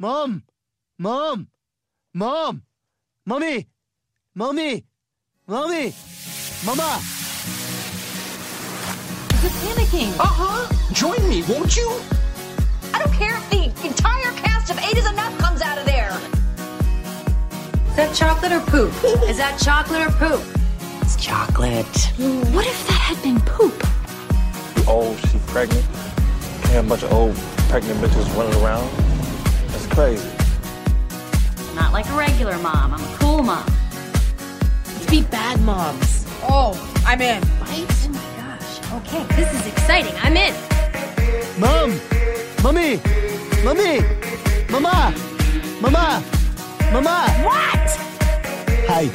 [0.00, 0.44] Mom!
[0.98, 1.48] Mom!
[2.14, 2.62] Mom!
[3.26, 3.68] Mommy!
[4.34, 4.86] Mommy!
[5.46, 5.94] Mommy!
[6.64, 7.02] Mama!
[9.42, 10.18] You're panicking.
[10.18, 10.94] Uh huh.
[10.94, 12.00] Join me, won't you?
[12.94, 16.18] I don't care if the entire cast of Eight is Enough comes out of there.
[17.90, 18.94] Is that chocolate or poop?
[19.28, 20.40] Is that chocolate or poop?
[21.02, 21.84] It's chocolate.
[22.54, 23.74] What if that had been poop?
[24.88, 25.84] old, she pregnant.
[26.62, 27.36] Can't a bunch of old
[27.68, 29.09] pregnant bitches running around.
[29.80, 30.30] That's crazy.
[31.74, 32.92] Not like a regular mom.
[32.92, 33.64] I'm a cool mom.
[34.86, 36.26] Let's be bad moms.
[36.42, 36.74] Oh,
[37.06, 37.40] I'm in.
[37.60, 37.86] Right?
[37.88, 38.92] Oh my gosh.
[38.92, 40.12] Okay, this is exciting.
[40.20, 40.52] I'm in.
[41.58, 41.98] Mom!
[42.62, 43.00] Mommy!
[43.64, 44.00] Mommy!
[44.70, 45.14] Mama!
[45.80, 46.22] Mama!
[46.92, 47.30] Mama!
[47.42, 47.90] What?
[48.86, 49.06] Hi.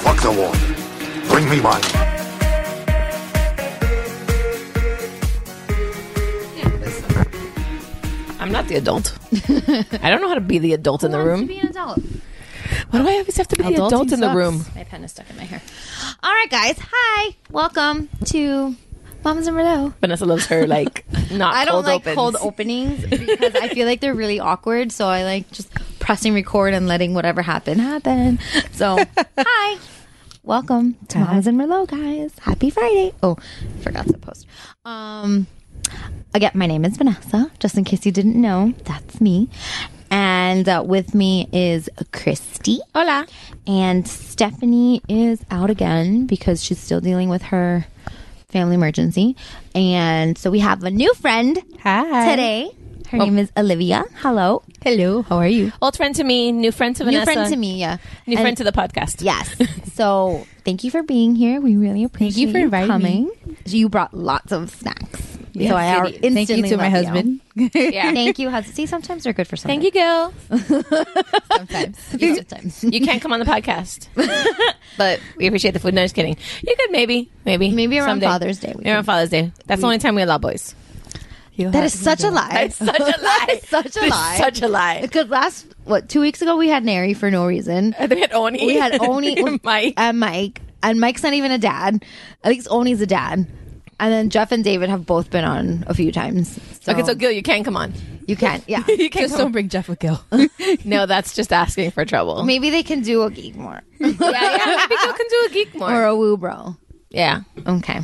[0.00, 1.28] Fuck the water.
[1.28, 2.13] Bring me mine.
[8.44, 9.16] I'm not the adult.
[10.02, 11.40] I don't know how to be the adult in the wants room.
[11.40, 11.98] To be an adult.
[12.90, 14.36] Why do I always have to be the Adulting adult in the sucks.
[14.36, 14.64] room?
[14.74, 15.62] My pen is stuck in my hair.
[16.22, 16.76] All right, guys.
[16.92, 17.34] Hi.
[17.50, 18.76] Welcome to
[19.24, 19.94] Mommas and Merlot.
[20.02, 22.14] Vanessa loves her like not I don't cold like opens.
[22.16, 24.92] cold openings because I feel like they're really awkward.
[24.92, 28.40] So I like just pressing record and letting whatever happen happen.
[28.72, 28.98] So
[29.38, 29.78] hi.
[30.42, 32.38] Welcome to Mommas and Merlot, guys.
[32.40, 33.14] Happy Friday.
[33.22, 33.38] Oh,
[33.80, 34.46] forgot to post.
[34.84, 35.46] Um,
[36.34, 37.50] again, my name is Vanessa.
[37.58, 39.48] Just in case you didn't know, that's me.
[40.10, 42.78] And uh, with me is Kristy.
[42.94, 43.26] Hola.
[43.66, 47.86] And Stephanie is out again because she's still dealing with her
[48.48, 49.36] family emergency.
[49.74, 52.30] And so we have a new friend Hi.
[52.30, 52.70] today.
[53.08, 54.04] Her name is Olivia.
[54.16, 54.62] Hello.
[54.82, 55.22] Hello.
[55.22, 55.72] How are you?
[55.82, 57.20] Old friend to me, new friend to Vanessa.
[57.20, 57.40] New Vanessa.
[57.48, 57.98] friend to me, yeah.
[58.26, 59.22] New And- friend to the podcast.
[59.22, 59.54] Yes.
[59.94, 61.60] So thank you for being here.
[61.60, 63.30] We really appreciate you for inviting coming.
[63.64, 65.33] You brought lots of snacks.
[65.56, 66.20] Yes, so I I are did.
[66.20, 67.40] Thank you instantly to my love husband.
[67.74, 68.12] Yeah.
[68.12, 68.50] Thank you.
[68.50, 69.80] hus- See, sometimes they're good for something.
[69.80, 70.32] Thank you, girl.
[71.52, 71.98] Sometimes.
[72.08, 72.84] sometimes.
[72.84, 74.08] You can't come on the podcast,
[74.98, 75.94] but we appreciate the food.
[75.94, 76.36] No, just kidding.
[76.66, 78.26] You could maybe, maybe, Maybe around someday.
[78.26, 78.72] Father's Day.
[78.74, 79.52] we Maybe around can- Father's Day.
[79.66, 80.74] That's the only time we allow boys.
[81.56, 82.48] That is such a lie.
[82.50, 83.60] That's such a lie.
[83.62, 84.36] such a It's lie.
[84.38, 85.00] Such a lie.
[85.02, 87.94] Because last what two weeks ago we had Nary for no reason.
[87.96, 88.66] I think we had Oni.
[88.66, 89.94] We had Oni and Mike.
[89.96, 92.04] and Mike, and Mike's not even a dad.
[92.42, 93.46] At least Oni's a dad.
[94.04, 96.60] And then Jeff and David have both been on a few times.
[96.82, 97.94] So Okay, so Gil, you can come on.
[98.26, 98.62] you can't.
[98.68, 100.22] Yeah, You can't Just don't bring Jeff with Gil.
[100.84, 102.44] No, that's just asking for trouble.
[102.44, 104.76] maybe they can do a geek more yeah, yeah.
[104.76, 105.90] Maybe Gil can do a geek more.
[105.90, 106.76] or a woo bro.
[107.08, 107.40] yeah.
[107.66, 108.00] Okay.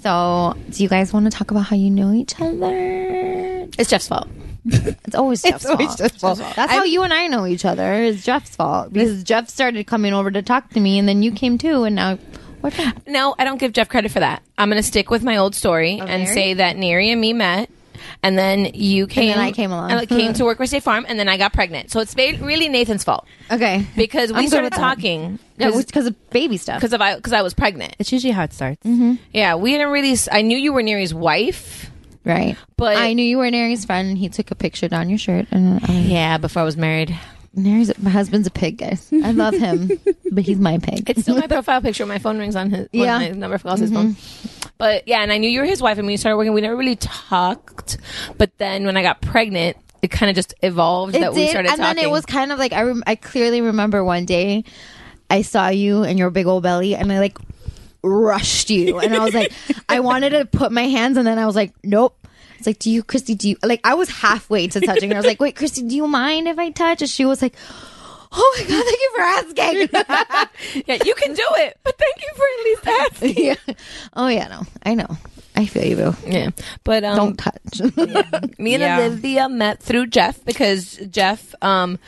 [0.00, 2.70] So, do you guys want to talk about how you know each other?
[3.78, 4.28] It's Jeff's fault.
[4.64, 5.98] It's always Jeff's always fault.
[5.98, 6.38] Jeff's fault.
[6.38, 7.92] That's how you and I know each other.
[7.94, 11.32] Is Jeff's fault because Jeff started coming over to talk to me, and then you
[11.32, 12.20] came too, and now what?
[12.20, 12.47] the-
[13.06, 14.42] No, I don't give Jeff credit for that.
[14.56, 16.34] I'm going to stick with my old story oh, and Neri?
[16.34, 17.70] say that Neri and me met.
[18.22, 19.28] And then you came.
[19.30, 19.90] then I came along.
[19.90, 21.90] And I came to work with State Farm, and then I got pregnant.
[21.90, 24.78] So it's ba- really Nathan's fault Okay, because we I'm good started with that.
[24.78, 26.76] talking yeah, because of baby stuff.
[26.80, 27.96] because of I because I was pregnant.
[27.98, 28.84] It's usually how it starts.
[28.84, 29.14] Mm-hmm.
[29.32, 30.12] Yeah, we didn't really.
[30.12, 31.90] s- I knew you were Neri's wife,
[32.24, 32.56] Right.
[32.76, 34.08] but I knew you were Nary's friend.
[34.10, 37.16] and He took a picture down your shirt, and I, yeah, before I was married.
[37.54, 39.10] Nary's my husband's a pig, guys.
[39.12, 39.90] I love him,
[40.32, 41.08] but he's my pig.
[41.10, 42.06] It's still my profile picture.
[42.06, 42.88] My phone rings on his.
[42.92, 43.20] Yeah.
[43.20, 44.12] Yeah, my number calls his mm-hmm.
[44.12, 44.70] phone.
[44.78, 46.60] But yeah, and I knew you were his wife, and when we started working, we
[46.60, 47.98] never really talked.
[48.36, 51.50] But then when I got pregnant, it kind of just evolved It that we did,
[51.50, 51.96] started and talking.
[51.96, 54.64] then it was kind of like I, rem- I clearly remember one day
[55.28, 57.38] I saw you and your big old belly, and I like
[58.02, 59.52] rushed you, and I was like,
[59.88, 62.17] I wanted to put my hands, and then I was like, nope.
[62.58, 63.36] It's like, do you, Kristy?
[63.38, 63.80] Do you like?
[63.84, 65.16] I was halfway to touching her.
[65.16, 67.00] I was like, wait, Kristy, do you mind if I touch?
[67.02, 67.54] And she was like,
[68.32, 70.82] oh my god, thank you for asking.
[70.86, 73.44] yeah, you can do it, but thank you for at least asking.
[73.68, 73.74] yeah.
[74.14, 75.16] Oh yeah, no, I know.
[75.56, 76.14] I feel you, boo.
[76.26, 76.50] Yeah,
[76.84, 77.80] but um, Don't touch.
[78.58, 79.00] me and Yeah.
[79.00, 81.98] Olivia met through Jeff because Jeff, um,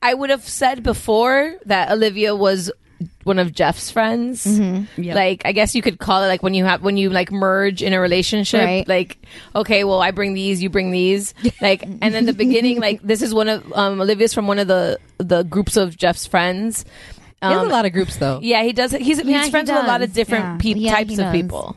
[0.00, 2.70] I would have said before that Olivia was
[3.24, 4.44] one of Jeff's friends.
[4.46, 5.02] Mm-hmm.
[5.02, 5.14] Yep.
[5.16, 7.82] Like, I guess you could call it like when you have when you like merge
[7.82, 8.62] in a relationship.
[8.64, 8.86] Right.
[8.88, 9.18] Like,
[9.54, 11.34] okay, well, I bring these, you bring these.
[11.60, 14.68] Like, and then the beginning, like this is one of um, Olivia's from one of
[14.68, 16.84] the the groups of Jeff's friends.
[17.42, 18.40] He has Um, a lot of groups though.
[18.42, 18.92] yeah, he does.
[18.92, 20.56] He's, Yeah, he's he friends with a lot of different Yeah.
[20.58, 21.76] peop- Yeah, types of people.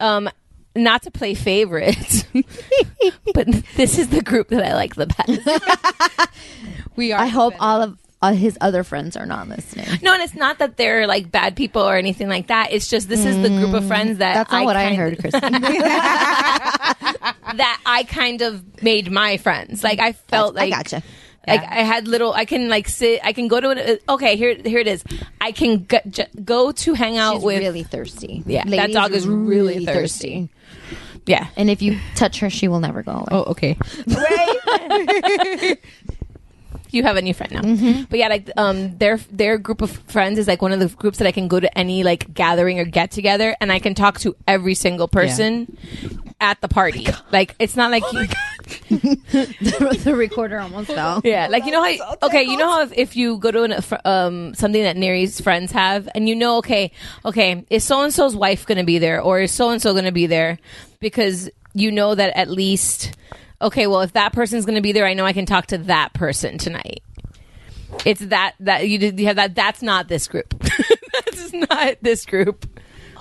[0.00, 0.28] Um,
[0.76, 2.26] not to play favorite,
[3.34, 3.46] but
[3.76, 6.30] this is the group that I like the best.
[6.96, 7.20] We are.
[7.20, 9.86] I hope all of uh, his other friends are not listening.
[10.02, 12.72] No, and it's not that they're like bad people or anything like that.
[12.72, 15.18] It's just this is the group of friends that That's not I what I heard,
[15.18, 15.40] Kristy.
[17.58, 19.82] That I kind of made my friends.
[19.82, 21.02] Like I felt I like I gotcha.
[21.46, 22.32] Like I had little.
[22.34, 23.20] I can like sit.
[23.24, 24.02] I can go to it.
[24.06, 25.02] Okay, here here it is.
[25.40, 27.58] I can go, j- go to hang out She's with.
[27.60, 28.42] really thirsty.
[28.46, 30.50] Yeah, that dog is really thirsty.
[31.24, 33.28] yeah, And if you touch her, she will never go away.
[33.30, 33.78] Oh, okay.
[36.90, 38.04] you have a new friend now.
[38.08, 41.18] But yeah, like um, their their group of friends is like one of the groups
[41.18, 44.18] that I can go to any like gathering or get together, and I can talk
[44.20, 45.76] to every single person
[46.40, 47.06] at the party.
[47.32, 48.26] like it's not like you,
[48.88, 51.20] the recorder almost fell.
[51.24, 53.74] yeah, like you know how okay, you know how if, if you go to an,
[54.04, 56.92] um something that Neri's friends have, and you know okay,
[57.24, 59.92] okay, is so and so's wife going to be there, or is so and so
[59.92, 60.58] going to be there,
[61.00, 63.16] because you know that at least
[63.60, 65.78] okay, well if that person's going to be there, I know I can talk to
[65.78, 67.02] that person tonight.
[68.04, 69.54] It's that that you did you have that.
[69.54, 70.54] That's not this group.
[71.24, 72.66] that's not this group.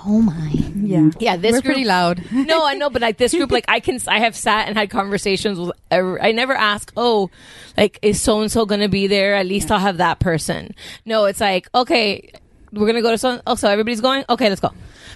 [0.06, 0.50] Oh my.
[0.76, 1.10] Yeah.
[1.20, 2.24] Yeah, this We're group, pretty loud.
[2.32, 4.90] no, I know, but like this group, like I can, I have sat and had
[4.90, 5.72] conversations with.
[5.92, 7.30] every- I never ask, oh,
[7.76, 9.36] like is so and so going to be there?
[9.36, 10.76] At least I'll have that person.
[11.06, 12.32] No, it's like okay,
[12.78, 13.42] we're gonna go to so.
[13.46, 14.24] Oh, so everybody's going.
[14.30, 14.72] Okay, let's go.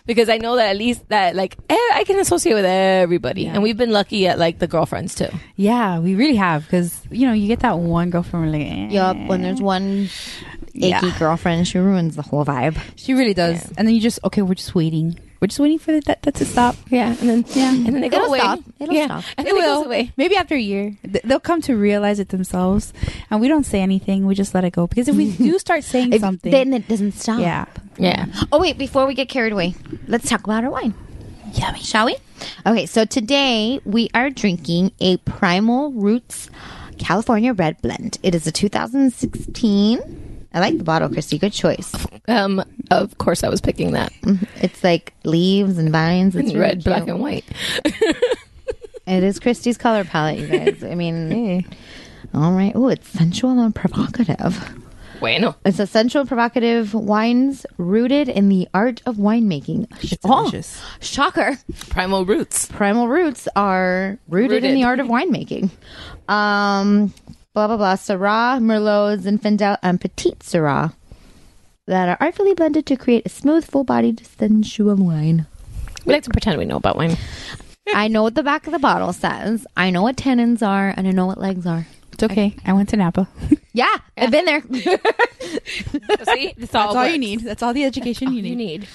[0.06, 3.62] Because I know that at least that like eh, I can associate with everybody, and
[3.62, 5.30] we've been lucky at like the girlfriends too.
[5.56, 8.88] Yeah, we really have because you know you get that one girlfriend like, eh.
[8.90, 9.18] Yup.
[9.28, 10.10] When there's one
[10.74, 11.20] achy Yeah.
[11.20, 12.78] girlfriend, she ruins the whole vibe.
[12.96, 15.20] she really does, and then you just okay, we're just waiting.
[15.42, 16.76] We're just waiting for that, that to stop.
[16.92, 18.38] Yeah, and then yeah, and then they go It'll away.
[18.40, 18.60] stop.
[18.80, 19.06] It'll yeah.
[19.06, 19.24] stop.
[19.40, 19.78] and It then it, will.
[19.80, 20.12] goes away.
[20.16, 22.94] Maybe after a year, Th- they'll come to realize it themselves,
[23.32, 24.28] and we don't say anything.
[24.28, 26.88] We just let it go because if we do start saying If- something, then it
[26.88, 27.40] doesn't stop.
[27.40, 27.66] yeah,
[27.98, 28.28] Yeah.
[28.52, 29.74] Oh wait, before we get carried away,
[30.08, 30.94] let's talk about our wine.
[31.54, 31.80] Yummy.
[31.80, 32.18] Shall we?
[32.68, 36.52] Okay, so today we are drinking a Primal Roots
[37.00, 38.20] California Red Blend.
[38.22, 40.31] It is a 2016.
[40.54, 41.40] I like the bottle, Kristy.
[41.40, 41.94] Good choice.
[42.28, 42.64] Um.
[42.92, 44.12] Of course, I was picking that.
[44.58, 46.36] It's like leaves and vines.
[46.36, 47.46] It's It's really red, black, and white.
[49.08, 50.84] It is Kristy's color palette, you guys.
[50.84, 51.66] I mean,
[52.34, 52.72] all right.
[52.76, 54.78] Oh, it's sensual and provocative.
[55.20, 55.56] Bueno.
[55.66, 59.88] It's a sensual provocative wines rooted in the art of winemaking.
[60.04, 60.82] It's Oh, delicious.
[61.02, 61.58] shocker.
[61.90, 62.68] Primal roots.
[62.68, 65.72] primal roots are rooted, in the art of winemaking.
[66.30, 67.14] Um,
[67.54, 67.96] blah blah blah.
[67.96, 70.94] Syrah, Merlot, Zinfandel, and Petite Sirah
[71.88, 75.46] that are artfully blended to create a smooth, full-bodied, sensual wine.
[76.06, 77.18] We like to pretend we know about wine.
[77.94, 79.66] I know what the back of the bottle says.
[79.76, 81.86] I know what tannins are, and I know what legs are.
[82.14, 82.56] It's okay.
[82.66, 83.28] I went to Napa.
[83.74, 84.62] Yeah, I've been there.
[84.72, 84.90] See,
[86.12, 87.40] that's all, That's all you need.
[87.40, 88.50] That's all the education you need.
[88.50, 88.88] You need.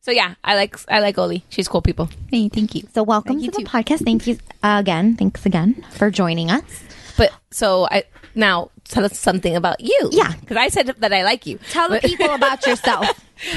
[0.00, 1.44] So yeah, I like I like Oli.
[1.50, 2.08] She's cool people.
[2.30, 2.88] Hey, thank you.
[2.94, 3.76] so welcome Thank to you the too.
[3.76, 4.04] podcast.
[4.06, 5.16] Thank you uh, again.
[5.16, 6.83] Thanks again for joining us.
[7.16, 8.04] But so I
[8.34, 10.08] now tell us something about you.
[10.12, 10.32] Yeah.
[10.40, 11.58] because I said that I like you.
[11.70, 13.24] Tell the people about yourself,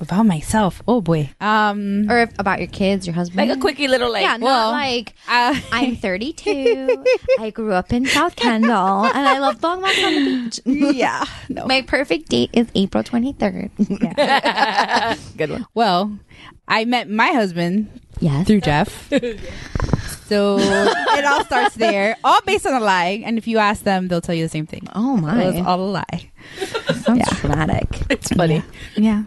[0.00, 0.80] About myself.
[0.88, 1.28] Oh boy.
[1.42, 2.10] Um.
[2.10, 3.46] or if, about your kids, your husband.
[3.46, 4.22] like a quickie little like.
[4.22, 7.04] yeah, not well, like uh, I'm 32.
[7.38, 10.60] I grew up in South Kendall, and I love long walks on the beach.
[10.96, 11.26] yeah.
[11.50, 11.66] No.
[11.66, 13.70] My perfect date is April 23rd.
[15.36, 15.66] good one.
[15.74, 16.18] Well,
[16.66, 17.90] I met my husband
[18.20, 18.46] yes.
[18.46, 19.10] through Jeff.
[20.30, 23.20] So it all starts there, all based on a lie.
[23.26, 24.86] And if you ask them, they'll tell you the same thing.
[24.94, 25.60] Oh It was my.
[25.68, 26.30] all a lie.
[27.04, 27.88] Sounds traumatic.
[28.10, 28.62] It's funny.
[28.96, 29.24] Yeah.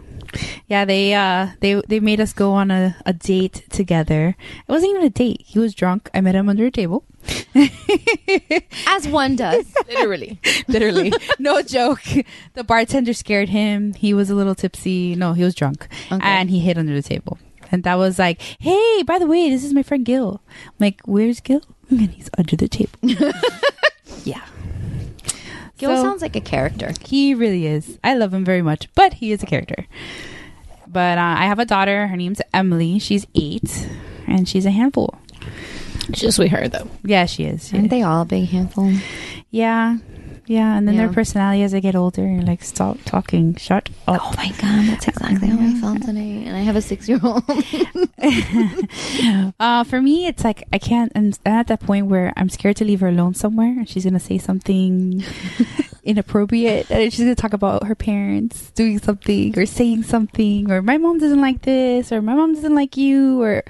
[0.66, 4.34] Yeah, they uh they they made us go on a, a date together.
[4.66, 5.42] It wasn't even a date.
[5.46, 6.10] He was drunk.
[6.12, 7.04] I met him under a table.
[8.86, 9.64] As one does.
[9.88, 10.40] Literally.
[10.68, 11.12] Literally.
[11.38, 12.02] no joke.
[12.54, 13.94] The bartender scared him.
[13.94, 15.14] He was a little tipsy.
[15.14, 15.86] No, he was drunk.
[16.10, 16.20] Okay.
[16.26, 17.38] And he hid under the table.
[17.74, 21.00] And that was like, "Hey, by the way, this is my friend Gil." I'm like,
[21.04, 22.98] "Where's Gil?" And he's under the table.
[24.24, 24.40] yeah.
[25.76, 26.92] Gil So- sounds like a character.
[27.04, 27.98] He really is.
[28.02, 29.86] I love him very much, but he is a character.
[30.86, 32.06] But uh, I have a daughter.
[32.06, 32.98] Her name's Emily.
[33.00, 33.88] She's eight,
[34.26, 35.14] and she's a handful.
[36.14, 36.88] She's a sweetheart, though.
[37.02, 37.68] Yeah, she is.
[37.68, 37.90] She Aren't is.
[37.90, 38.92] they all a big handful?
[39.50, 39.98] Yeah,
[40.46, 40.76] yeah.
[40.76, 41.06] And then Yeah.
[41.06, 44.20] their personality as they get older, you're like, stop talking, shut up.
[44.22, 46.44] Oh my god, that's exactly how I felt today.
[46.46, 47.42] And I have a six year old.
[49.60, 51.12] Uh, for me, it's like I can't.
[51.14, 54.20] I'm at that point where I'm scared to leave her alone somewhere, and she's gonna
[54.20, 55.22] say something
[56.04, 61.18] inappropriate, she's gonna talk about her parents doing something or saying something, or my mom
[61.18, 63.64] doesn't like this, or my mom doesn't like you, or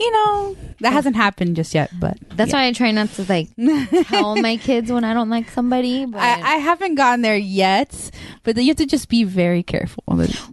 [0.00, 1.90] you know, that hasn't happened just yet.
[1.98, 3.48] But That's why I try not to like
[4.08, 6.06] tell my kids when I don't like somebody.
[6.06, 8.10] But I, I haven't gotten there yet,
[8.42, 10.04] but you have to just be very careful.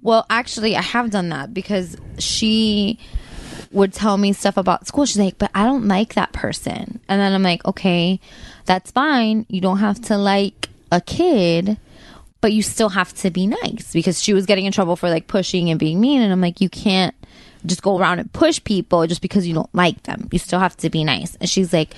[0.01, 2.99] Well, actually, I have done that because she
[3.71, 5.05] would tell me stuff about school.
[5.05, 6.99] She's like, but I don't like that person.
[7.07, 8.19] And then I'm like, okay,
[8.65, 9.45] that's fine.
[9.49, 11.77] You don't have to like a kid,
[12.41, 15.27] but you still have to be nice because she was getting in trouble for like
[15.27, 16.21] pushing and being mean.
[16.21, 17.15] And I'm like, you can't
[17.65, 20.27] just go around and push people just because you don't like them.
[20.31, 21.35] You still have to be nice.
[21.35, 21.93] And she's like,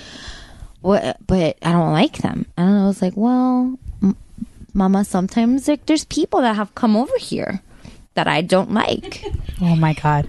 [0.81, 1.17] what?
[1.25, 2.45] But I don't like them.
[2.57, 4.17] And I was like, well, m-
[4.73, 7.61] mama, sometimes like, there's people that have come over here
[8.15, 9.23] that I don't like.
[9.61, 10.27] Oh my god!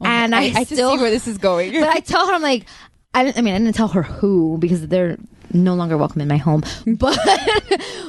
[0.00, 1.72] Oh and I, I, I still, see where this is going.
[1.72, 2.66] but I tell her, I'm like,
[3.14, 5.16] I, didn't, I mean, I didn't tell her who because they're
[5.52, 7.18] no longer welcome in my home, but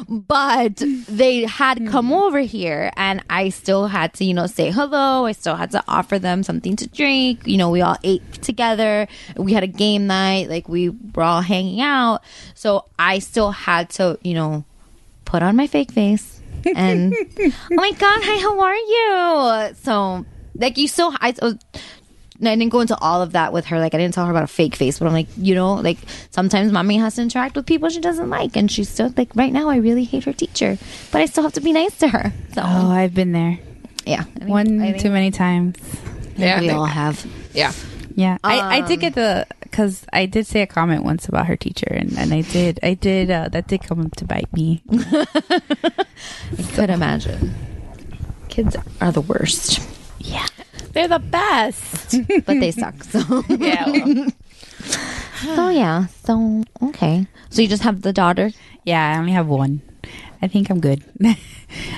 [0.08, 2.22] but they had come mm.
[2.22, 5.26] over here, and I still had to, you know, say hello.
[5.26, 7.46] I still had to offer them something to drink.
[7.48, 9.08] You know, we all ate together.
[9.36, 12.22] We had a game night, like we were all hanging out.
[12.54, 14.66] So I still had to, you know,
[15.26, 16.38] put on my fake face
[16.76, 18.76] and oh my god, hi, how are
[19.70, 19.76] you?
[19.84, 20.26] So
[20.56, 21.34] like you still, I.
[22.42, 23.80] I didn't go into all of that with her.
[23.80, 25.98] Like I didn't tell her about a fake face, but I'm like, you know, like
[26.30, 29.52] sometimes mommy has to interact with people she doesn't like, and she's still like, right
[29.52, 30.78] now I really hate her teacher,
[31.12, 32.32] but I still have to be nice to her.
[32.54, 33.58] So oh, I've been there.
[34.06, 35.78] yeah, I think- One I think too many times.
[36.38, 37.26] Yeah, we all have.
[37.54, 37.72] Yeah.
[38.16, 41.46] Yeah, I, I Um, did get the because I did say a comment once about
[41.48, 44.82] her teacher, and, and I did I did uh, that did come to bite me.
[44.92, 46.06] I
[46.74, 47.54] could imagine.
[48.50, 49.80] Kids are the worst,
[50.98, 52.16] They're the best.
[52.46, 53.04] but they suck.
[53.04, 53.86] So yeah.
[53.88, 54.30] well,
[55.56, 56.08] so yeah.
[56.26, 57.28] So okay.
[57.50, 58.52] So you just have the daughter.
[58.84, 59.82] Yeah, I only have one.
[60.42, 61.04] I think I'm good.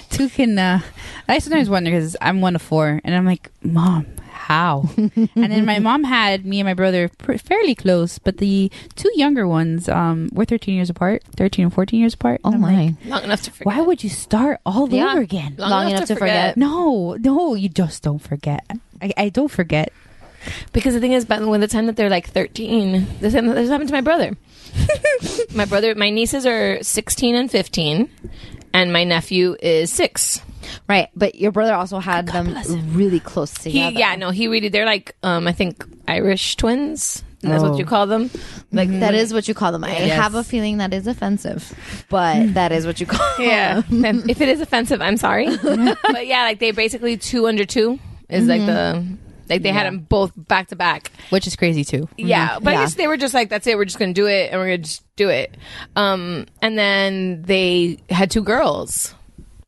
[0.09, 0.57] Two can.
[0.57, 0.79] Uh,
[1.27, 4.89] I sometimes wonder because I'm one of four, and I'm like, Mom, how?
[4.97, 9.11] and then my mom had me and my brother pr- fairly close, but the two
[9.15, 12.41] younger ones um, were 13 years apart, 13 and 14 years apart.
[12.43, 12.85] Oh my.
[12.87, 13.65] like, long enough to forget.
[13.67, 15.11] Why would you start all Yeah.
[15.11, 15.55] over again?
[15.57, 16.57] Long enough to forget.
[16.57, 18.65] No, no, you just don't forget.
[19.01, 19.93] I, I don't forget.
[20.73, 23.89] Because the thing is, by when the time that they're like 13, this, this happened
[23.89, 24.35] to my brother.
[25.53, 28.09] my brother, my nieces are 16 and 15,
[28.73, 30.41] and my nephew is six.
[30.87, 32.55] Right, but your brother also had them
[32.93, 33.97] really close He, together.
[33.99, 37.23] yeah, no, he really, they're like, um, I think Irish twins.
[37.41, 37.69] That's Oh.
[37.69, 38.29] what you call them.
[38.73, 39.85] Like that is what you call them.
[39.85, 40.11] I Yes.
[40.19, 41.73] have a feeling that is offensive,
[42.09, 43.25] but that is what you call.
[43.37, 43.47] Them.
[43.47, 43.81] Yeah.
[44.05, 45.47] And if it is offensive, I'm sorry.
[45.57, 49.05] but yeah, like they basically two under two is like the,
[49.49, 51.11] like they had them both back to back.
[51.29, 52.07] Which is crazy too.
[52.17, 53.77] Yeah, but I guess they were just like, that's it.
[53.77, 55.55] We're just gonna do it, and we're gonna just do it.
[55.95, 59.13] Um, and then they had two girls,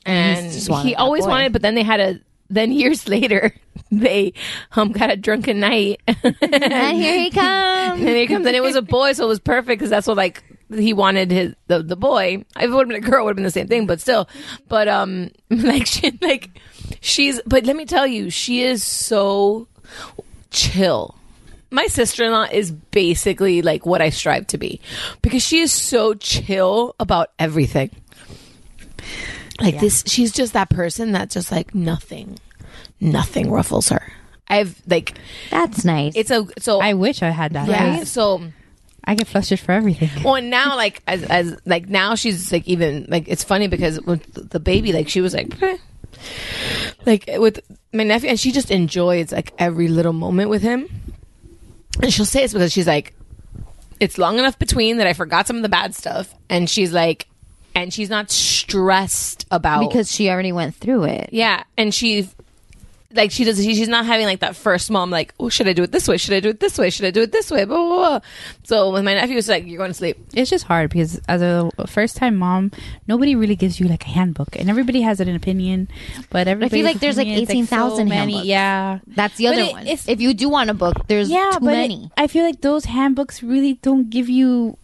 [0.06, 1.30] and he always boy.
[1.30, 1.54] wanted.
[1.54, 2.20] But then they had a.
[2.50, 3.56] Then years later,
[3.92, 4.34] they
[4.76, 8.00] um got a drunken night, and and here he comes.
[8.02, 10.18] here he comes, and it was a boy, so it was perfect because that's what
[10.18, 12.44] like he wanted his the the boy.
[12.58, 14.02] If it would have been a girl, it would have been the same thing, but
[14.02, 14.30] still.
[14.68, 16.62] But um, like she like
[17.02, 17.42] she's.
[17.46, 19.68] But let me tell you, she is so
[20.52, 21.16] chill.
[21.70, 24.82] My sister in law is basically like what I strive to be
[25.22, 27.92] because she is so chill about everything.
[29.60, 32.40] Like this, she's just that person that just like nothing,
[33.00, 34.12] nothing ruffles her.
[34.48, 35.14] I've like
[35.50, 36.14] That's nice.
[36.16, 37.70] it's a so I wish I had that.
[37.70, 38.42] right so
[39.06, 40.10] I get flustered for everything.
[40.26, 44.02] well and now like as as like now she's like even like it's funny because
[44.02, 45.78] with the baby like she was like "Eh."
[47.06, 47.60] Like with
[47.94, 50.88] my nephew and she just enjoys like every little moment with him
[52.02, 53.14] and she'll say it's because she's like
[54.00, 57.28] it's long enough between that I forgot some of the bad stuff and she's like
[57.76, 61.30] and she's not stressed about because she already went through it.
[61.32, 62.30] yeah, and she
[63.14, 65.74] like she does she, she's not having like that first mom like oh should i
[65.74, 67.52] do it this way should i do it this way should i do it this
[67.52, 68.20] way blah blah blah
[68.64, 71.42] so with my nephew it's like you're going to sleep It's just hard because as
[71.42, 72.72] a first time mom,
[73.08, 75.88] nobody really gives you like a handbook, and everybody has an opinion.
[76.30, 78.44] But I feel like there's like eighteen thousand many.
[78.46, 79.88] Yeah, That's the But other it- one.
[79.88, 82.12] If you do want a book, there's yeah, too but it- many.
[82.18, 84.78] I feel like those handbooks really don't give you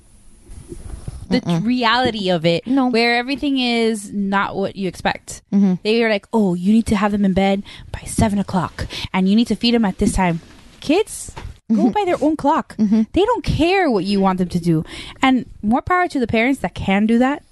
[1.28, 2.66] the tr- reality of it.
[2.68, 2.88] No.
[2.88, 5.42] where everything is not what you expect.
[5.54, 5.76] Mm-hmm.
[5.84, 9.30] They are like, oh, you need to have them in bed by seven o'clock, and
[9.30, 10.42] you need to feed them at this time.
[10.80, 11.34] Kids.
[11.70, 11.82] Mm-hmm.
[11.82, 12.78] Go by their own clock.
[12.78, 14.86] They don't care what you want them to do.
[15.22, 17.44] And more power to the parents that can do that.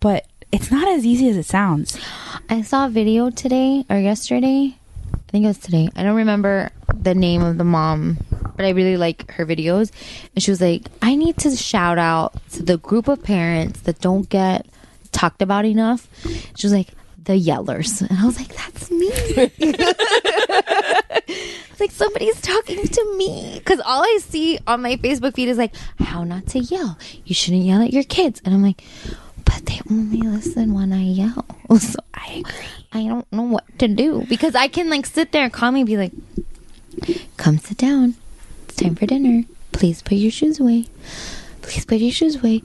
[0.00, 1.98] But it's not as easy as it sounds.
[2.50, 4.76] I saw a video today or yesterday.
[5.14, 5.88] I think it was today.
[5.96, 8.18] I don't remember the name of the mom,
[8.58, 9.92] but I really like her videos.
[10.34, 14.00] And she was like, I need to shout out to the group of parents that
[14.00, 14.66] don't get
[15.12, 16.08] talked about enough.
[16.56, 16.88] She was like,
[17.22, 18.02] the yellers.
[18.02, 19.10] And I was like, that's me.
[21.80, 25.74] Like somebody's talking to me because all I see on my Facebook feed is like
[26.00, 26.98] how not to yell.
[27.24, 28.82] You shouldn't yell at your kids, and I'm like,
[29.44, 31.44] but they only listen when I yell.
[31.78, 32.86] So I agree.
[32.92, 35.96] I don't know what to do because I can like sit there and calmly be
[35.96, 36.12] like,
[37.36, 38.14] "Come sit down.
[38.78, 39.44] Time for dinner.
[39.72, 40.86] Please put your shoes away.
[41.62, 42.62] Please put your shoes away."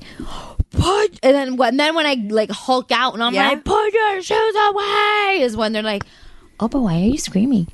[0.71, 3.49] Put and then when then when I like hulk out and I'm Yeah.
[3.49, 6.03] like, "Put your shoes away," is when they're like,
[6.59, 7.67] "Oh, but why are you screaming?"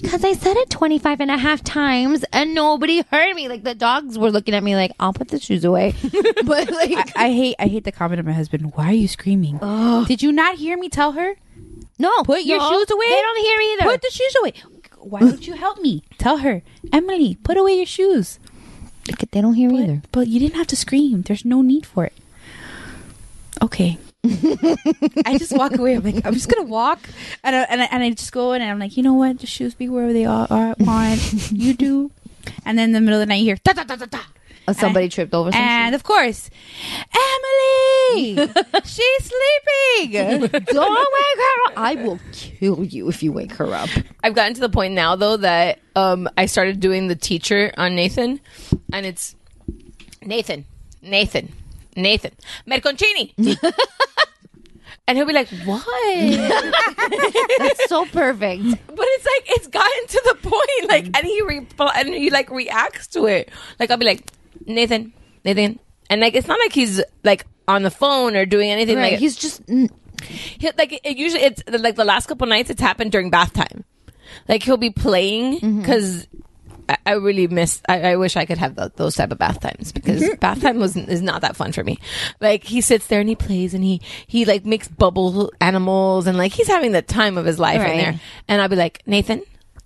[0.00, 3.48] Because I said it 25 and a half times and nobody heard me.
[3.48, 5.94] Like the dogs were looking at me like, I'll put the shoes away.
[6.44, 8.72] but like, I, I hate I hate the comment of my husband.
[8.76, 9.58] Why are you screaming?
[10.06, 11.34] Did you not hear me tell her?
[11.98, 12.22] no.
[12.22, 13.06] Put your no, shoes away.
[13.08, 13.84] They don't hear me either.
[13.84, 14.52] Put the shoes away.
[15.04, 16.02] Why don't you help me?
[16.18, 18.38] Tell her, Emily, put away your shoes.
[19.30, 20.02] they don't hear either.
[20.12, 21.22] But you didn't have to scream.
[21.22, 22.14] There's no need for it.
[23.62, 23.98] Okay.
[25.26, 25.94] I just walk away.
[25.94, 26.98] I'm like, I'm just gonna walk,
[27.42, 29.40] and I, and I, and I just go in, and I'm like, you know what?
[29.40, 30.46] The shoes be wherever they are.
[30.50, 31.52] are want.
[31.52, 32.10] you do.
[32.64, 34.20] And then in the middle of the night, you hear da da da da da.
[34.66, 36.48] Oh, somebody tripped over some And of course,
[37.12, 38.36] Emily,
[38.84, 40.40] she's sleeping.
[40.48, 41.72] Don't wake her up.
[41.76, 43.90] I will kill you if you wake her up.
[44.22, 47.94] I've gotten to the point now though that um, I started doing the teacher on
[47.94, 48.40] Nathan,
[48.92, 49.36] and it's
[50.22, 50.64] Nathan,
[51.02, 51.52] Nathan,
[51.94, 52.32] Nathan,
[52.66, 53.32] Merconcini,
[55.06, 55.84] and he'll be like, "What?"
[57.58, 58.62] That's so perfect.
[58.86, 62.50] But it's like it's gotten to the point, like, and he reply and he like
[62.50, 63.50] reacts to it.
[63.78, 64.24] Like I'll be like,
[64.66, 65.12] Nathan,
[65.44, 65.78] Nathan,
[66.10, 68.96] and like it's not like he's like on the phone or doing anything.
[68.96, 69.12] Right.
[69.12, 73.12] Like He's just he, like it usually it's like the last couple nights it's happened
[73.12, 73.84] during bath time.
[74.48, 75.80] Like he'll be playing mm-hmm.
[75.80, 76.26] because
[76.88, 77.82] I, I really miss.
[77.88, 80.36] I, I wish I could have tho- those type of bath times because mm-hmm.
[80.36, 81.98] bath time was is not that fun for me.
[82.40, 86.36] Like he sits there and he plays and he he like makes bubble animals and
[86.36, 88.20] like he's having the time of his life in there.
[88.48, 89.42] And I'll be like Nathan,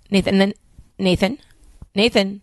[0.09, 0.53] Nathan, and then
[0.97, 1.37] Nathan,
[1.95, 2.41] Nathan,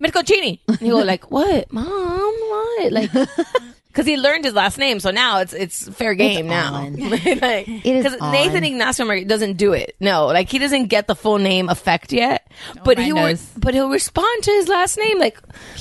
[0.00, 0.60] Merconcini.
[0.68, 1.86] And he'll go like, "What, mom?
[1.86, 3.10] What?" Like.
[3.92, 6.74] Because he learned his last name, so now it's it's fair game now.
[6.74, 6.96] on.
[7.10, 7.26] like,
[7.68, 8.64] It is because Nathan on.
[8.64, 9.94] Ignacio Mar- doesn't do it.
[10.00, 12.50] No, like he doesn't get the full name effect yet.
[12.84, 15.38] but he will, but he'll respond to his last name like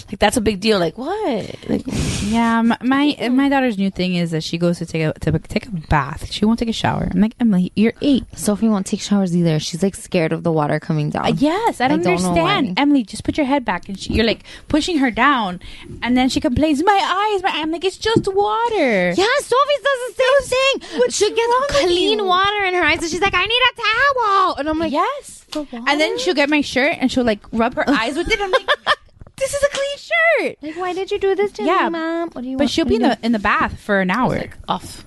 [0.10, 0.78] like that's a big deal.
[0.78, 1.56] Like what?
[1.70, 1.84] Like
[2.24, 5.40] Yeah, my, my my daughter's new thing is that she goes to take a to
[5.40, 6.32] take a bath.
[6.32, 7.08] She won't take a shower.
[7.10, 8.26] I'm like Emily, you're eight.
[8.38, 9.58] Sophie won't take showers either.
[9.60, 11.26] She's like scared of the water coming down.
[11.26, 12.78] Uh, yes, I don't, don't understand.
[12.78, 15.62] Emily, just put your head back, and she, you're like pushing her down,
[16.02, 19.10] and then she complains, "My eyes, my." I'm like, it's just water.
[19.12, 21.00] Yeah, Sophie does the same thing.
[21.00, 22.26] what's She wrong gets with clean you?
[22.26, 25.46] water in her eyes, and she's like, "I need a towel," and I'm like, yes.
[25.56, 28.40] And then she'll get my shirt and she'll like rub her eyes with it.
[28.42, 28.66] I'm like,
[29.38, 30.58] this is a clean shirt.
[30.62, 32.30] Like, why did you do this to Yeah, me, mom?
[32.32, 32.52] What do you?
[32.52, 32.60] Want?
[32.60, 34.44] But she'll be in the in the bath for an hour.
[34.70, 35.04] off.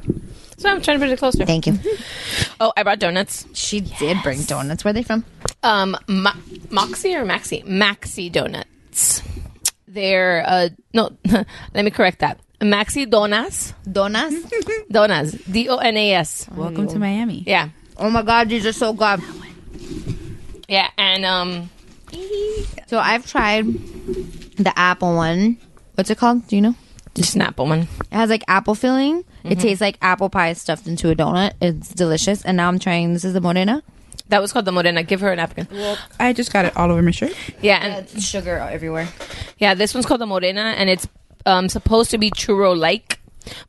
[0.59, 1.45] So I'm trying to put it closer.
[1.45, 1.79] Thank you.
[2.61, 3.47] Oh, I brought donuts.
[3.53, 4.85] She did bring donuts.
[4.85, 5.25] Where are they from?
[5.65, 6.37] Um, Ma-
[6.71, 7.65] Moxie or Maxi?
[7.67, 9.23] Maxi donuts.
[9.89, 11.11] They're uh no.
[11.25, 12.39] let me correct that.
[12.61, 13.75] Maxi donas.
[13.91, 14.35] Donuts.
[14.93, 15.53] Donas.
[15.53, 16.49] D O N A S.
[16.55, 17.43] Welcome to Miami.
[17.47, 17.69] Yeah.
[17.99, 19.21] oh my god, these are so good.
[20.69, 21.71] Yeah, and um,
[22.87, 23.67] So I've tried
[24.57, 25.59] the apple one.
[25.95, 26.47] What's it called?
[26.49, 26.75] Do you know?
[27.15, 27.81] just an apple one.
[27.83, 29.23] It has like apple filling.
[29.23, 29.53] Mm-hmm.
[29.53, 31.53] It tastes like apple pie stuffed into a donut.
[31.61, 32.45] It's delicious.
[32.45, 33.13] And now I'm trying.
[33.13, 33.83] This is the morena.
[34.31, 35.03] That was called the morena.
[35.03, 35.69] Give her a napkin.
[36.19, 37.35] I just got it all over my shirt.
[37.61, 39.09] Yeah, and It's sugar everywhere.
[39.59, 41.07] yeah, this one's called the morena, and it's
[41.47, 43.21] um supposed to be churro like,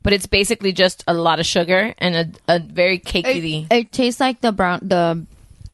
[0.02, 2.14] but it's basically just a lot of sugar and
[2.48, 3.66] a, a very cakey.
[3.70, 5.26] It, it tastes like the brown the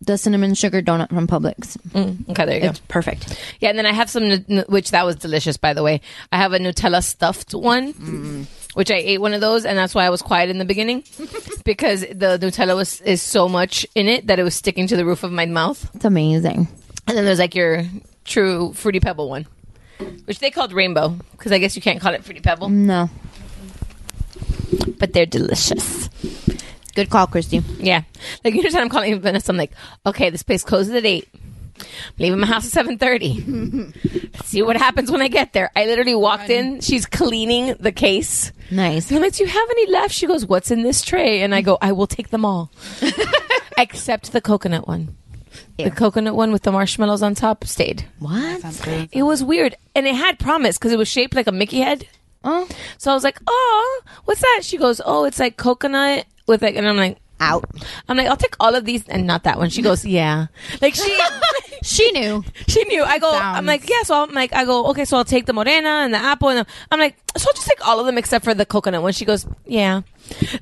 [0.05, 1.77] the cinnamon sugar donut from Publix.
[1.91, 2.69] Mm, okay, there you go.
[2.71, 3.41] It's perfect.
[3.61, 4.31] Yeah, and then I have some,
[4.69, 6.01] which that was delicious, by the way.
[6.33, 10.05] I have a Nutella stuffed one, which I ate one of those, and that's why
[10.05, 11.05] I was quiet in the beginning
[11.65, 15.05] because the Nutella was is so much in it that it was sticking to the
[15.05, 15.89] roof of my mouth.
[15.95, 16.67] It's amazing.
[17.07, 17.85] And then there's like your
[18.25, 19.47] true fruity pebble one,
[20.25, 23.09] which they called rainbow because I guess you can't call it fruity pebble, No.
[24.99, 26.09] but they're delicious.
[26.95, 27.63] Good call, Kristy.
[27.79, 28.03] Yeah,
[28.45, 29.51] like you know, I'm calling Vanessa.
[29.51, 29.73] I'm like,
[30.05, 31.29] okay, this place closes at eight.
[31.35, 31.87] I'm
[32.19, 33.41] leaving my house at seven thirty.
[34.45, 35.71] See what happens when I get there.
[35.75, 36.81] I literally walked in.
[36.81, 38.53] She's cleaning the case.
[38.71, 39.09] Nice.
[39.09, 40.15] And I'm like, do you have any left?
[40.15, 41.41] She goes, what's in this tray?
[41.43, 42.71] And I go, I will take them all,
[43.79, 45.17] except the coconut one.
[45.79, 48.05] The coconut one with the marshmallows on top stayed.
[48.19, 48.63] What?
[49.13, 52.07] It was weird, and it had promise because it was shaped like a Mickey head.
[52.45, 52.69] Oh.
[52.99, 56.77] So I was like, "Oh, what's that?" She goes, "Oh, it's like coconut with like,"
[56.77, 57.65] and I'm like, Out.
[58.09, 60.47] "I'm like, I'll take all of these and not that one." She goes, "Yeah,"
[60.81, 61.17] like she
[61.83, 62.45] She knew.
[62.69, 63.03] she knew.
[63.03, 65.53] I go, I'm like, "Yeah," so I'm like, I go, "Okay, so I'll take the
[65.53, 68.19] morena and the apple," and the, I'm like, "So I'll just take all of them
[68.19, 70.03] except for the coconut one." She goes, "Yeah,"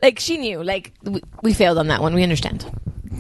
[0.03, 0.63] like she knew.
[0.63, 2.15] Like we, we failed on that one.
[2.15, 2.65] We understand.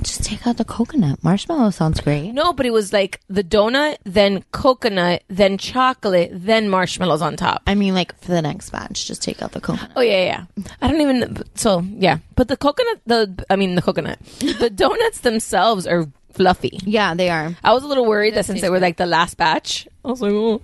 [0.02, 1.22] Just take out the coconut.
[1.22, 2.32] Marshmallow sounds great.
[2.32, 7.62] No, but it was like the donut, then coconut, then chocolate, then marshmallows on top.
[7.66, 9.90] I mean, like, for the next batch, just take out the coconut.
[9.96, 10.24] Oh yeah,
[10.56, 10.64] yeah.
[10.80, 11.42] I don't even.
[11.54, 16.78] So yeah, but the coconut, the I mean the coconut, the donuts themselves are fluffy.
[16.84, 17.54] Yeah, they are.
[17.62, 20.22] I was a little worried that since they were like the last batch, I was
[20.22, 20.62] like, oh.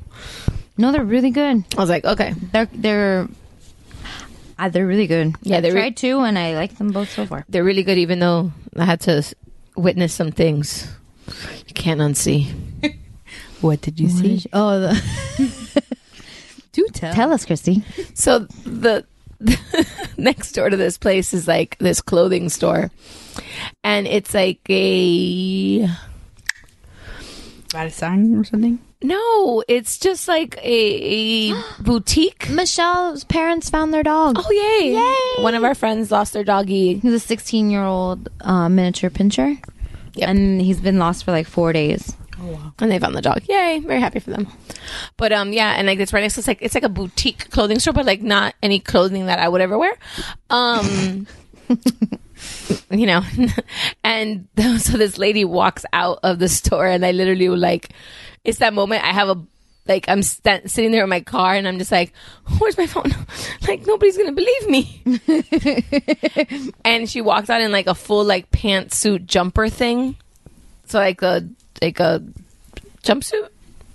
[0.78, 1.64] No, they're really good.
[1.76, 3.28] I was like, okay, They're they're
[4.58, 5.34] uh, they're really good.
[5.42, 7.44] Yeah, I they're re- tried two, and I like them both so far.
[7.48, 7.98] they're really good.
[7.98, 9.22] Even though I had to
[9.76, 10.88] witness some things
[11.66, 12.52] you can't unsee.
[13.62, 14.44] What did you see?
[14.52, 15.82] Oh, the,
[16.72, 17.14] Do tell.
[17.14, 17.82] tell us, Kristy.
[18.14, 19.04] So the
[20.18, 22.90] next door to this place is like this clothing store,
[23.82, 25.88] and it's like a
[27.70, 28.78] About a song or something?
[29.02, 32.48] No, it's just like a, a boutique.
[32.48, 34.36] Michelle's parents found their dog.
[34.38, 34.94] Oh yay!
[34.94, 35.42] Yay!
[35.42, 36.94] One of our friends lost their doggy.
[36.98, 39.58] He's a 16 year old uh, miniature pinscher.
[40.14, 40.28] Yep.
[40.28, 42.16] And he's been lost for like four days.
[42.40, 42.72] Oh wow.
[42.78, 43.42] And they found the dog.
[43.48, 43.80] Yay!
[43.80, 44.46] Very happy for them.
[45.16, 47.50] But um, yeah, and like it's right next to it's like it's like a boutique
[47.50, 49.92] clothing store, but like not any clothing that I would ever wear.
[50.48, 51.26] Um,
[52.90, 53.22] you know,
[54.04, 57.90] and so this lady walks out of the store, and I literally like,
[58.44, 59.42] it's that moment I have a.
[59.88, 62.12] Like I'm st- sitting there in my car and I'm just like,
[62.58, 63.14] "Where's my phone?"
[63.68, 65.00] like nobody's gonna believe me.
[66.84, 70.16] and she walked out in like a full like pantsuit jumper thing,
[70.86, 71.48] so like a
[71.80, 72.20] like a
[73.04, 73.48] jumpsuit.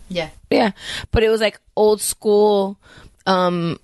[0.08, 0.30] Yeah.
[0.50, 0.72] Yeah,
[1.12, 2.78] but it was like old school,
[3.26, 3.78] um,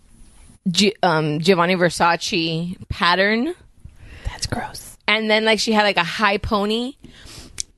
[0.69, 3.53] G- um, Giovanni Versace pattern,
[4.37, 4.97] That's gross.
[5.07, 6.93] and then like she had like a high pony,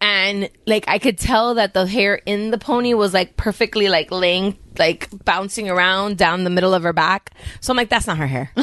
[0.02, 4.12] and like I could tell that the hair in the pony was like perfectly like
[4.12, 7.32] laying like bouncing around down the middle of her back.
[7.62, 8.52] So I'm like, that's not her hair.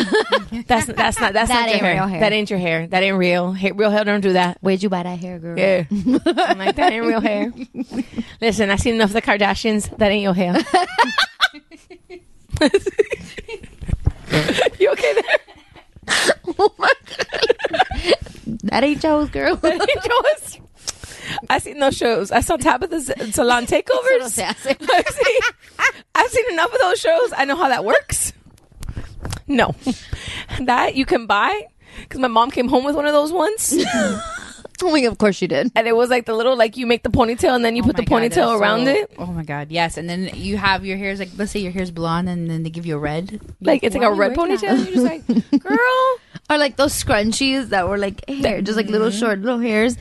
[0.67, 1.95] that's that's not that's That not your hair.
[1.95, 2.21] real hair.
[2.21, 2.87] That ain't your hair.
[2.87, 3.53] That ain't real.
[3.53, 4.59] Hair, real hair don't do that.
[4.61, 5.59] Where'd you buy that hair, girl?
[5.59, 5.85] Yeah.
[5.91, 7.51] I'm like, that ain't real hair.
[8.43, 9.95] Listen, I seen enough of the Kardashians.
[9.99, 10.55] That ain't your hair.
[14.79, 15.39] you okay there?
[16.59, 18.15] Oh my God.
[18.65, 19.57] that ain't Joe's girl.
[19.57, 20.61] That ain't yours.
[21.51, 22.31] I seen those shows.
[22.31, 24.23] I saw Tabatha's salon takeovers.
[24.23, 24.77] Eso no se hace.
[24.81, 25.41] I've seen,
[26.15, 27.33] I've seen enough of those shows.
[27.37, 28.33] I know how that works.
[29.49, 29.75] No,
[30.61, 31.67] that you can buy
[32.01, 33.75] because my mom came home with one of those ones,
[34.83, 35.73] Oh my God, of course you did.
[35.75, 37.87] and it was like the little like you make the ponytail and then you Oh
[37.87, 39.13] put the God, ponytail around so- it.
[39.19, 39.97] Oh my god, yes.
[39.97, 42.71] And then you have your hair's like let's say your hair's blonde and then they
[42.71, 43.41] give you a red.
[43.61, 44.69] Like it's like a red ponytail.
[44.71, 46.19] And you're just like, girl.
[46.51, 49.19] Or like those scrunchies that were like hair, just like little mm-hmm.
[49.19, 49.97] short little hairs.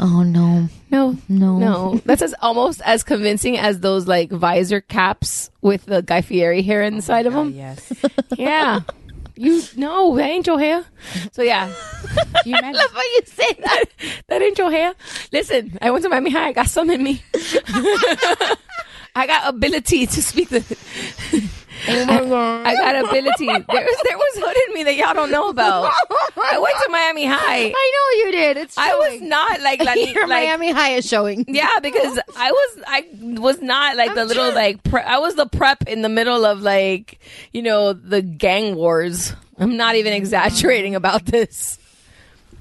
[0.00, 0.68] Oh no.
[0.90, 1.58] No, No.
[1.58, 2.00] no.
[2.04, 6.82] That's as almost as convincing as those like visor caps with the Guy Fieri hair
[6.82, 7.54] inside oh of Oh, them.
[7.54, 7.92] yes.
[8.36, 8.80] Yeah.
[9.38, 10.84] You no, that ain't your hair.
[11.30, 11.72] So yeah,
[12.44, 12.74] you imagine?
[12.74, 13.84] Love how you say that.
[14.26, 14.94] that ain't your hair.
[15.30, 16.48] Listen, I went to Miami High.
[16.48, 17.22] I got some in me.
[19.14, 21.48] I got ability to speak the.
[21.88, 22.66] Oh my God.
[22.66, 23.46] I got ability.
[23.46, 25.92] There was there was hood in me that y'all don't know about.
[26.36, 27.72] I went to Miami High.
[27.74, 28.56] I know you did.
[28.56, 31.44] It's I was not like like, Your like Miami High is showing.
[31.48, 33.06] Yeah, because I was I
[33.40, 36.60] was not like the little like pre- I was the prep in the middle of
[36.60, 37.18] like
[37.52, 39.32] you know the gang wars.
[39.58, 40.16] I'm not even mm.
[40.16, 41.78] exaggerating about this.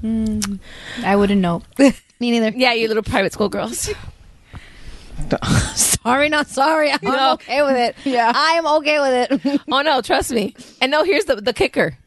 [0.03, 0.59] Mm.
[1.03, 1.63] I wouldn't know.
[2.19, 2.57] Me neither.
[2.57, 3.89] Yeah, you little private school girls.
[5.75, 6.91] Sorry, not sorry.
[6.91, 7.33] I'm No.
[7.33, 7.95] okay with it.
[8.05, 8.31] Yeah.
[8.33, 9.61] I am okay with it.
[9.71, 10.55] Oh no, trust me.
[10.81, 11.97] And no, here's the the kicker.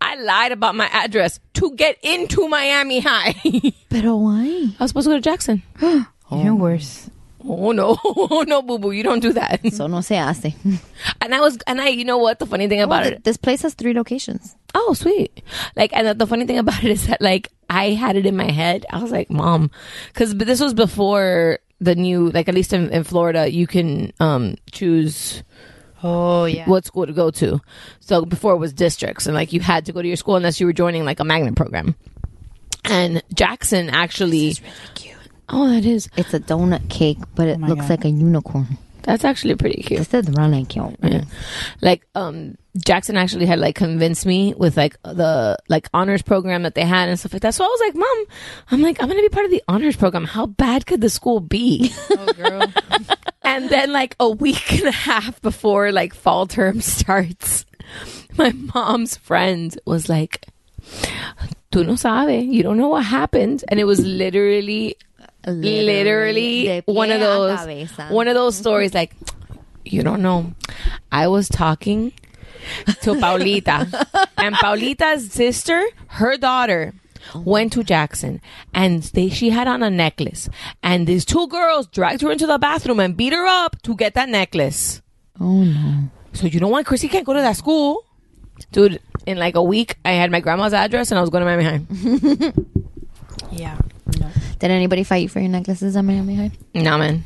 [0.00, 3.34] I lied about my address to get into Miami High.
[3.44, 4.68] but Pero why?
[4.80, 5.62] was supposed to go to Jackson.
[5.82, 6.54] You're oh.
[6.54, 7.10] worse.
[7.46, 9.60] oh no, oh no, boo boo, you don't do that.
[9.72, 10.54] So no se hace.
[11.20, 12.38] And I was, and I, you know what?
[12.38, 14.56] The funny thing oh, about Well, it, This place has three locations.
[14.74, 15.42] oh sweet,
[15.76, 18.36] like, and the, the funny thing about it is that like I had it in
[18.36, 18.86] my head.
[18.90, 19.70] I was like, mom,
[20.08, 24.56] because this was before the new, like at least in, in Florida, you can um
[24.72, 25.42] choose
[26.02, 26.68] Oh yeah.
[26.68, 27.60] what school to go to.
[28.00, 30.60] So before it was districts, and like you had to go to your school unless
[30.60, 31.94] you were joining like a magnet program.
[32.84, 34.54] And Jackson actually,
[35.48, 37.90] oh, that is It's a donut cake, but it my looks God.
[37.90, 38.78] like a unicorn.
[39.06, 40.00] That's actually pretty cute.
[40.00, 40.96] This is really cute.
[41.02, 41.24] Yeah.
[41.80, 46.74] Like um Jackson actually had like convinced me with like the like honors program that
[46.74, 47.54] they had and stuff like that.
[47.54, 48.24] So I was like, Mom,
[48.72, 50.24] I'm like, I'm gonna be part of the honors program.
[50.24, 51.92] How bad could the school be?
[52.18, 52.72] Oh girl.
[53.42, 57.64] and then like a week and a half before like fall term starts,
[58.36, 60.46] my mom's friend was like,
[61.70, 63.64] Tú no sabe, you don't know what happened.
[63.68, 64.96] And it was literally
[65.46, 68.08] literally de one of those cabeza.
[68.10, 69.14] one of those stories like
[69.84, 70.52] you don't know
[71.12, 72.12] i was talking
[73.02, 73.86] to paulita
[74.38, 76.92] and paulita's sister her daughter
[77.44, 78.40] went to jackson
[78.74, 80.48] and they she had on a necklace
[80.82, 84.14] and these two girls dragged her into the bathroom and beat her up to get
[84.14, 85.00] that necklace
[85.40, 86.08] Oh no.
[86.32, 88.04] so you know what chrissy can't go to that school
[88.72, 91.46] dude in like a week i had my grandma's address and i was going to
[91.46, 92.52] miami high
[93.52, 93.78] yeah.
[94.20, 94.28] No.
[94.58, 96.50] Did anybody fight you for your necklaces at Miami High?
[96.74, 97.24] No, man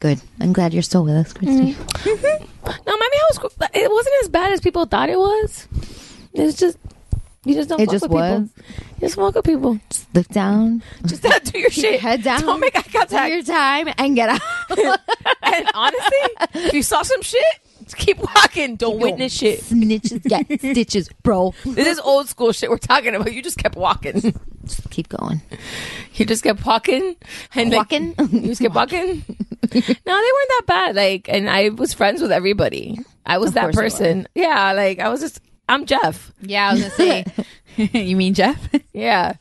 [0.00, 0.20] Good.
[0.40, 1.74] I'm glad you're still with us, Kristy.
[1.74, 2.08] Mm-hmm.
[2.08, 2.70] Mm-hmm.
[2.86, 3.70] No, Miami House.
[3.74, 5.66] It wasn't as bad as people thought it was.
[6.32, 6.78] It's just
[7.44, 7.80] you just don't.
[7.80, 8.40] It fuck just with people.
[8.40, 8.48] was?
[8.96, 9.80] You just walk with people.
[10.14, 12.00] Look down, Just uh, do your shit.
[12.00, 13.32] head down, Don't make eye do contact.
[13.34, 14.40] your time, and get out.
[15.42, 17.42] and honestly, if you saw some shit,
[17.88, 18.76] just keep walking.
[18.76, 19.60] Don't witness shit.
[19.60, 21.54] Snitches get stitches, bro.
[21.64, 23.32] This is old school shit we're talking about.
[23.32, 24.34] You just kept walking.
[24.68, 25.40] Just keep going.
[26.12, 27.16] You just kept walking
[27.54, 28.14] and like, Walking?
[28.18, 29.24] you just kept walking.
[29.26, 30.94] no, they weren't that bad.
[30.94, 32.98] Like, and I was friends with everybody.
[33.24, 34.28] I was Of that person.
[34.34, 35.40] Yeah, like I was just.
[35.68, 36.32] I'm Jeff.
[36.40, 37.24] Yeah, I was gonna say.
[37.76, 38.68] you mean Jeff?
[38.92, 39.34] Yeah.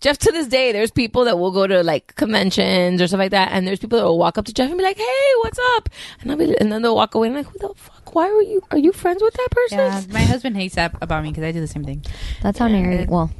[0.00, 3.30] Jeff to this day, there's people that will go to like conventions or stuff like
[3.30, 5.58] that, and there's people that will walk up to Jeff and be like, Hey, what's
[5.76, 5.88] up?
[6.20, 8.14] And I'll be and then they'll walk away and I'm like, Who the fuck?
[8.14, 9.78] Why are you are you friends with that person?
[9.78, 10.02] yeah.
[10.10, 12.04] My husband hates that about me because I do the same thing.
[12.42, 13.06] That's how Nary.
[13.06, 13.30] Well,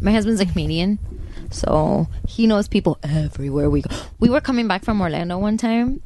[0.00, 0.98] my husband's a comedian,
[1.50, 3.94] so he knows people everywhere we go.
[4.18, 6.00] We were coming back from Orlando one time,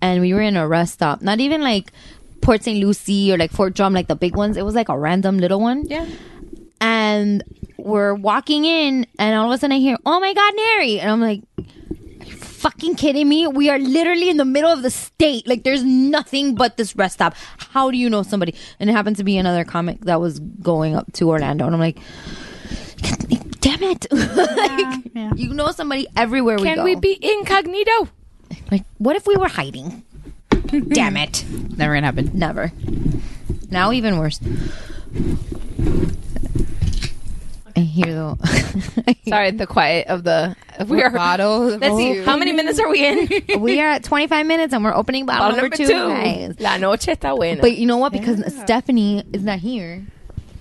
[0.00, 1.22] and we were in a rest stop.
[1.22, 1.92] Not even like
[2.40, 2.78] Port St.
[2.78, 4.56] Lucie or like Fort Drum, like the big ones.
[4.56, 5.84] It was like a random little one.
[5.86, 6.06] Yeah.
[6.80, 7.44] And
[7.76, 11.10] we're walking in, and all of a sudden I hear, "Oh my God, Nary!" And
[11.10, 11.42] I'm like.
[12.60, 13.46] Fucking kidding me?
[13.46, 15.48] We are literally in the middle of the state.
[15.48, 17.34] Like, there's nothing but this rest stop.
[17.56, 18.54] How do you know somebody?
[18.78, 21.80] And it happened to be another comic that was going up to Orlando, and I'm
[21.80, 21.98] like,
[23.60, 25.32] damn it like, yeah.
[25.34, 28.08] you know somebody everywhere we Can go Can we be incognito?
[28.70, 30.02] like what if we were hiding
[30.88, 31.44] damn it
[31.76, 32.30] Never gonna happen.
[32.34, 32.72] never
[33.70, 34.40] now even worse
[37.76, 38.38] I hear though
[39.28, 40.56] Sorry, the quiet of the
[40.88, 41.66] we are Bottle.
[41.78, 43.28] Let's see, how many minutes are we in?
[43.60, 46.56] we are at 25 minutes and we're opening bottle, Bottle number, two, guys.
[46.58, 47.60] La noche está buena.
[47.60, 50.04] but you know what because Stephanie is not here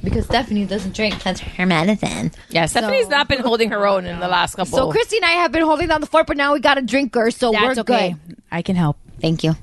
[0.04, 4.06] because Stephanie doesn't drink that's her medicine yeah, Stephanie's So- not been holding her own
[4.06, 4.78] in the last couple.
[4.78, 6.82] so Kristy and I have been holding down the fort but now we got a
[6.82, 8.16] drinker so That's we're okay.
[8.28, 8.98] good I can help.
[9.20, 9.56] Thank you.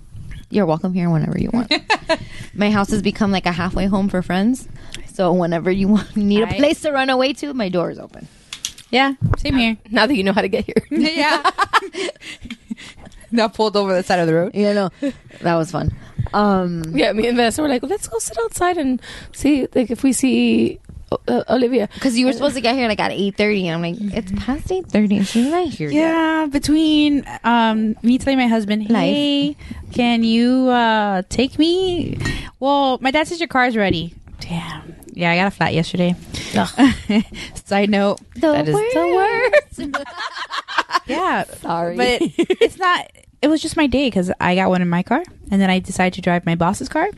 [0.51, 1.73] You're welcome here whenever you want.
[2.55, 4.69] my house has become like a halfway home for friends.
[5.13, 7.99] So whenever you want, need a I- place to run away to, my door is
[7.99, 8.29] open.
[8.91, 9.15] Yeah.
[9.39, 9.77] Same here.
[9.91, 10.83] now that you know how to get here.
[10.91, 11.51] yeah.
[13.33, 14.55] Not pulled over the side of the road.
[14.55, 14.91] You know,
[15.41, 15.93] that was fun.
[16.33, 20.03] Um, yeah, me and Vanessa were like, let's go sit outside and see like if
[20.05, 20.79] we see
[21.29, 21.89] uh, Olivia.
[21.95, 24.33] because you were supposed to get here like at eight thirty, and I'm like, it's
[24.45, 25.23] past eight thirty.
[25.25, 25.89] She's not here.
[25.91, 26.01] yet.
[26.01, 29.01] Yeah, between um, me telling my husband, Life.
[29.15, 29.57] "Hey,
[29.97, 32.19] can you uh, take me?"
[32.61, 34.15] Well, my dad says your car's ready.
[34.41, 34.95] Damn.
[35.13, 36.15] Yeah, I got a flat yesterday.
[37.65, 38.19] Side note.
[38.35, 38.95] The that is worst.
[38.95, 40.07] the worst.
[41.07, 41.97] yeah, Sorry.
[41.97, 43.11] but it's not.
[43.43, 45.79] It was just my day because I got one in my car, and then I
[45.79, 47.09] decided to drive my boss's car,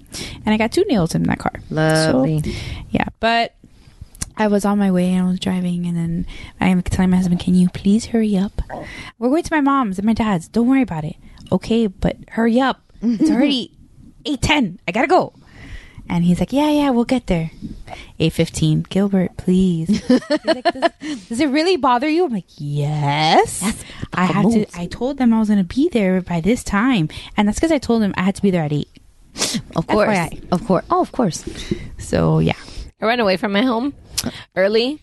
[0.44, 1.54] and I got two nails in that car.
[1.70, 2.42] Lovely.
[2.42, 2.50] So,
[2.90, 3.54] yeah, but
[4.36, 6.26] I was on my way and I was driving, and then
[6.60, 8.62] I am telling my husband, "Can you please hurry up?
[9.18, 10.46] We're going to my mom's and my dad's.
[10.48, 11.16] Don't worry about it.
[11.52, 12.80] Okay, but hurry up.
[13.02, 13.72] It's already
[14.26, 14.78] eight ten.
[14.86, 15.32] I gotta go."
[16.10, 17.50] And he's like, "Yeah, yeah, we'll get there."
[18.18, 18.82] Eight fifteen.
[18.88, 19.88] Gilbert, please.
[19.88, 20.90] He's like, does,
[21.28, 22.24] does it really bother you?
[22.24, 23.84] I'm like, "Yes."
[24.14, 24.66] I had to.
[24.74, 27.78] I told them I was gonna be there by this time, and that's because I
[27.78, 28.88] told them I had to be there at eight.
[29.76, 30.08] Of course.
[30.08, 30.48] FYI.
[30.50, 30.84] Of course.
[30.90, 31.44] Oh, of course.
[31.98, 32.56] So yeah.
[33.00, 33.94] I ran away from my home
[34.56, 35.02] early.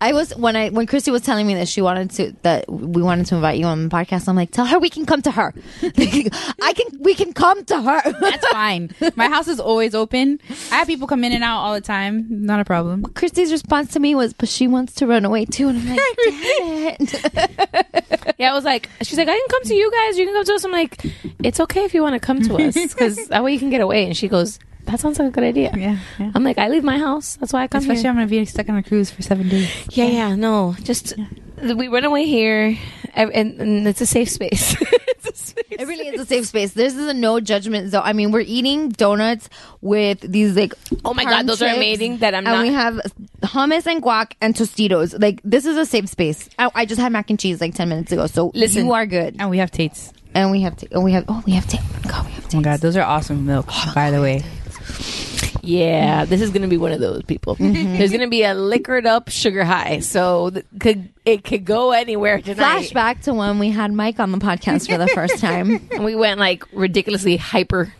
[0.00, 3.02] I was when I when Kristy was telling me that she wanted to that we
[3.02, 4.28] wanted to invite you on the podcast.
[4.28, 5.54] I'm like, tell her we can come to her.
[5.82, 8.12] I can we can come to her.
[8.20, 8.94] That's fine.
[9.16, 10.40] My house is always open.
[10.70, 12.26] I have people come in and out all the time.
[12.28, 13.02] Not a problem.
[13.04, 16.00] Kristy's response to me was, "But she wants to run away too," and I'm like,
[16.24, 20.18] "Damn it!" Yeah, I was like, she's like, I can come to you guys.
[20.18, 20.64] You can come to us.
[20.64, 21.04] I'm like,
[21.42, 23.82] it's okay if you want to come to us because that way you can get
[23.82, 24.06] away.
[24.06, 24.58] And she goes,
[24.90, 25.72] that sounds like a good idea.
[25.76, 26.32] Yeah, yeah.
[26.34, 27.36] I'm like, I leave my house.
[27.36, 27.92] That's why I come here.
[27.92, 28.10] Especially here.
[28.10, 29.70] I'm gonna be stuck on a cruise for seven days.
[29.90, 31.14] Yeah, yeah, no, just
[31.62, 32.76] we run away here,
[33.14, 34.76] and, and it's a safe space.
[35.22, 36.72] It's a safe It really is a safe space.
[36.72, 38.02] This is a no judgment zone.
[38.04, 39.50] I mean, we're eating donuts
[39.82, 40.72] with these like
[41.04, 42.94] Oh my God, those are amazing that I'm and not- we have
[43.42, 45.20] hummus and guac and Tostitos.
[45.20, 46.48] Like this is a safe space.
[46.58, 48.86] I, I just had mac and cheese like ten minutes ago, so Listen.
[48.86, 49.36] you are good.
[49.38, 50.12] And we have Tate's.
[50.34, 50.86] And we have to.
[50.92, 51.24] Oh, and we have.
[51.28, 51.76] Oh, we have to.
[52.08, 53.66] God, we have Oh my god, those are awesome milk.
[53.68, 54.42] Oh, by the way,
[55.62, 57.56] Yeah, this is gonna be one of those people.
[57.56, 57.98] Mm-hmm.
[57.98, 62.40] There's gonna be a liquored up sugar high, so th- could it could go anywhere
[62.40, 62.90] tonight.
[62.90, 65.86] Flashback to when we had Mike on the podcast for the first time.
[65.92, 67.92] And we went like ridiculously hyper.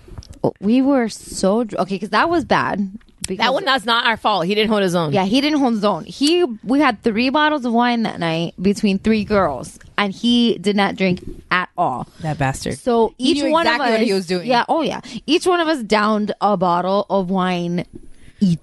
[0.61, 2.91] We were so dr- okay because that was bad.
[3.27, 4.47] Because That one that's not our fault.
[4.47, 5.13] He didn't hold his own.
[5.13, 6.05] Yeah, he didn't hold his own.
[6.05, 10.75] He we had three bottles of wine that night between three girls, and he did
[10.75, 12.09] not drink at all.
[12.21, 12.79] that bastard.
[12.79, 14.47] So He each knew one exactly of us, what he was doing.
[14.49, 15.01] Yeah, oh yeah.
[15.27, 17.85] Each one of us downed a bottle of wine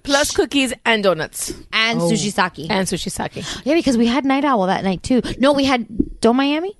[0.03, 2.09] Plus cookies and donuts and oh.
[2.09, 2.69] sushi sake.
[2.69, 3.45] and sushi sake.
[3.65, 5.21] yeah, because we had night owl that night too.
[5.37, 6.75] No, we had dough Miami.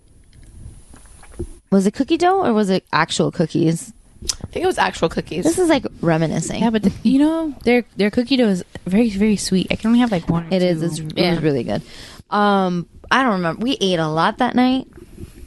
[1.70, 3.94] Was it cookie dough or was it actual cookies?
[4.24, 5.44] I think it was actual cookies.
[5.44, 6.62] This is like reminiscing.
[6.62, 9.68] yeah, but the, you know their their cookie dough is very very sweet.
[9.72, 10.46] I can only have like one.
[10.46, 10.80] Or It is.
[10.80, 11.06] two.
[11.06, 11.82] It's, It was really good.
[12.30, 13.62] Um, I don't remember.
[13.64, 14.88] We ate a lot that night,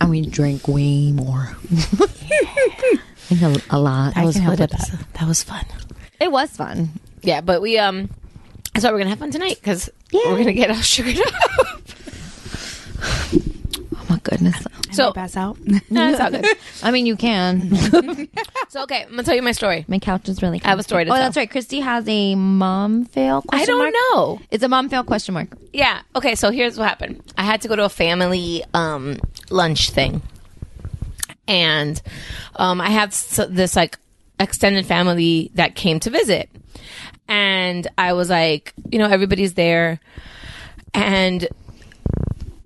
[0.00, 1.56] and we drank way more.
[1.70, 4.14] I think a, a lot.
[4.14, 4.56] that was a fun.
[4.56, 5.64] good That, that was fun.
[6.20, 6.90] It was fun.
[7.22, 8.08] Yeah, but we um.
[8.72, 11.80] That's why we're gonna have fun tonight because we're gonna get all sugared up.
[14.10, 14.56] Oh my goodness.
[14.90, 15.56] so pass out.
[15.90, 16.44] no, it's all good.
[16.82, 17.70] I mean, you can.
[18.68, 19.84] So okay, I'm gonna tell you my story.
[19.88, 20.60] My couch is really.
[20.64, 21.24] I have a story to oh, tell.
[21.24, 21.50] that's right.
[21.50, 23.42] Kristy has a mom fail.
[23.48, 23.94] I Question don't mark?
[24.12, 24.40] know.
[24.52, 25.48] It's a mom fail question mark.
[25.72, 26.02] Yeah.
[26.14, 26.36] Okay.
[26.36, 27.20] So here's what happened.
[27.36, 29.18] I had to go to a family um,
[29.50, 30.22] lunch thing,
[31.48, 32.00] and
[32.54, 33.10] um, I have
[33.48, 33.98] this like
[34.38, 36.48] extended family that came to visit,
[37.26, 39.98] and I was like, you know, everybody's there,
[40.94, 41.48] and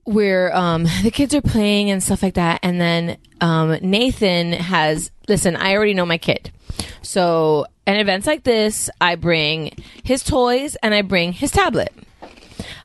[0.07, 2.61] we're um the kids are playing and stuff like that.
[2.62, 6.51] And then um Nathan has listen I already know my kid.
[7.03, 11.93] So at events like this I bring his toys and I bring his tablet.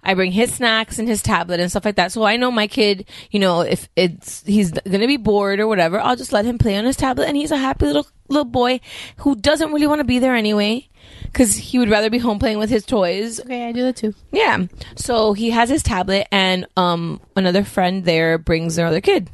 [0.01, 2.11] I bring his snacks and his tablet and stuff like that.
[2.11, 5.99] So I know my kid you know if it's he's gonna be bored or whatever
[5.99, 7.27] I'll just let him play on his tablet.
[7.27, 8.79] And he's a happy little little boy
[9.17, 10.88] who doesn't really want to be there anyway
[11.23, 14.13] because he would rather be home playing with his toys Okay, I do that too.
[14.31, 14.65] yeah.
[14.95, 19.29] So he has his tablet, and um, another friend there brings their other kid.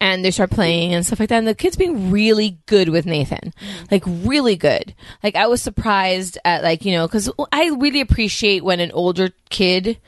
[0.00, 1.38] And they start playing and stuff like that.
[1.38, 3.52] And the kid's being really good with Nathan.
[3.90, 4.94] Like, really good.
[5.22, 9.30] Like, I was surprised at, like, you know, because I really appreciate when an older
[9.50, 9.98] kid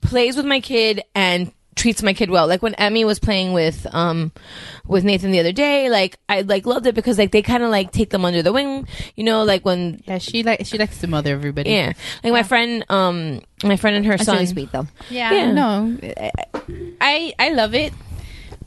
[0.00, 2.46] plays with my kid and treats my kid well.
[2.48, 4.32] Like when Emmy was playing with um
[4.86, 7.70] with Nathan the other day, like I like loved it because like they kind of
[7.70, 10.98] like take them under the wing, you know, like when Yeah, she like she likes
[11.00, 11.70] to mother everybody.
[11.70, 11.92] yeah,
[12.24, 14.34] like my friend, um, my friend and her That's son.
[14.36, 14.86] really sweet though.
[15.10, 15.52] yeah, Yeah.
[15.52, 15.98] no,
[17.00, 17.92] I I love it,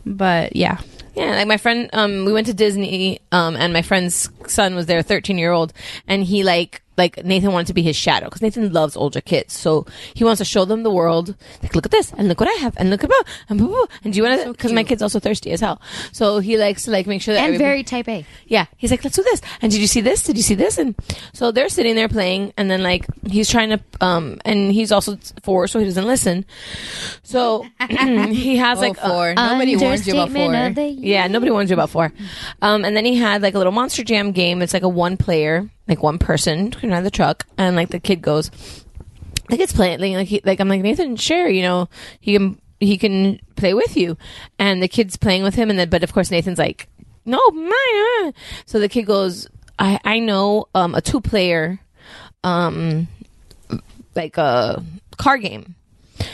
[0.05, 0.77] but yeah,
[1.15, 4.85] Yeah, like my friend, um, we went to Disney, um, and my friend's son was
[4.85, 5.73] there, thirteen year old,
[6.07, 9.53] and he like like Nathan wanted to be his shadow because Nathan loves older kids,
[9.53, 11.35] so he wants to show them the world.
[11.63, 13.23] Like, look at this, and look what I have, and look and blah,
[13.57, 13.85] blah, blah.
[14.03, 14.51] and do you want to?
[14.51, 15.81] Because my kid's also thirsty as hell,
[16.11, 18.25] so he likes to like make sure that And very type A.
[18.45, 19.41] Yeah, he's like, let's do this.
[19.61, 20.21] And did you see this?
[20.23, 20.77] Did you see this?
[20.77, 20.95] And
[21.33, 25.17] so they're sitting there playing, and then like he's trying to, um, and he's also
[25.43, 26.45] four, so he doesn't listen.
[27.23, 29.33] So he has Oh, like a- four.
[29.33, 30.53] Nobody warns you about four.
[30.67, 31.13] of the year.
[31.15, 32.11] yeah, nobody warns you about four.
[32.61, 34.61] Um, and then he had like a little Monster Jam game.
[34.61, 37.99] It's like a one player, like one person can ride the truck, and like the
[37.99, 38.51] kid goes,
[39.49, 42.97] the kid's playing like he, like I'm like Nathan, share, you know, he can he
[42.97, 44.17] can play with you,
[44.57, 46.87] and the kid's playing with him, and then but of course Nathan's like,
[47.25, 48.31] no, uh."
[48.65, 49.47] So the kid goes,
[49.77, 51.79] I I know um a two player,
[52.43, 53.07] um,
[54.15, 54.83] like a
[55.17, 55.75] car game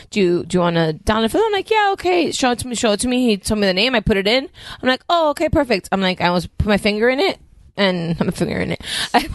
[0.09, 1.47] do you do you want to download for them?
[1.47, 2.31] I'm like, yeah, okay.
[2.31, 2.75] Show it to me.
[2.75, 3.27] Show it to me.
[3.27, 3.95] He told me the name.
[3.95, 4.49] I put it in.
[4.81, 5.89] I'm like, oh, okay, perfect.
[5.91, 7.39] I'm like, I was put my finger in it,
[7.77, 8.81] and I'm figuring finger in it.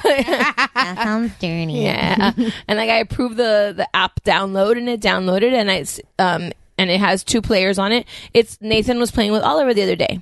[0.74, 1.72] That sounds dirty.
[1.74, 2.32] yeah,
[2.68, 5.84] and like I approved the the app download and it downloaded, and I
[6.22, 8.06] um and it has two players on it.
[8.32, 10.20] It's Nathan was playing with Oliver the other day.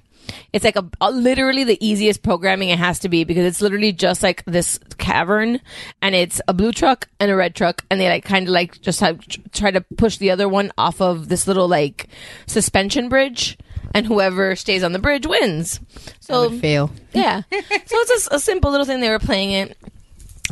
[0.53, 3.93] it's like a, a literally the easiest programming it has to be because it's literally
[3.93, 5.59] just like this cavern
[6.03, 8.79] and it's a blue truck and a red truck and they like kind of like
[8.83, 9.21] just have
[9.53, 12.09] try to push the other one off of this little like
[12.47, 13.57] suspension bridge
[13.95, 15.80] and whoever stays on the bridge wins.
[16.20, 16.91] So fail.
[17.12, 17.43] yeah.
[17.51, 19.01] so it's just a simple little thing.
[19.01, 19.76] They were playing it,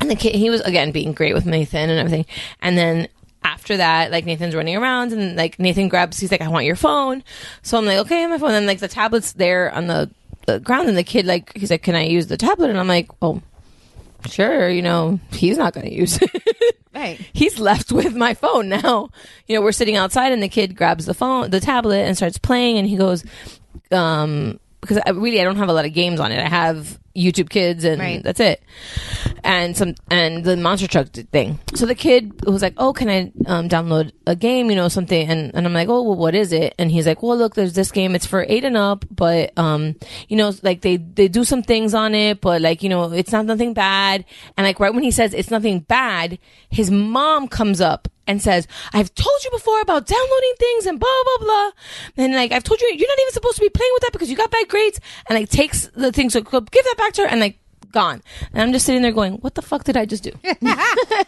[0.01, 2.27] and the kid he was again being great with Nathan and everything.
[2.61, 3.09] And then
[3.45, 6.77] after that, like Nathan's running around, and like Nathan grabs, he's like, "I want your
[6.77, 7.23] phone."
[7.63, 10.11] So I'm like, "Okay, my phone." And then like the tablet's there on the,
[10.47, 12.89] the ground, and the kid like he's like, "Can I use the tablet?" And I'm
[12.89, 13.43] like, "Oh."
[14.27, 16.77] Sure, you know, he's not going to use it.
[16.97, 17.21] Right.
[17.35, 19.11] He's left with my phone now.
[19.47, 22.39] You know, we're sitting outside and the kid grabs the phone, the tablet and starts
[22.39, 23.23] playing and he goes,
[23.93, 26.39] um, because I really I don't have a lot of games on it.
[26.39, 28.23] I have YouTube Kids and Right.
[28.23, 28.63] that's it,
[29.43, 31.59] and some and the monster truck thing.
[31.75, 34.69] So the kid was like, "Oh, can I um, download a game?
[34.71, 37.23] You know, something?" And and I'm like, "Oh, well, what is it?" And he's like,
[37.23, 38.15] "Well, look, there's this game.
[38.15, 39.97] It's for eight and up, but um,
[40.29, 43.33] you know, like they they do some things on it, but like you know, it's
[43.33, 44.25] not nothing bad."
[44.57, 48.67] And like right when he says it's nothing bad, his mom comes up and says,
[48.93, 51.71] I've told you before about downloading things and blah, blah, blah.
[52.17, 54.31] And like, I've told you, you're not even supposed to be playing with that because
[54.31, 55.01] you got bad grades.
[55.29, 57.59] And like, takes the thing, so give that back to her and like,
[57.97, 58.23] gone.
[58.53, 60.33] And I'm just sitting there going, what the fuck did I just do?
[60.45, 60.57] I'm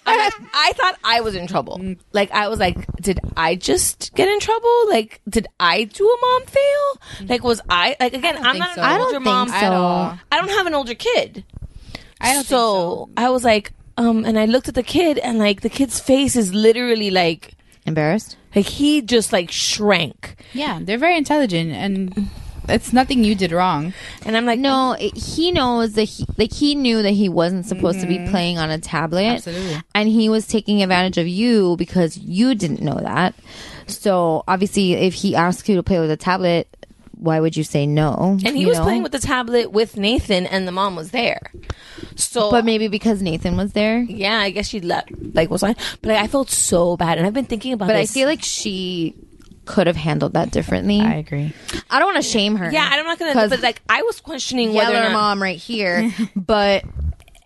[0.05, 1.79] I thought I was in trouble.
[1.79, 1.99] Mm.
[2.13, 4.89] Like, I was like, did I just get in trouble?
[4.89, 7.01] Like, did I do a mom fail?
[7.21, 7.31] Mm.
[7.31, 8.83] Like, was I, like, again, I'm not so.
[8.83, 9.55] an I don't older think mom so.
[9.55, 10.19] at all.
[10.31, 11.45] I don't have an older kid.
[12.21, 13.25] I don't so, think so.
[13.25, 16.37] I was like, um, and I looked at the kid and like the kid's face
[16.37, 18.37] is literally like, Embarrassed?
[18.55, 20.37] like he just like shrank.
[20.55, 22.31] Yeah, they're very intelligent, and
[22.69, 23.93] it's nothing you did wrong.
[24.25, 27.67] And I'm like, No, it, he knows that he like he knew that he wasn't
[27.67, 29.25] supposed to be playing on a tablet.
[29.25, 29.83] Absolutely.
[29.95, 33.35] And he was taking advantage of you because you didn't know that.
[33.87, 36.69] So obviously if he asks you to play with a tablet,
[37.19, 38.39] why would you say no?
[38.45, 38.85] and he was know?
[38.85, 41.53] playing with the tablet with Nathan, and the mom was there.
[42.17, 44.01] So, But maybe because Nathan was there.
[44.01, 47.27] yeah, I guess she let like was I, but like, I felt so bad, and
[47.27, 47.89] I've been thinking about.
[47.89, 49.15] But I feel like she
[49.65, 51.01] could have handled that differently.
[51.01, 51.53] I agree.
[51.91, 52.71] I, don't want to shame her.
[52.71, 53.35] yeah, I'm not gonna.
[53.35, 55.13] 'Cause But like, I was questioning whether or yeller not.
[55.13, 56.85] mom right here, but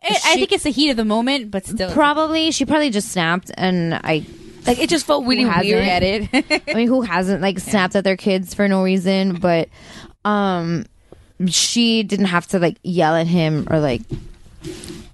[0.04, 3.10] I, I think it's the heat of the moment, but still, probably she probably just
[3.10, 4.24] snapped and I
[4.66, 5.84] Like it just felt really weird.
[5.84, 6.62] get it.
[6.68, 9.34] I mean, who hasn't like snapped at their kids for no reason?
[9.40, 9.68] But
[10.24, 10.84] um,
[11.48, 14.02] she didn't have to like yell at him or like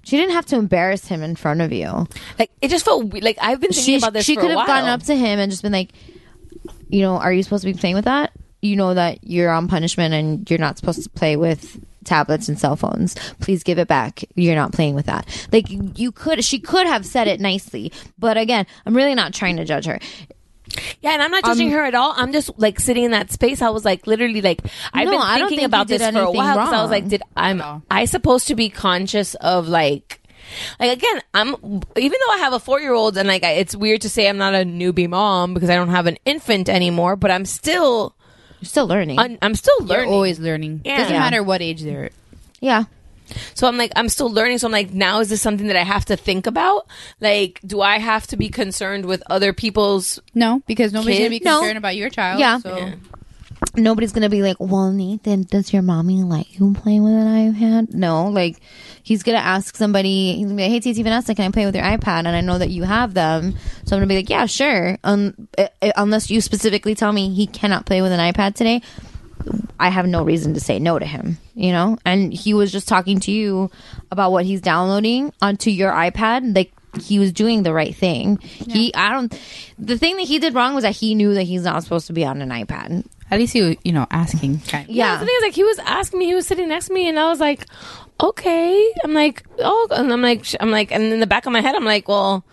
[0.03, 2.07] she didn't have to embarrass him in front of you.
[2.37, 4.25] Like it just felt we- like I've been thinking She about this.
[4.25, 4.67] she for could have while.
[4.67, 5.89] gone up to him and just been like,
[6.89, 8.31] you know, are you supposed to be playing with that?
[8.61, 12.59] You know that you're on punishment and you're not supposed to play with tablets and
[12.59, 13.15] cell phones.
[13.39, 14.23] Please give it back.
[14.35, 15.27] You're not playing with that.
[15.51, 19.57] Like you could, she could have said it nicely, but again, I'm really not trying
[19.57, 19.99] to judge her.
[21.01, 22.13] Yeah, and I'm not judging Um, her at all.
[22.15, 23.61] I'm just like sitting in that space.
[23.61, 24.61] I was like literally like
[24.93, 27.23] I've No, been thinking think about this for a while because I was like, did
[27.35, 27.81] I'm No.
[27.89, 30.21] I supposed to be conscious of like
[30.79, 31.55] like again I'm
[31.97, 34.29] even though I have a four year old and like I, it's weird to say
[34.29, 38.15] I'm not a newbie mom because I don't have an infant anymore, but I'm still
[38.61, 39.19] You're still learning.
[39.19, 40.13] un, I'm still You're learning.
[40.13, 40.81] always learning.
[40.85, 40.97] Yeah.
[40.97, 41.19] Doesn't Yeah.
[41.19, 42.09] matter what age they're.
[42.59, 42.83] yeah.
[43.53, 44.57] So I'm like, I'm still learning.
[44.57, 46.87] So I'm like, now is this something that I have to think about?
[47.21, 50.19] Like, do I have to be concerned with other people's?
[50.33, 51.45] No, because nobody's gonna be Kid?
[51.45, 51.59] No.
[51.59, 52.39] concerned about your child.
[52.39, 52.57] Yeah.
[52.57, 52.95] So Yeah.
[53.75, 57.93] Nobody's gonna be like, well, Nathan, does your mommy let you play with an iPad?
[57.93, 58.57] No, like
[59.09, 60.35] he's gonna ask somebody.
[60.35, 62.19] He's gonna be like, hey, TT Vanessa, can I play with your iPad?
[62.19, 63.55] And I know that you have them,
[63.85, 64.99] so I'm gonna be like, yeah, sure.
[65.03, 68.83] Um, uh, uh, unless you specifically tell me he cannot play with an iPad today,
[69.79, 71.39] I have no reason to say no to him.
[71.55, 73.71] You know, and he was just talking to you
[74.11, 76.71] about what he's downloading onto your iPad, like.
[76.99, 78.39] He was doing the right thing.
[78.41, 79.29] He, I don't.
[79.77, 82.13] The thing that he did wrong was that he knew that he's not supposed to
[82.13, 83.05] be on an iPad.
[83.29, 84.61] at least you, you know, asking.
[84.61, 84.95] Kind of.
[84.95, 87.07] Yeah, The thing is, like, he was asking me, he was sitting next to me,
[87.07, 87.67] and I was like,
[88.21, 88.93] okay.
[89.03, 91.75] I'm like, oh, and I'm like, I'm like, and in the back of my head,
[91.75, 92.43] I'm like, well,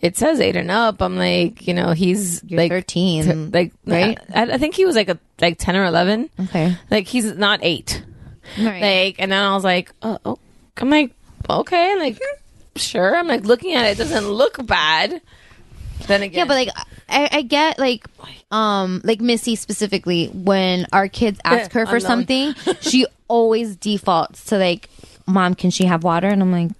[0.00, 1.02] it says eight and up.
[1.02, 4.18] I'm like, you know, he's You're like 13, t- like, right?
[4.34, 6.30] I, I think he was like a like ten or eleven.
[6.40, 6.76] Okay.
[6.90, 8.02] Like he's not eight.
[8.58, 8.80] Right.
[8.80, 10.38] Like, and then I was like, oh, oh
[10.76, 11.12] I'm like,
[11.50, 12.20] okay, I'm like,
[12.76, 13.16] sure.
[13.16, 15.20] I'm like looking at it, it doesn't look bad.
[16.06, 16.68] Then again, yeah, but like
[17.08, 18.06] I, I get like
[18.50, 24.58] um like Missy specifically when our kids ask her for something, she always defaults to
[24.58, 24.88] like,
[25.28, 26.70] "Mom, can she have water?" And I'm like,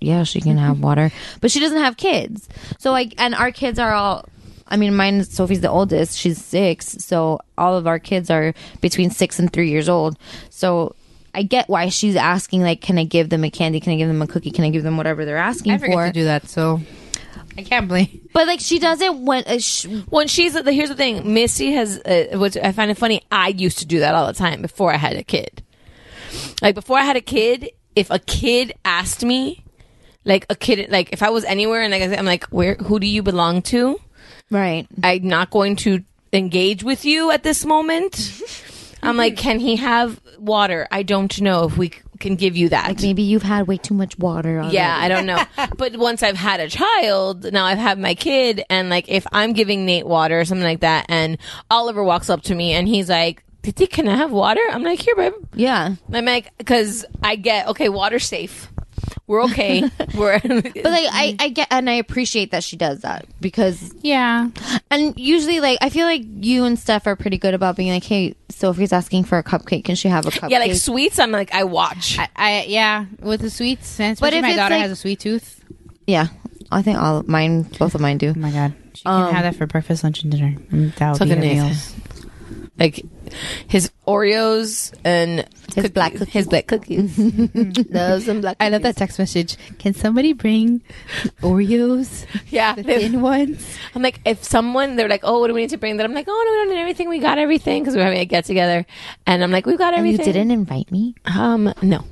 [0.00, 2.48] "Yeah, she can have water," but she doesn't have kids.
[2.78, 4.28] So like, and our kids are all.
[4.66, 5.24] I mean, mine.
[5.24, 6.18] Sophie's the oldest.
[6.18, 10.18] She's six, so all of our kids are between six and three years old.
[10.50, 10.94] So.
[11.34, 13.80] I get why she's asking, like, can I give them a candy?
[13.80, 14.50] Can I give them a cookie?
[14.50, 16.06] Can I give them whatever they're asking I forget for?
[16.06, 16.80] to do that, so
[17.56, 18.28] I can't blame.
[18.32, 22.38] But like, she doesn't when uh, sh- when she's here's the thing, Missy has, uh,
[22.38, 23.22] which I find it funny.
[23.30, 25.62] I used to do that all the time before I had a kid.
[26.62, 29.64] Like before I had a kid, if a kid asked me,
[30.24, 33.06] like a kid, like if I was anywhere and like I'm like, where, who do
[33.06, 34.00] you belong to?
[34.50, 34.86] Right.
[35.02, 38.40] I'm not going to engage with you at this moment.
[39.02, 40.86] I'm like, can he have water?
[40.90, 42.88] I don't know if we c- can give you that.
[42.88, 44.58] Like maybe you've had way too much water.
[44.58, 44.74] Already.
[44.74, 45.42] Yeah, I don't know.
[45.76, 49.52] but once I've had a child, now I've had my kid, and like if I'm
[49.52, 51.38] giving Nate water or something like that, and
[51.70, 54.60] Oliver walks up to me and he's like, Titi, can I have water?
[54.70, 55.32] I'm like, here, babe.
[55.54, 55.94] Yeah.
[56.12, 58.70] I'm like, because I get, okay, water's safe.
[59.26, 59.82] We're okay.
[60.14, 64.48] We're, But like I, I get and I appreciate that she does that because Yeah.
[64.90, 68.04] and usually like I feel like you and Steph are pretty good about being like,
[68.04, 69.84] hey, Sophie's asking for a cupcake.
[69.84, 70.50] Can she have a cupcake?
[70.50, 72.18] yeah, like sweets, I'm like, I watch.
[72.18, 75.20] I, I yeah, with the sweets, and But if my daughter like- has a sweet
[75.20, 75.62] tooth.
[76.06, 76.28] yeah.
[76.72, 78.30] I think all mine, both of mine do.
[78.36, 80.54] Oh my god, she can Um, have that for breakfast, lunch, and dinner.
[80.98, 81.94] That would be Fucking her meals.
[82.78, 83.04] like
[83.68, 86.32] his Oreos and His cook- black cookies.
[86.32, 87.18] his black cookies.
[87.90, 88.56] Loves some black.
[88.60, 89.56] I love that text message.
[89.78, 90.80] Can somebody bring
[91.42, 93.66] Oreos, Yeah, the thin ones?
[93.94, 95.96] I'm like, if someone they're like, oh, what do we need to bring?
[95.98, 97.08] That I'm like, oh no, we don't need everything.
[97.08, 98.86] We got everything because we're having a get together,
[99.26, 101.14] and I'm like, we've got And you didn't invite me.
[101.26, 102.04] Um, no.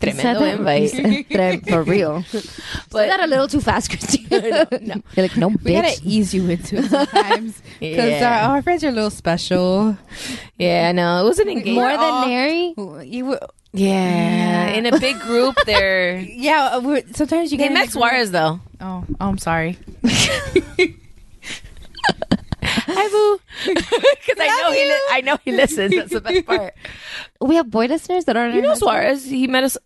[0.00, 1.26] Tremendo invite.
[1.30, 2.24] Tre- for real.
[2.90, 4.66] But- that a little too fast, Christina?
[4.80, 4.94] no.
[5.16, 8.46] You're like, no, We gotta ease you into it sometimes because Yeah.
[8.48, 9.96] our, our friends are a little special.
[10.58, 11.24] Yeah, I know.
[11.24, 11.76] It was an engagement.
[11.76, 12.74] More than Mary?
[13.06, 13.40] You, were,
[13.72, 14.68] Yeah.
[14.68, 16.18] In a big group, they're.
[16.18, 18.60] yeah, uh, we're, sometimes you get in Max Suarez, though.
[18.80, 19.78] Oh, oh, I'm sorry.
[22.62, 23.40] Hi, boo.
[23.74, 25.94] Because I know he, li- I know he listens.
[25.94, 26.74] That's the best part.
[27.40, 28.54] We have boy listeners that aren't.
[28.54, 29.24] You know Suarez.
[29.24, 29.76] He met us.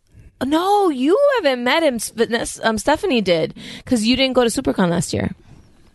[0.45, 1.99] No, you haven't met him.
[2.15, 5.31] But um, Stephanie did because you didn't go to SuperCon last year.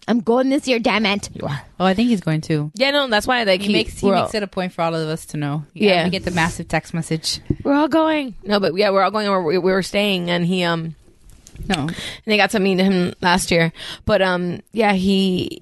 [0.08, 1.30] I'm going this year, damn it.
[1.34, 1.62] You are.
[1.80, 2.72] Oh, I think he's going to.
[2.74, 4.96] Yeah, no, that's why like He, makes he we're makes it a point for all
[4.96, 5.64] of us to know.
[5.74, 6.06] Yeah.
[6.06, 7.40] we get the massive text message.
[7.64, 8.34] We're all going.
[8.44, 9.28] No, but yeah, we're all going.
[9.28, 10.96] Or we, we were staying, and he um,
[11.70, 13.72] No, and they got to meet him last year.
[14.06, 15.62] But um, yeah, he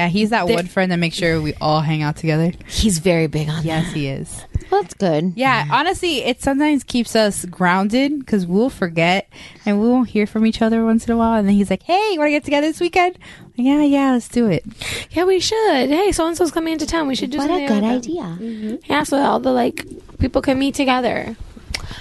[0.00, 2.52] yeah, he's that There- one friend that makes sure we all hang out together.
[2.68, 3.62] he's very big on.
[3.64, 4.44] Yes, he is.
[4.70, 5.32] Well, that's good.
[5.36, 9.28] Yeah, honestly, it sometimes keeps us grounded because we'll forget
[9.66, 11.34] and we won't hear from each other once in a while.
[11.38, 13.18] And then he's like, "Hey, you want to get together this weekend?"
[13.56, 14.64] Yeah, yeah, let's do it.
[15.10, 15.90] Yeah, we should.
[15.90, 17.08] Hey, so and so's coming into town.
[17.08, 17.64] We should do What something.
[17.64, 18.44] a good like that.
[18.44, 18.78] idea.
[18.88, 19.84] Yeah, so all the like
[20.20, 21.36] people can meet together.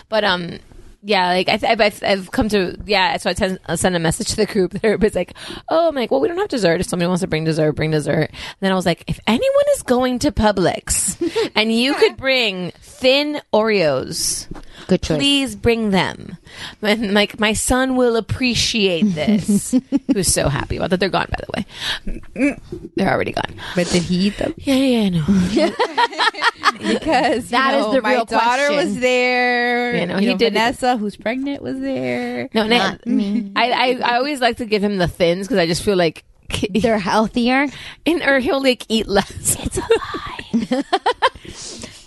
[0.08, 0.60] But um,
[1.02, 3.16] yeah, like I th- I've, I've, come to yeah.
[3.18, 4.76] So I send, I send a message to the group.
[4.84, 5.34] Everybody's like,
[5.70, 6.82] "Oh, I'm like, well, we don't have dessert.
[6.82, 9.64] If somebody wants to bring dessert, bring dessert." And then I was like, if anyone
[9.76, 14.48] is going to Publix and you could bring thin Oreos,
[14.90, 15.18] Good choice.
[15.18, 16.38] please bring them.
[16.82, 19.72] And like my son will appreciate this.
[19.90, 21.00] he was so happy about that.
[21.00, 21.66] They're gone, by the way.
[22.36, 23.56] Mm, they're already gone.
[23.76, 24.54] But did he eat them?
[24.58, 25.26] Yeah, yeah, no.
[26.80, 28.76] Because That that is the my real daughter question.
[28.76, 29.96] was there.
[29.96, 32.48] Yeah, no, You he know, did- Vanessa, who's pregnant, was there.
[32.54, 33.14] No, Not no.
[33.16, 33.52] me.
[33.56, 36.24] I, I I always like to give him the thins because I just feel like
[36.72, 37.68] They're healthier.
[38.06, 39.56] in or he'll like eat less.
[39.60, 40.84] It's a lie.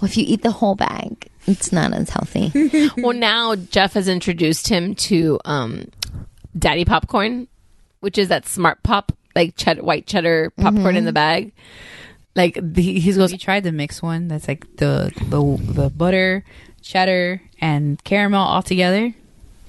[0.03, 2.51] Well, if you eat the whole bag, it's not as healthy.
[2.97, 5.93] well, now Jeff has introduced him to um,
[6.59, 7.47] Daddy popcorn,
[8.01, 11.53] which is that smart pop like cheddar, white cheddar popcorn in the bag.
[12.35, 14.27] Like the, he goes, We tried the mix one.
[14.27, 16.45] That's like the the the butter,
[16.81, 19.15] cheddar, and caramel all together.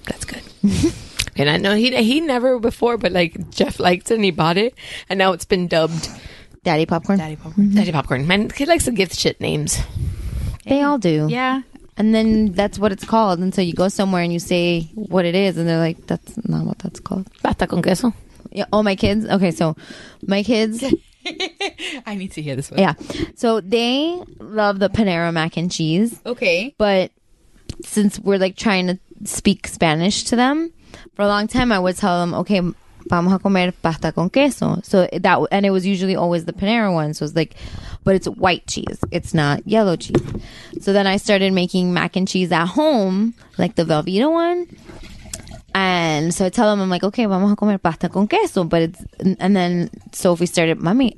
[0.05, 0.41] that's good.
[1.35, 4.57] and I know he he never before, but like Jeff liked it and he bought
[4.57, 4.73] it,
[5.09, 6.09] and now it's been dubbed
[6.63, 7.19] Daddy popcorn.
[7.19, 7.75] Daddy popcorn.
[7.75, 8.25] Daddy popcorn.
[8.25, 9.79] Man, he likes to give shit names.
[10.65, 11.27] They all do.
[11.29, 11.61] Yeah.
[11.97, 13.39] And then that's what it's called.
[13.39, 16.33] And so you go somewhere and you say what it is, and they're like, "That's
[16.47, 18.13] not what that's called." Pasta con queso.
[18.51, 18.65] Yeah.
[18.73, 19.25] Oh, my kids.
[19.27, 19.75] Okay, so
[20.25, 20.83] my kids.
[22.05, 22.79] I need to hear this one.
[22.79, 22.93] yeah.
[23.35, 26.75] So they love the Panera mac and cheese, Okay.
[26.77, 27.11] but
[27.85, 30.71] since we're like trying to speak Spanish to them,
[31.15, 32.61] for a long time I would tell them, "Okay,
[33.07, 36.93] vamos a comer pasta con queso." So that and it was usually always the Panera
[36.93, 37.13] one.
[37.13, 37.55] So it's like,
[38.03, 38.99] but it's white cheese.
[39.11, 40.21] It's not yellow cheese.
[40.81, 44.67] So then I started making mac and cheese at home, like the Velveeta one.
[45.75, 48.63] And so I tell them, I'm like, okay, vamos a comer pasta con queso.
[48.63, 49.05] But it's,
[49.39, 51.15] and then Sophie started, mommy,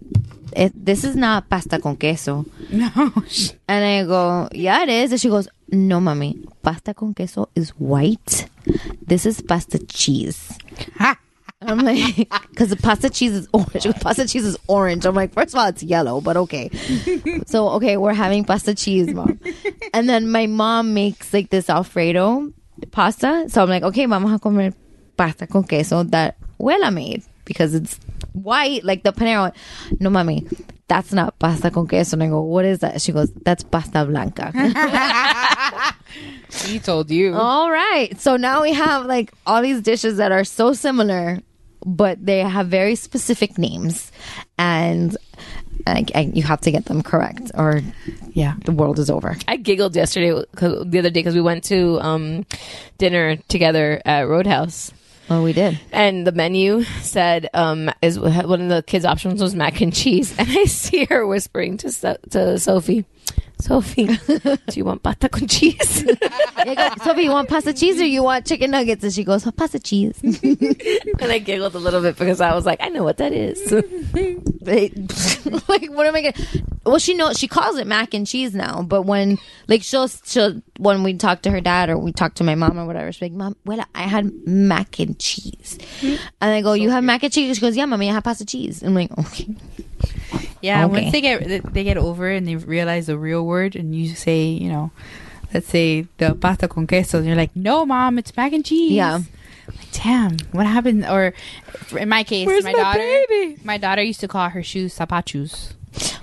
[0.56, 2.46] it, this is not pasta con queso.
[2.72, 2.90] No.
[3.68, 5.12] And I go, yeah, it is.
[5.12, 8.48] And she goes, no, mommy, pasta con queso is white.
[9.06, 10.58] This is pasta cheese.
[11.62, 12.16] I'm like,
[12.49, 13.86] because the pasta cheese is orange.
[14.01, 15.06] Pasta cheese is orange.
[15.06, 16.70] I'm like, first of all, it's yellow, but okay.
[17.47, 19.39] so, okay, we're having pasta cheese, mom.
[19.93, 22.51] And then my mom makes like this Alfredo
[22.91, 23.45] pasta.
[23.49, 24.74] So I'm like, okay, vamos a comer
[25.18, 27.99] pasta con queso that Huela made because it's
[28.34, 29.41] white, like the Panera.
[29.41, 29.53] one.
[29.99, 30.45] No, mommy,
[30.88, 32.16] that's not pasta con queso.
[32.16, 33.01] And I go, what is that?
[33.01, 34.51] She goes, that's pasta blanca.
[36.64, 37.34] He told you.
[37.36, 38.20] all right.
[38.20, 41.39] So now we have like all these dishes that are so similar,
[41.86, 44.12] but they have very specific names.
[44.58, 45.16] And
[45.86, 47.82] I, I, you have to get them correct or
[48.34, 48.56] Yeah.
[48.66, 49.38] the world is over.
[49.47, 52.45] I giggled yesterday, 'cause- the other day, because we went to um,
[52.97, 54.91] dinner together at Roadhouse.
[55.30, 55.80] Oh, we did.
[55.91, 60.34] And the menu said, um, is one of the kids' options was mac and cheese.
[60.39, 63.06] And I see her whispering to to Sophie,
[63.66, 66.06] Sophie, do you want pasta con cheese?
[66.58, 69.04] I go, Sophie, you want pasta cheese or you want chicken nuggets?
[69.04, 70.20] And she goes, oh, pasta cheese.
[70.24, 73.72] and I giggled a little bit because I was like, I know what that is.
[74.62, 76.68] like, what am I gonna?
[76.86, 78.84] Well, she knows she calls it mac and cheese now.
[78.84, 82.44] But when like she'll she'll when we talk to her dad or we talk to
[82.44, 86.20] my mom or whatever, she's like, "Mom, well, I had mac and cheese," and
[86.52, 88.84] I go, "You have mac and cheese?" She goes, "Yeah, mommy, I have pasta cheese."
[88.84, 89.48] I'm like, "Okay."
[90.66, 91.01] Yeah, Okay.
[91.01, 94.16] once they get they get over it and they realize the real word, and you
[94.16, 94.89] say, you know,
[95.53, 98.91] let's say the pasta con queso, and you're like, no, mom, it's mac and cheese.
[98.93, 99.20] Yeah.
[99.68, 101.05] Like, damn, what happened?
[101.05, 101.34] Or
[101.97, 103.57] in my case, Where's my, my daughter, baby?
[103.63, 105.74] my daughter used to call her shoes zapachus.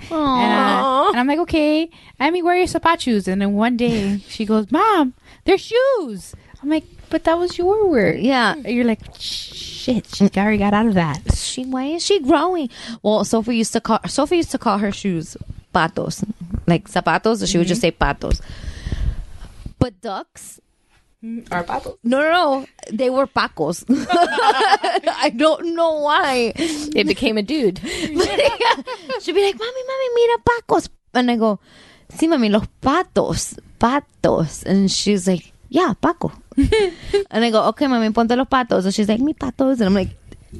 [0.09, 0.39] Aww.
[0.39, 1.89] And, uh, and I'm like, okay,
[2.19, 3.27] I mean, where are your zapachus?
[3.27, 5.13] And then one day she goes, mom,
[5.45, 6.35] they're shoes.
[6.61, 8.21] I'm like, but that was your word.
[8.21, 8.55] Yeah.
[8.55, 8.65] Hmm.
[8.65, 10.39] You're like, shit, she hmm.
[10.39, 11.21] already got out of that.
[11.37, 12.69] She why is she growing?
[13.03, 15.37] Well, Sophie used to call Sophie used to call her shoes
[15.71, 16.25] patos,
[16.65, 17.37] like zapatos.
[17.37, 17.93] So she would just mm-hmm.
[17.93, 18.41] say patos.
[19.77, 20.59] But ducks,
[21.21, 22.01] hmm, are patos.
[22.03, 23.85] no, no, no, they were pacos.
[25.21, 26.53] I don't know why.
[26.57, 27.77] it became a dude.
[29.21, 31.59] She'd be like, "Mami, mami, mira pacos," and I go,
[32.09, 36.31] "Sí, mami, los patos, patos," and she's like, "Yeah, paco,"
[37.31, 39.93] and I go, "Okay, mami, ponte los patos," and she's like, "Mi patos," and I'm
[39.93, 40.09] like.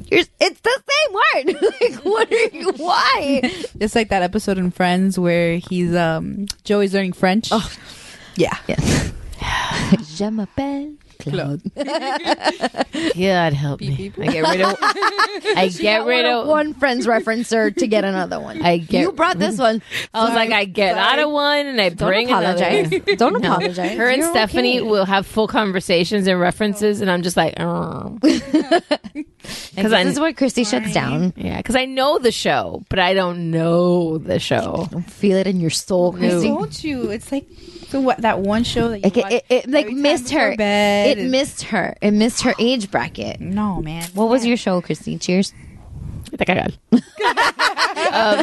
[0.10, 1.62] It's the same word.
[1.82, 2.72] like, what are you?
[2.78, 3.42] Why?
[3.80, 7.50] It's like that episode in Friends where he's um Joey's learning French.
[7.52, 7.72] Oh.
[8.36, 8.58] Yeah.
[10.16, 11.62] Je m'appelle Claude.
[13.16, 14.12] God help me.
[14.20, 14.78] I get rid of.
[14.82, 16.48] I get rid of.
[16.48, 18.62] one friend's referencer to get another one.
[18.62, 19.02] I get.
[19.02, 19.82] you brought this one.
[20.14, 22.92] I was like, I get out of one and I Don't bring apologize.
[22.92, 23.16] another.
[23.16, 23.54] Don't No.
[23.56, 23.98] apologize.
[23.98, 24.90] Her and You're Stephanie okay.
[24.90, 28.18] will have full conversations and references, and I'm just like, oh.
[28.22, 31.34] Because I- this is where Kristy shuts down.
[31.36, 34.88] yeah, because I know the show, but I don't know the show.
[35.08, 36.44] Feel it in your soul, Kristy.
[36.44, 37.10] Don't you?
[37.10, 37.46] It's like
[37.94, 40.56] so what that one show that you Like, it, watch it, it like missed her.
[40.56, 41.96] bed It and- missed her.
[42.02, 43.40] It missed her age bracket.
[43.40, 44.04] No, man.
[44.16, 45.22] What was your show, Kristy?
[45.22, 45.54] Cheers.
[46.34, 46.48] um,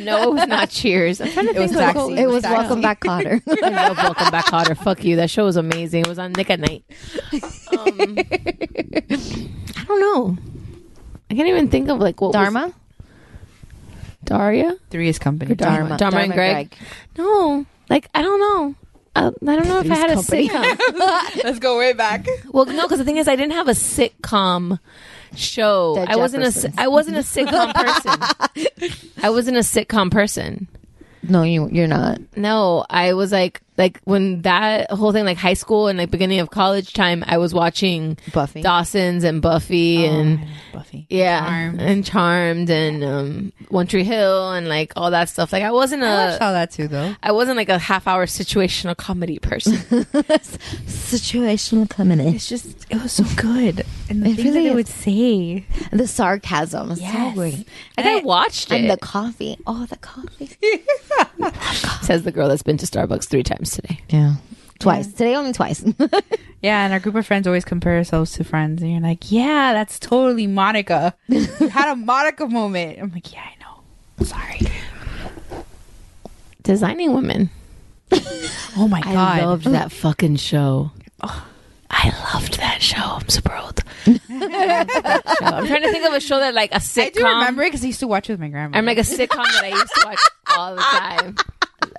[0.04, 1.20] no, it was not Cheers.
[1.20, 2.14] I'm trying to It was think of Taxi.
[2.22, 2.58] It was Taxi.
[2.60, 3.42] Welcome Back, Kotter.
[3.64, 4.76] I love Welcome Back, Kotter.
[4.76, 5.16] Fuck you.
[5.16, 6.02] That show was amazing.
[6.02, 6.84] It was on Nick at Nite.
[7.32, 10.36] Um, I don't know.
[11.28, 12.72] I can't even think of like what was- Dharma.
[14.22, 15.50] Daria, Three is company.
[15.52, 15.76] Or Dharma.
[15.76, 15.96] Dharma.
[15.98, 16.72] Dharma and Greg.
[17.18, 18.76] No, like I don't know.
[19.16, 21.42] Uh, I don't know if I had a sitcom.
[21.44, 22.26] Let's go way back.
[22.52, 24.78] well, no, because the thing is, I didn't have a sitcom
[25.34, 25.94] show.
[25.96, 26.78] The I wasn't a si- Jeffersons.
[26.78, 28.90] I wasn't a sitcom person.
[29.22, 30.68] I wasn't a sitcom person.
[31.22, 32.18] No, you you're not.
[32.36, 36.38] No, I was like like when that whole thing like high school and like beginning
[36.40, 38.60] of college time, I was watching Buffy.
[38.62, 40.38] Dawson's and Buffy and
[40.72, 41.06] Buffy.
[41.08, 41.80] yeah, Charmed.
[41.80, 45.52] and Charmed and um, One Tree Hill and like all that stuff.
[45.52, 47.14] Like I wasn't I watched a all that too, though.
[47.22, 49.74] I wasn't like a half hour situational comedy person.
[50.86, 52.28] Situational comedy.
[52.28, 55.64] It's just it was so good, and the It things really that they would say.
[55.90, 56.94] The sarcasm.
[56.96, 57.34] So Yes.
[57.34, 57.66] great.
[57.96, 58.76] Like I watched it.
[58.76, 59.56] And the coffee.
[59.66, 60.50] Oh, the coffee.
[62.02, 64.00] says the girl that's been to Starbucks three times today.
[64.08, 64.34] Yeah.
[64.78, 65.08] Twice.
[65.08, 65.84] Today only twice.
[66.62, 69.72] Yeah, and our group of friends always compare ourselves to friends, and you're like, "Yeah,
[69.72, 71.14] that's totally Monica.
[71.26, 74.24] you had a Monica moment." I'm like, "Yeah, I know.
[74.26, 74.60] Sorry."
[76.62, 77.48] Designing women.
[78.76, 79.16] Oh my god.
[79.40, 80.90] I loved that fucking show.
[81.22, 81.46] Oh.
[81.88, 83.00] I loved that show.
[83.02, 83.82] I'm super old.
[84.06, 84.20] I'm
[85.66, 87.06] trying to think of a show that like a sitcom.
[87.06, 88.76] I do remember it because I used to watch it with my grandma.
[88.76, 90.20] I'm like a sitcom that I used to watch
[90.56, 91.36] all the time.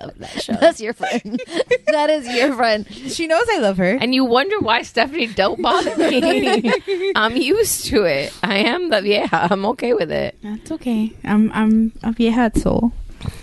[0.02, 0.54] Love that show.
[0.54, 1.40] That's your friend.
[1.86, 2.86] that is your friend.
[2.90, 3.96] she knows I love her.
[4.00, 6.72] And you wonder why Stephanie don't bother me.
[7.14, 8.32] I'm used to it.
[8.42, 9.28] I am the yeah.
[9.32, 10.36] I'm okay with it.
[10.42, 11.12] That's okay.
[11.24, 12.92] I'm I'm a vieja at soul.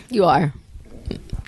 [0.10, 0.54] You are.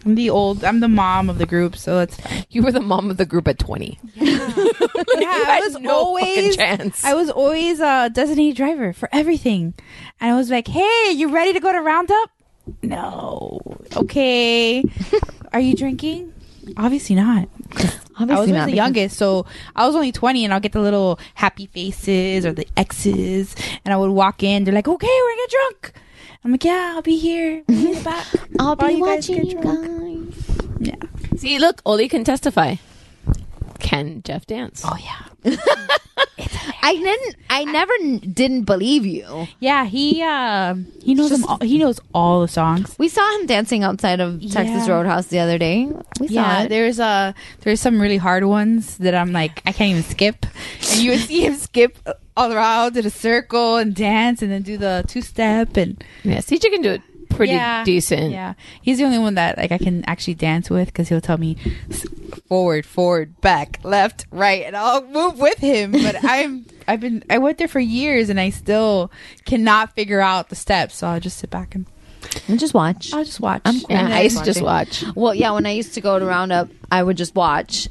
[0.06, 0.64] I'm the old.
[0.64, 2.18] I'm the mom of the group, so it's.
[2.50, 4.00] You were the mom of the group at 20.
[4.16, 6.56] Yeah, I was no always.
[6.56, 7.04] chance.
[7.06, 9.76] I was always a designated driver for everything,
[10.20, 12.32] and I was like, "Hey, you ready to go to Roundup?"
[12.82, 13.60] No.
[13.96, 14.84] Okay.
[15.54, 16.34] Are you drinking?
[16.78, 17.50] Obviously not.
[18.18, 21.20] I was not, the youngest, so I was only 20, and I'll get the little
[21.34, 24.64] happy faces or the X's, and I would walk in.
[24.64, 25.94] They're like, "Okay, we're gonna get drunk."
[26.44, 27.64] I'm like, yeah, I'll be here.
[27.70, 28.28] I'll be back.
[28.60, 30.60] I'll be you watching get you guys.
[30.80, 31.38] Yeah.
[31.38, 32.76] See, look, Oli can testify.
[33.82, 34.84] Can Jeff dance?
[34.86, 35.26] Oh yeah.
[36.84, 37.36] I didn't.
[37.50, 39.48] I never n- didn't believe you.
[39.60, 42.96] Yeah, he uh, he knows them all, he knows all the songs.
[42.98, 44.94] We saw him dancing outside of Texas Yeah.
[44.94, 45.86] Roadhouse the other day.
[46.20, 46.70] We saw Yeah, it.
[46.70, 50.46] there's uh there's some really hard ones that I'm like I can't even skip,
[50.92, 51.98] and you would see him skip
[52.38, 56.38] all around in a circle and dance and then do the two step and Yeah,
[56.40, 57.02] CJ can do it
[57.36, 57.84] pretty Yeah.
[57.84, 58.32] decent.
[58.32, 61.38] Yeah, he's the only one that like I can actually dance with because he'll tell
[61.38, 61.58] me
[62.48, 65.92] forward, forward, back, left, right, and I'll move with him.
[66.02, 69.12] But I'm I've been I went there for years and I still
[69.46, 71.86] cannot figure out the steps, so I'll just sit back and
[72.48, 73.14] And just watch.
[73.14, 73.62] I'll just watch.
[73.66, 74.08] I'm Yeah.
[74.12, 75.04] I used to just watch.
[75.16, 77.88] Well, yeah, when I used to go to Roundup, I would just watch,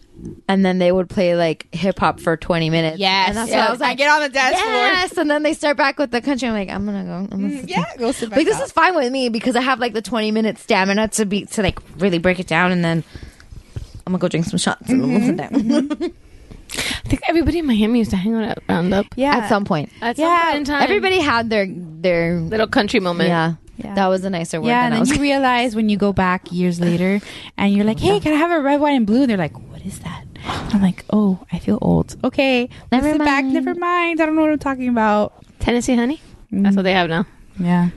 [0.48, 2.98] and then they would play like hip hop for twenty minutes.
[2.98, 3.58] Yes, and that's yes.
[3.60, 3.90] what I was like.
[3.90, 4.72] I get on the dance floor.
[4.72, 6.48] yes, and then they start back with the country.
[6.48, 7.12] I'm like, I'm gonna go.
[7.12, 8.64] I'm gonna sit Mm, yeah, go sit back Like this out.
[8.64, 11.62] is fine with me because I have like the twenty minute stamina to be to
[11.62, 13.04] like really break it down, and then
[14.06, 16.12] I'm gonna go drink some shots and then we'll sit down.
[16.72, 19.06] I think everybody in Miami used to hang out at Roundup.
[19.16, 20.82] Yeah, At some point, At some Yeah, point in time.
[20.82, 23.28] everybody had their their little country moment.
[23.28, 23.54] yeah.
[23.84, 23.94] Yeah.
[23.94, 24.68] That was a nicer word.
[24.68, 27.20] Yeah, and then you realize when you go back years later
[27.56, 29.22] and you're like, hey, can I have a red, white, and blue?
[29.22, 30.24] And they're like, what is that?
[30.44, 32.16] I'm like, oh, I feel old.
[32.24, 33.44] Okay, Never sit back.
[33.44, 33.54] mind.
[33.54, 34.20] Never mind.
[34.20, 35.34] I don't know what I'm talking about.
[35.58, 36.16] Tennessee honey.
[36.52, 36.62] Mm-hmm.
[36.62, 37.26] That's what they have now.
[37.58, 37.90] Yeah.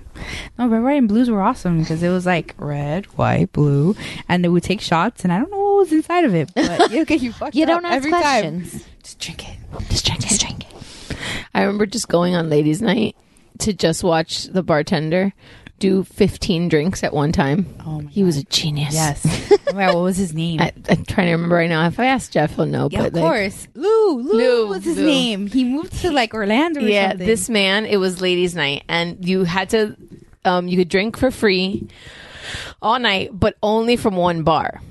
[0.59, 3.95] No, red, white, and blues were awesome because it was like red, white, blue,
[4.27, 6.91] and they would take shots, and I don't know what was inside of it, but
[6.91, 8.71] you get you fucked You don't ask every questions.
[8.71, 8.81] time.
[9.03, 9.57] Just drink it.
[9.89, 10.27] Just drink, it.
[10.27, 10.65] just drink.
[10.65, 11.17] It.
[11.53, 13.15] I remember just going on ladies' night
[13.59, 15.33] to just watch the bartender
[15.79, 17.65] do 15 drinks at one time.
[17.85, 18.93] Oh my He was a genius.
[18.93, 19.25] Yes.
[19.73, 20.61] wow, what was his name?
[20.61, 21.85] I, I'm trying to remember right now.
[21.87, 22.87] If I ask Jeff, he'll know.
[22.91, 23.67] yeah, but of like, course.
[23.73, 24.33] Lou, Lou.
[24.33, 25.05] Lou, was his Lou.
[25.05, 25.47] name?
[25.47, 26.79] He moved to like Orlando.
[26.81, 27.27] Or yeah, something.
[27.27, 29.97] this man, it was ladies' night, and you had to,
[30.45, 31.87] um, you could drink for free
[32.81, 34.81] all night, but only from one bar.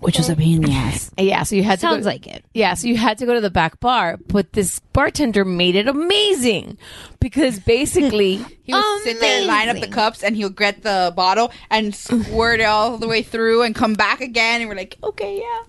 [0.00, 1.10] which was a pain in the ass.
[1.18, 2.44] Yeah, so you had to Sounds like it.
[2.52, 5.88] Yeah, so you had to go to the back bar, but this bartender made it
[5.88, 6.76] amazing
[7.24, 11.10] because basically He would sit there and line up the cups, and he'll get the
[11.16, 14.60] bottle and squirt it all the way through, and come back again.
[14.60, 15.62] And we're like, okay, yeah,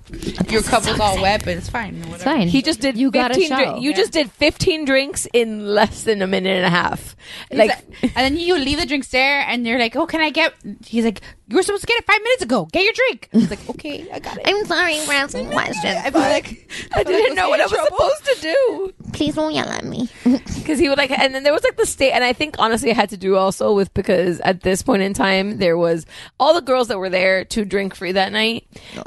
[0.50, 1.96] your cup was all wet, but it's fine.
[2.10, 2.50] It's fine.
[2.50, 3.56] he just did You got a show.
[3.56, 7.16] drink- You just did 15 drinks in less than a minute and a half.
[7.52, 10.30] Like, Like and then you leave the drinks there, and they're like, "Oh, can I
[10.30, 10.54] get?"
[10.86, 12.66] He's like, "You were supposed to get it five minutes ago.
[12.72, 15.96] Get your drink." He's like, "Okay, I got it." I'm sorry for asking questions.
[16.06, 18.94] I feel like I didn't know what I was supposed to do.
[19.14, 20.08] Please don't yell at me.
[20.24, 22.90] because he would like and then there was like the state and i think honestly
[22.90, 26.06] it had to do also with because at this point in time there was
[26.40, 28.66] all the girls that were there to drink free that night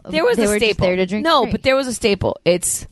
[0.09, 1.53] there was They a were just staple there to drink no free.
[1.53, 2.87] but there was a staple it's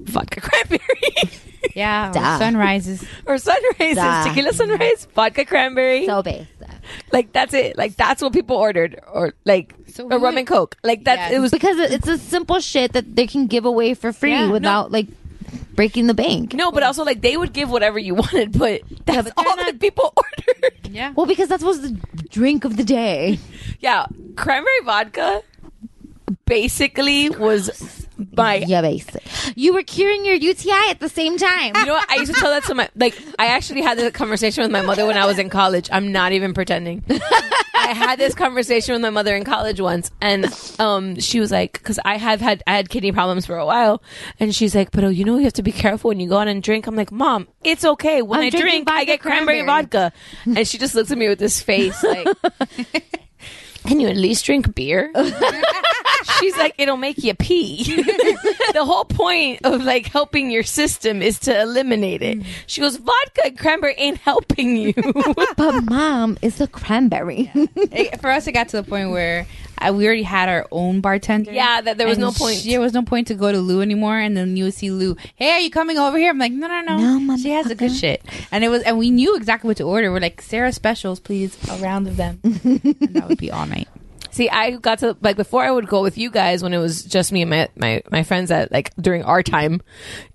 [0.00, 0.80] vodka cranberry
[1.76, 2.38] yeah, Duh.
[2.38, 3.04] sunrises.
[3.24, 4.24] or sunrise Duh.
[4.24, 6.46] tequila sunrise vodka cranberry So base.
[7.12, 10.46] like that's it like that's what people ordered or like So a rum would- and
[10.46, 11.36] coke like that Yeah.
[11.36, 14.46] it was Because it's a simple shit that they can give away for free Yeah,
[14.46, 14.52] no.
[14.52, 15.06] without like
[15.74, 16.54] breaking the bank.
[16.54, 19.66] no but also like they would give whatever you wanted but that's but all not-
[19.66, 21.90] that people ordered Yeah, Well, because that was the
[22.30, 23.38] drink of the day.
[23.80, 25.42] yeah cranberry vodka
[26.46, 28.01] basically was
[28.36, 29.22] my Yeah, basic.
[29.56, 31.76] You were curing your UTI at the same time.
[31.76, 32.10] You know what?
[32.10, 33.16] I used to tell that to my like.
[33.38, 35.88] I actually had this conversation with my mother when I was in college.
[35.92, 37.04] I'm not even pretending.
[37.74, 40.46] I had this conversation with my mother in college once, and
[40.78, 44.02] um, she was like, because I have had I had kidney problems for a while,
[44.38, 46.38] and she's like, but oh, you know, you have to be careful when you go
[46.38, 46.86] out and drink.
[46.86, 48.22] I'm like, mom, it's okay.
[48.22, 50.12] When I'm i drink, I get cranberry, cranberry." vodka,
[50.44, 52.28] and she just looks at me with this face like.
[53.84, 55.12] Can you at least drink beer?
[56.42, 57.82] She's like, it'll make you pee.
[58.72, 62.38] the whole point of like helping your system is to eliminate it.
[62.66, 64.92] She goes, vodka and cranberry ain't helping you.
[65.56, 67.50] but mom is the cranberry.
[67.54, 69.46] It- for us, it got to the point where
[69.78, 71.50] uh, we already had our own bartender.
[71.52, 72.58] Yeah, that there was no point.
[72.58, 74.16] sh- there was no point to go to Lou anymore.
[74.18, 75.16] And then you would see Lou.
[75.34, 76.30] Hey, are you coming over here?
[76.30, 77.18] I'm like, no, no, no.
[77.18, 78.22] No, she has the good shit.
[78.52, 80.12] And it was, and we knew exactly what to order.
[80.12, 82.38] We're like, Sarah specials, please, a round of them.
[82.44, 82.82] and
[83.14, 83.88] that would be all night.
[84.32, 87.04] See, I got to like before I would go with you guys when it was
[87.04, 89.80] just me and my my, my friends at like during our time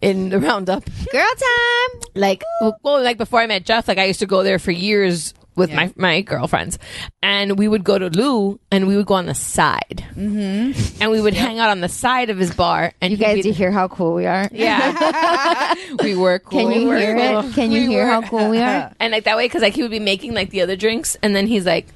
[0.02, 0.84] in the roundup.
[1.12, 2.02] Girl time.
[2.16, 2.44] like
[2.84, 5.74] well like before I met Jeff, like I used to go there for years with
[5.74, 6.78] my my girlfriends,
[7.24, 11.02] and we would go to Lou and we would go on the side, mm-hmm.
[11.02, 12.94] and we would hang out on the side of his bar.
[13.02, 14.48] And You guys, do you hear how cool we are?
[14.52, 15.74] yeah,
[16.04, 16.62] We were cool.
[16.62, 17.42] Can you We hear it?
[17.42, 17.52] cool.
[17.54, 18.12] Can you We hear were.
[18.12, 18.94] how cool we are?
[19.00, 21.36] and like that way because like he would be making like the other drinks, and
[21.36, 21.88] then he's like,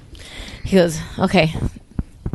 [0.64, 1.54] he goes, okay.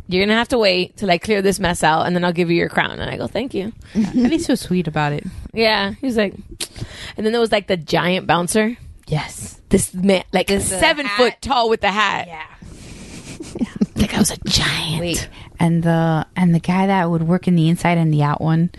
[0.07, 2.49] You're gonna have to wait till I clear this mess out, and then I'll give
[2.49, 2.99] you your crown.
[2.99, 5.25] And I go, "Thank you." At least he was sweet about it.
[5.53, 6.33] Yeah, he was like,
[7.17, 8.77] and then there was like the giant bouncer.
[9.07, 9.59] Yes.
[9.69, 11.17] this man, like uh, seven hat.
[11.17, 12.27] foot tall with the hat.
[12.27, 12.43] Yeah.
[13.95, 14.99] Like I was a giant.
[15.01, 15.27] Wait,
[15.59, 18.69] and the and the guy that would work in the inside and the out one,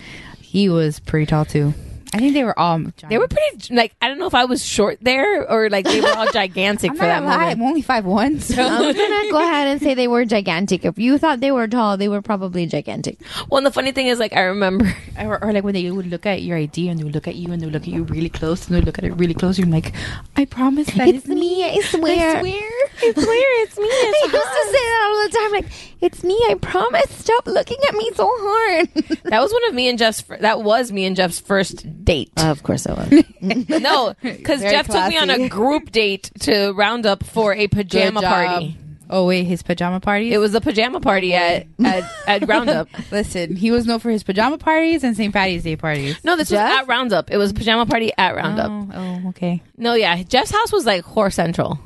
[0.40, 1.74] he was pretty tall too.
[2.14, 2.80] I think they were all.
[3.08, 6.00] They were pretty like I don't know if I was short there or like they
[6.00, 7.60] were all gigantic I'm for not that lie, moment.
[7.60, 8.40] I'm only five one.
[8.40, 10.84] So I'm gonna go ahead and say they were gigantic.
[10.84, 13.18] If you thought they were tall, they were probably gigantic.
[13.50, 16.06] Well, and the funny thing is, like I remember or, or like when they would
[16.06, 17.88] look at your ID and they would look at you and they would look at
[17.88, 19.58] you really close and they would look at it really close.
[19.58, 19.92] You're like,
[20.36, 22.36] I promise that It's me, I swear.
[22.36, 22.70] I swear.
[23.00, 23.84] I swear it's me.
[23.90, 25.52] I used to say that all the time.
[25.52, 25.66] Like,
[26.00, 26.34] it's me.
[26.48, 27.10] I promise.
[27.10, 28.88] Stop looking at me so hard.
[29.28, 30.20] That was one of me and Jeff's.
[30.22, 32.30] fir- That was me and Jeff's first date.
[32.38, 33.24] of course it was.
[33.68, 38.22] no, because Very Jeff took me on a group date to Roundup for a pajama
[38.22, 38.76] party.
[39.10, 40.32] Oh wait, his pajama party.
[40.34, 42.88] It was a pajama party at at, at Roundup.
[43.10, 45.32] Listen, he was known for his pajama parties and St.
[45.32, 46.18] Patty's Day parties.
[46.24, 46.70] No, this Jeff?
[46.70, 47.30] was at Roundup.
[47.30, 48.70] It was a pajama party at Roundup.
[48.70, 48.88] Oh,
[49.24, 49.62] oh, okay.
[49.76, 51.78] No, yeah, Jeff's house was like horse central.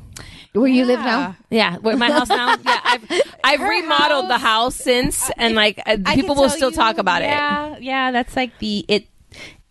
[0.53, 1.35] Where you live now?
[1.49, 2.55] Yeah, where my house now.
[2.63, 3.03] Yeah, I've
[3.43, 7.25] I've Her remodeled the house since, and like uh, people will still talk about it.
[7.29, 9.07] Yeah, yeah, that's like the it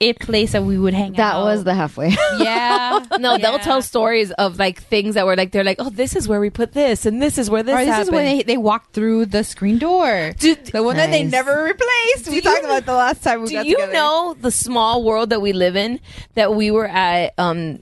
[0.01, 1.45] it place that we would hang That out.
[1.45, 2.09] That was the halfway.
[2.39, 2.99] yeah.
[3.21, 6.27] No, they'll tell stories of like things that were like they're like, oh, this is
[6.27, 8.09] where we put this, and this is where this Or this happened.
[8.09, 10.33] is when they, they walked through the screen door.
[10.39, 12.29] Dude, the one that they never replaced.
[12.29, 13.93] We talked about the last time we Do you together.
[13.93, 16.01] know the small world that we live in?
[16.35, 17.79] That we were at um,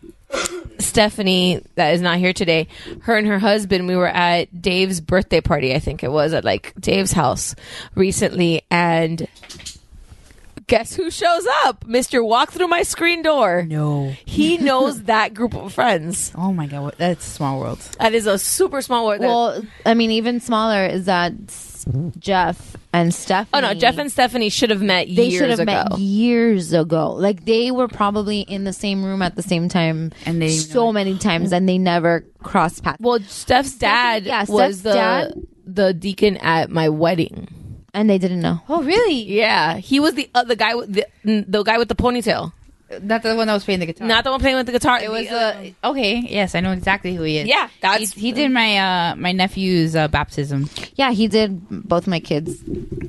[0.78, 2.68] Stephanie, that is not here today.
[3.03, 5.74] Her and her husband, we were at Dave's birthday party.
[5.74, 7.55] I think it was at like Dave's house
[7.95, 9.26] recently, and
[10.70, 11.86] guess who shows up?
[11.86, 13.64] Mister Walk through my screen door.
[13.68, 14.14] No.
[14.24, 16.32] He knows that group of friends.
[16.34, 17.80] Oh my god, that's a small world.
[17.98, 19.20] That is a super small world.
[19.20, 21.32] well, I mean, even smaller is that
[22.18, 23.50] Jeff and Stephanie.
[23.52, 25.84] oh no, Jeff and Stephanie should have met they years should have ago.
[25.90, 27.12] met years ago.
[27.12, 30.92] Like they were probably in the same room at the same time, And they so
[30.92, 31.18] many oh.
[31.18, 32.98] times, and they never crossed paths.
[33.00, 35.34] well, Steph's dad yeah, was Steph's the dad-
[35.66, 37.48] the deacon at my wedding.
[37.95, 38.61] And they didn't know.
[38.68, 39.22] Oh really?
[39.22, 42.53] Yeah, he was the uh, the guy with the, the guy with the ponytail,
[42.91, 44.07] That's the one that was playing the guitar.
[44.09, 44.99] not the one playing with the guitar.
[45.01, 46.18] it was The, uh, uh, okay.
[46.28, 47.47] Yes, I know exactly who he is.
[47.49, 50.68] yeah, that's he, he did my uh my nephew's uh, baptism.
[50.97, 52.62] Yeah, he did both my kids'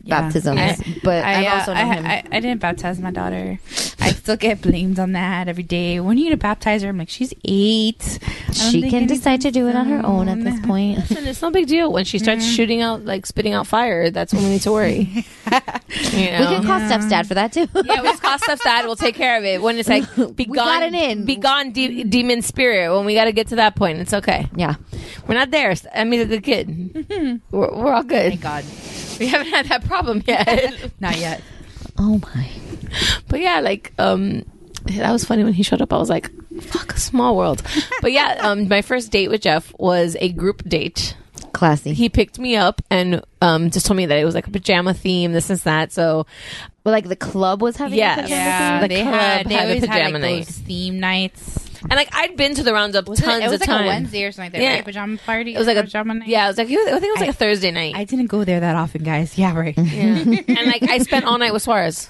[0.03, 0.21] Yeah.
[0.21, 2.05] baptisms, I- but I, I've uh, also I, him.
[2.05, 3.59] I, I didn't baptize my daughter.
[3.99, 5.99] I still get blamed on that every day.
[5.99, 6.89] When are you gonna baptize her?
[6.89, 8.19] I'm like, she's eight.
[8.51, 10.97] She can decide to do it on her own at this point.
[11.09, 12.53] Listen, it's no big deal when she starts Mm-hmm.
[12.55, 14.09] shooting out like spitting out fire.
[14.11, 14.97] That's when we need to worry.
[15.49, 17.67] you We can call Steph's dad for that too.
[17.85, 19.61] yeah, we cost stuff that we'll take care of it.
[19.61, 20.05] When it's like
[20.35, 21.25] be We got gone, it in.
[21.25, 22.95] be gone, de- demon spirit.
[22.95, 24.47] When we got to get to that point, it's okay.
[24.55, 24.75] yeah.
[25.27, 25.73] We're not there.
[25.93, 27.41] I mean, a good kid.
[27.51, 28.39] We're, we're all good.
[28.39, 28.65] Thank God.
[29.19, 30.91] We haven't had that problem yet.
[30.99, 31.41] Not yet.
[31.97, 32.49] Oh my.
[33.27, 34.43] But yeah, like um
[34.85, 35.93] that was funny when he showed up.
[35.93, 37.61] I was like, fuck, a small world.
[38.01, 41.15] but yeah, um my first date with Jeff was a group date.
[41.53, 41.93] Classy.
[41.93, 44.93] He picked me up and um just told me that it was like a pajama
[44.95, 45.91] theme, this and that.
[45.91, 46.25] So
[46.83, 48.17] But like the club was having Yes.
[48.19, 48.81] a pajama Yeah, theme?
[48.81, 50.45] The they club had they had a always had like night.
[50.47, 51.69] those theme nights.
[51.81, 53.83] and like I'd been to the roundup Was it- tons it was of like time.
[53.85, 54.61] a Wednesday or something like that.
[54.63, 54.75] Yeah.
[54.75, 54.85] Right?
[54.85, 55.53] Pajama party.
[55.53, 56.27] It was like a pajama night.
[56.27, 57.95] Yeah, it was like I think it was like a I- Thursday night.
[57.95, 59.37] I didn't go there that often, guys.
[59.37, 59.77] Yeah, right.
[59.77, 59.83] yeah.
[60.47, 62.09] and like I spent all night with Suarez.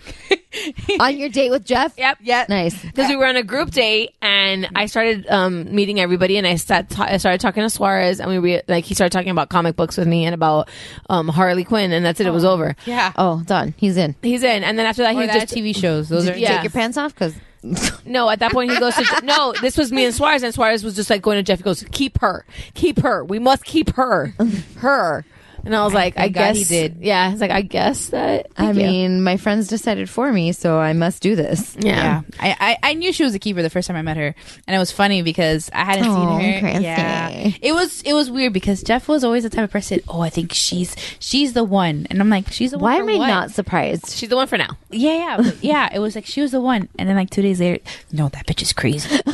[1.00, 1.96] on your date with Jeff.
[1.98, 2.18] Yep.
[2.22, 2.46] Yeah.
[2.48, 2.80] Nice.
[2.82, 6.56] because we were on a group date and I started um, meeting everybody and I
[6.56, 9.48] sat ta- I started talking to Suarez and we re- like he started talking about
[9.48, 10.68] comic books with me and about
[11.10, 12.26] um, Harley Quinn and that's it.
[12.26, 12.74] It was over.
[12.86, 13.12] Yeah.
[13.16, 13.74] Oh, done.
[13.76, 14.14] He's in.
[14.22, 16.08] He's in and then after that Or he that just TV shows.
[16.08, 16.54] Those are you Yeah.
[16.56, 17.14] take your pants off?
[17.14, 17.34] Because
[18.04, 18.28] no.
[18.30, 19.52] At that point he goes to no.
[19.60, 21.58] This was me and Suarez and Suarez was just like going to Jeff.
[21.58, 22.44] He goes, keep her,
[22.74, 23.24] keep her.
[23.24, 24.34] We must keep her,
[24.76, 25.24] her.
[25.64, 26.96] And I was like, I thank God guess he did.
[27.00, 28.46] Yeah, he's like, I guess that.
[28.56, 28.74] I you.
[28.74, 31.76] mean, my friends decided for me, so I must do this.
[31.78, 31.88] yeah.
[31.88, 34.34] Yeah, I, I I knew she was a keeper the first time I met her,
[34.66, 36.68] and it was funny because I hadn't Aw, seen her.
[36.68, 36.82] Kristy.
[36.82, 37.28] Yeah,
[37.60, 40.00] it was it was weird because Jeff was always the type of person.
[40.08, 42.92] Oh, I think she's she's the one, and I'm like, she's the one.
[42.92, 43.26] Why for am I what?
[43.26, 44.10] not surprised?
[44.10, 44.76] She's the one for now.
[44.90, 45.88] Yeah, yeah, yeah.
[45.92, 47.82] It was like she was the one, and then like two days later,
[48.12, 49.08] no, that bitch is crazy.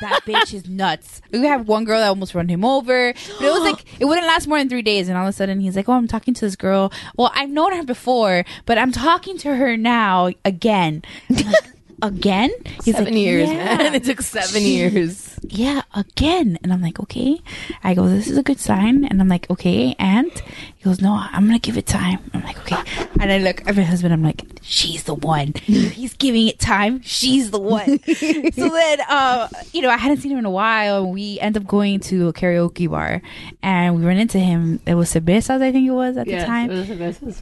[0.00, 1.20] that bitch is nuts.
[1.32, 4.26] We have one girl that almost run him over, but it was like it wouldn't
[4.26, 6.34] last more than three days, and all of a sudden he's like, "Oh, I'm talking
[6.34, 6.92] to this girl.
[7.16, 11.02] Well, I've known her before, but I'm talking to her now again."
[12.02, 12.48] Again?
[12.82, 13.94] He's seven like, years, "Yeah." man.
[14.00, 15.38] It took seven years.
[15.42, 16.58] yeah, again.
[16.62, 17.42] And I'm like, okay.
[17.84, 19.04] I go, this is a good sign.
[19.04, 19.94] And I'm like, okay.
[19.98, 20.32] And
[20.80, 22.20] He goes, no, I'm gonna give it time.
[22.32, 22.82] I'm like, okay.
[23.20, 24.14] And I look at my husband.
[24.14, 25.52] I'm like, she's the one.
[25.64, 27.02] He's giving it time.
[27.02, 27.98] She's the one.
[28.06, 31.04] so then, uh, you know, I hadn't seen him in a while.
[31.04, 33.20] and We end up going to a karaoke bar,
[33.62, 34.80] and we run into him.
[34.86, 36.70] It was Cervezas, I think it was at the time.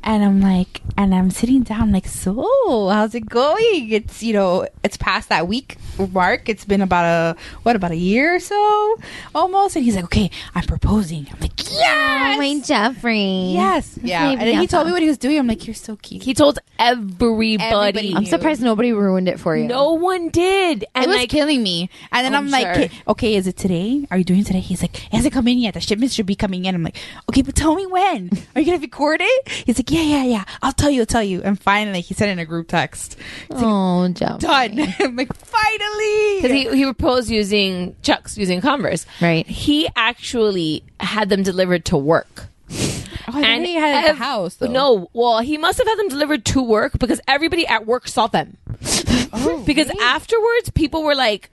[0.02, 3.88] And I'm like, and I'm sitting down, I'm like, so how's it going?
[3.92, 5.76] It's you know, it's past that week
[6.12, 6.48] mark.
[6.48, 8.96] It's been about a what about a year or so,
[9.32, 9.76] almost.
[9.76, 11.28] And he's like, okay, I'm proposing.
[11.32, 12.38] I'm like, yes, Oh, my
[13.52, 14.30] Yes, yeah.
[14.30, 15.38] And then he told me what he was doing.
[15.38, 16.22] I'm like, you're so cute.
[16.22, 17.56] He told everybody.
[17.60, 19.66] Everybody I'm surprised nobody ruined it for you.
[19.66, 20.84] No one did.
[20.94, 21.90] And it was like, killing me.
[22.12, 22.84] And then Oh, I'm I'm like, sure.
[22.84, 24.06] "Okay, okay, is it today?
[24.10, 24.60] Are you doing it today?
[24.60, 25.74] He's like, it hasn't come in yet.
[25.74, 26.74] The shipment should be coming in.
[26.74, 26.96] I'm like,
[27.28, 28.30] okay, but tell me when.
[28.54, 29.48] Are you gonna record it?
[29.48, 30.44] He's like, yeah, yeah, yeah.
[30.62, 31.00] I'll tell you.
[31.00, 31.42] I'll tell you.
[31.42, 33.16] And finally, he sent in a group text.
[33.48, 34.78] He's like, Oh, done.
[35.00, 36.36] I'm like, finally.
[36.42, 39.04] because he, he proposed using Chucks, using Converse.
[39.20, 39.46] Right.
[39.46, 42.46] He actually had them delivered to work.
[43.26, 44.56] Oh, thought he had at the house.
[44.56, 44.66] Though.
[44.68, 48.26] No, well, he must have had them delivered to work because everybody at work saw
[48.26, 48.56] them.
[49.30, 51.50] Oh, because afterwards, people were like,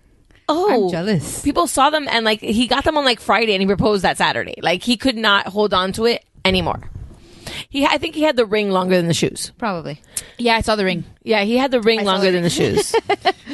[0.48, 1.42] "Oh, I'm jealous.
[1.44, 4.18] People saw them and like he got them on like Friday and he proposed that
[4.18, 4.56] Saturday.
[4.62, 6.90] Like he could not hold on to it anymore.
[7.70, 9.52] He, I think he had the ring longer than the shoes.
[9.58, 10.02] Probably.
[10.38, 11.04] Yeah, I saw the ring.
[11.24, 12.96] Yeah, he had the ring saw longer the than the shoes.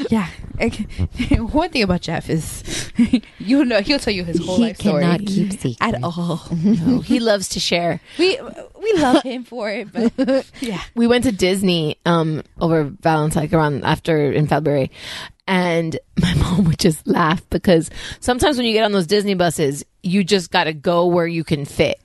[0.09, 0.27] Yeah.
[1.39, 2.91] One thing about Jeff is,
[3.39, 5.77] you know, he'll tell you his whole He life story cannot keep secrets.
[5.81, 6.41] at all.
[6.51, 7.99] No, he loves to share.
[8.19, 8.37] we
[8.81, 10.81] we love him for it, but yeah.
[10.95, 14.91] we went to Disney um over Valentine's around after in February,
[15.47, 17.89] and my mom would just laugh because
[18.19, 21.43] sometimes when you get on those Disney buses, you just got to go where you
[21.43, 21.99] can fit.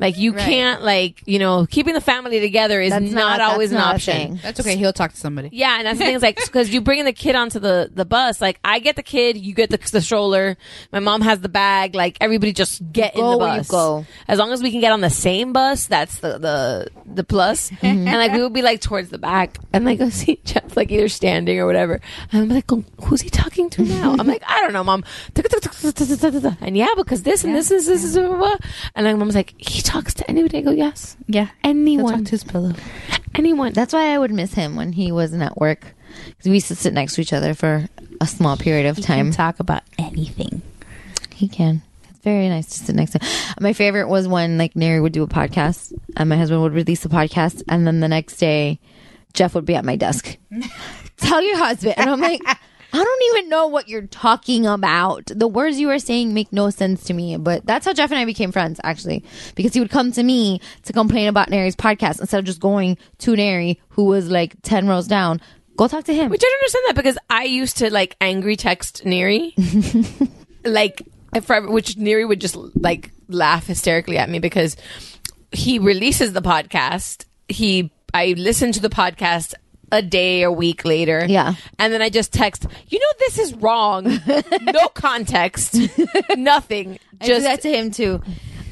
[0.00, 0.40] Like you Right.
[0.44, 3.86] can't like you know keeping the family together is That's not, not- always that's an
[3.86, 4.14] not option.
[4.16, 4.40] thing.
[4.42, 4.76] That's okay.
[4.76, 5.50] He'll talk to somebody.
[5.52, 8.04] Yeah, and that's the thing is like because you bring the kid onto the the
[8.04, 8.40] bus.
[8.40, 10.56] Like I get the kid, you get the, the stroller.
[10.90, 11.94] My mom has the bag.
[11.94, 13.68] Like everybody just get in Go the where you bus.
[13.68, 14.06] go.
[14.26, 17.70] As long as we can get on the same bus, that's the the the plus.
[17.80, 18.08] Mm-hmm.
[18.08, 20.90] And like we would be like towards the back and like go see Jeff like
[20.90, 22.00] either standing or whatever.
[22.32, 24.16] And I'm like, "Oh, who's he talking to now?
[24.18, 25.04] I'm like, I don't know, mom.
[26.60, 30.14] And yeah, because this and this is this is and like mom's like, he talks
[30.14, 30.58] to anybody.
[30.58, 31.48] I go, yes, Yeah.
[31.64, 32.72] anyone, talk to his pillow.
[33.34, 33.72] anyone.
[33.72, 35.94] That's why I would miss him when he wasn't at work.
[36.26, 37.86] Because we used to sit next to each other for
[38.20, 39.26] a small period of He time.
[39.26, 40.62] can talk about anything.
[41.34, 41.82] He can.
[42.10, 43.20] It's very nice to sit next to.
[43.60, 47.02] My favorite was when like Neri would do a podcast and my husband would release
[47.02, 48.78] the podcast, and then the next day,
[49.34, 50.36] Jeff would be at my desk.
[51.16, 52.42] Tell your husband, and I'm like.
[52.92, 55.26] I don't even know what you're talking about.
[55.26, 57.36] The words you are saying make no sense to me.
[57.36, 59.24] But that's how Jeff and I became friends, actually,
[59.54, 62.98] because he would come to me to complain about Neri's podcast instead of just going
[63.18, 65.40] to Neri, who was like ten rows down.
[65.76, 66.30] Go talk to him.
[66.30, 69.54] Which I don't understand that because I used to like angry text Neri,
[70.64, 74.76] like I, which Neri would just like laugh hysterically at me because
[75.52, 77.24] he releases the podcast.
[77.48, 79.54] He I listen to the podcast
[79.92, 81.24] a day or week later.
[81.28, 81.54] Yeah.
[81.78, 82.66] and then I just text.
[82.88, 84.04] You know this is wrong.
[84.62, 85.76] no context.
[86.36, 86.98] Nothing.
[87.20, 88.22] I do Just that to him too.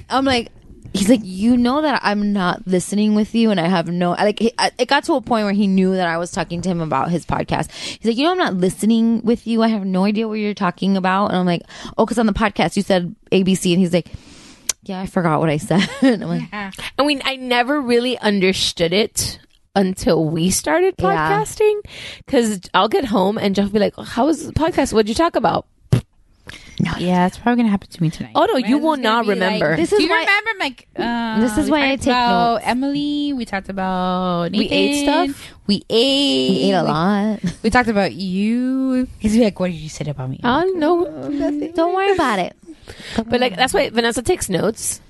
[0.08, 0.50] I'm like,
[0.94, 4.38] he's like, you know that I'm not listening with you, and I have no like.
[4.38, 6.68] He, I- it got to a point where he knew that I was talking to
[6.68, 7.70] him about his podcast.
[7.72, 9.62] He's like, you know, I'm not listening with you.
[9.62, 11.62] I have no idea what you're talking about, and I'm like,
[11.96, 14.08] oh, because on the podcast you said ABC, and he's like.
[14.84, 15.86] Yeah, I forgot what I said.
[16.02, 19.38] I'm like, and we I never really understood it
[19.78, 21.06] until we started Yeah.
[21.06, 21.80] podcasting
[22.26, 24.92] because I'll get home and Jeff will be like, "How was the podcast?
[24.92, 25.66] What'd you talk about?"
[26.98, 28.32] Yeah, it's probably gonna happen to me tonight.
[28.36, 29.76] Oh, no, you will not be like, remember.
[29.76, 30.50] This Do is you why- remember?
[30.50, 32.64] I'm like, uh, This is we why I talked take about notes.
[32.66, 33.32] Emily.
[33.32, 35.34] We talked about We ate Nathan.
[35.34, 35.52] stuff?
[35.66, 36.48] We ate.
[36.48, 37.40] he ate a lot.
[37.64, 39.08] We talked about you.
[39.18, 40.38] He's like, what did you say about me?
[40.44, 41.04] I don't know,
[41.74, 42.54] Don't worry about it.
[43.26, 45.00] but like that's why Vanessa takes notes.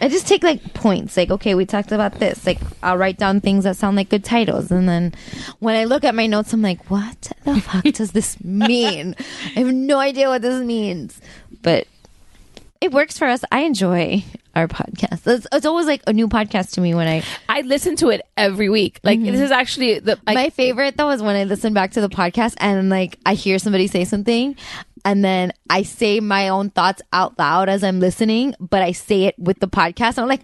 [0.00, 1.16] I just take like points.
[1.16, 2.46] Like, okay, we talked about this.
[2.46, 5.14] Like, I'll write down things that sound like good titles, and then
[5.58, 9.14] when I look at my notes, I'm like, what the fuck does this mean?
[9.56, 11.20] I have no idea what this means,
[11.62, 11.86] but
[12.80, 13.44] it works for us.
[13.50, 15.26] I enjoy our podcast.
[15.26, 17.22] It's, it's always like a new podcast to me when I.
[17.48, 19.00] I listen to it every week.
[19.02, 19.42] Like this mm-hmm.
[19.42, 22.54] is actually the like, my favorite though is when I listen back to the podcast
[22.58, 24.56] and like I hear somebody say something.
[25.04, 29.24] And then I say my own thoughts out loud as I'm listening, but I say
[29.24, 30.18] it with the podcast.
[30.18, 30.42] And I'm like,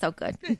[0.00, 0.36] so good.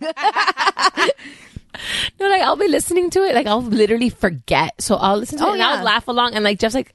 [2.20, 4.80] no, like I'll be listening to it, like I'll literally forget.
[4.82, 5.68] So I'll listen to Oh, it and yeah.
[5.78, 6.94] I'll laugh along, and like Jeff's like,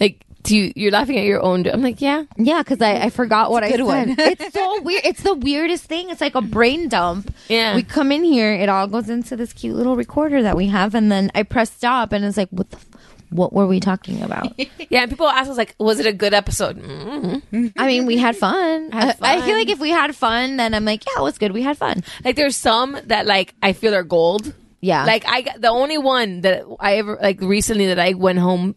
[0.00, 0.22] like.
[0.42, 1.66] Do you, you're laughing at your own.
[1.66, 2.22] I'm like, yeah.
[2.36, 3.80] Yeah, because I, I forgot what I said.
[3.80, 4.14] one.
[4.16, 5.04] it's so weird.
[5.04, 6.08] It's the weirdest thing.
[6.08, 7.34] It's like a brain dump.
[7.48, 7.74] Yeah.
[7.74, 10.94] We come in here, it all goes into this cute little recorder that we have,
[10.94, 12.86] and then I press stop, and it's like, what the, f-
[13.30, 14.52] what were we talking about?
[14.88, 16.76] Yeah, and people ask us like, was it a good episode?
[16.80, 18.92] mm I mean, we had fun.
[18.92, 21.38] Had I- I feel like if we had fun, then I'm like, yeah, it was
[21.38, 21.52] good.
[21.52, 22.04] We had fun.
[22.24, 24.54] Like there's some that like I feel are gold.
[24.80, 25.04] Yeah.
[25.04, 28.76] Like I got- the only one that I ever like recently that I went home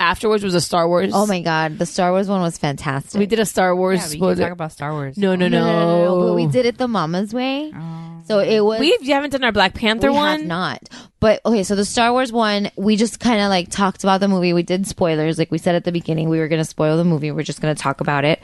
[0.00, 1.10] afterwards was a Star Wars.
[1.14, 3.18] Oh my god, the Star Wars one was fantastic.
[3.18, 4.14] We did a Star Wars.
[4.14, 5.16] Yeah, we what can talk about Star Wars.
[5.18, 7.70] no, no, no, no, no, no, no, but we did it the mama's way.
[8.24, 8.80] So it was.
[8.80, 10.14] We you haven't done our Black Panther one?
[10.14, 10.38] we one.
[10.40, 10.88] have not.
[11.20, 14.28] But okay, so the Star Wars one, we just kind of like talked about the
[14.28, 14.52] movie.
[14.52, 16.28] We did spoilers, like we said at the beginning.
[16.28, 17.30] We were going to spoil the movie.
[17.30, 18.40] We're just going to talk about it,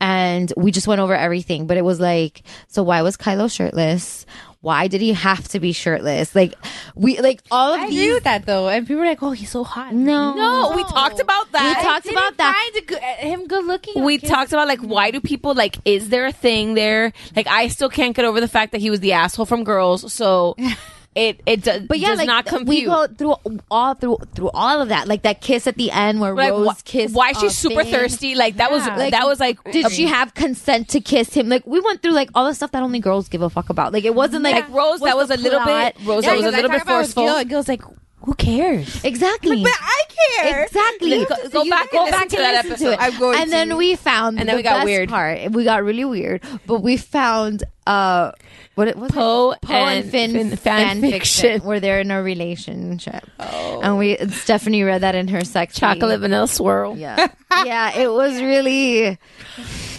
[0.00, 1.66] and we just went over everything.
[1.66, 4.26] But it was like, so why was Kylo shirtless?
[4.62, 6.34] Why did he have to be shirtless?
[6.34, 6.54] Like
[6.94, 7.98] we like all of I these.
[8.00, 10.84] agree with that though, and people are like, "Oh, he's so hot." No, No, we
[10.84, 11.78] talked about that.
[11.78, 12.54] We talked about that.
[12.72, 14.04] Find a good, uh, him good looking.
[14.04, 17.66] we talked about like why do people like is there a thing there like i
[17.68, 20.54] still can't get over the fact that he was the asshole from girls so
[21.14, 23.34] it it do, But yeah, does like not we go through
[23.70, 26.80] all through through all of that, like that kiss at the end where like Rose
[26.80, 27.14] wh- kissed.
[27.14, 27.92] why is she uh, super Finn.
[27.92, 29.10] thirsty like that was Yeah.
[29.10, 31.48] that was like Did she have consent to kiss him?
[31.50, 33.92] Like we went through like all the stuff that only girls give a fuck about.
[33.92, 35.94] Like it wasn't like, like rose that was a little plot?
[35.96, 37.82] bit rose that was a little bit forceful Gil, Gil's like,
[38.24, 39.62] "Who cares?" Exactly.
[39.62, 40.02] But I
[40.40, 40.64] care.
[40.64, 41.18] Exactly.
[41.20, 42.96] Like, go- go back and listen to that episode.
[42.98, 45.08] I'm going and then we found And then the we got best weird.
[45.08, 45.50] part.
[45.52, 48.32] We got really weird, but we found uh
[48.74, 51.18] what it was Poe Poe and, and Finn, Finn fan, fan fiction.
[51.52, 51.66] fiction.
[51.68, 53.24] where they're in a relationship.
[53.40, 53.80] Oh.
[53.82, 55.80] And we Stephanie read that in her section.
[55.80, 57.26] chocolate vanilla swirl Yeah.
[57.64, 59.18] yeah, it was really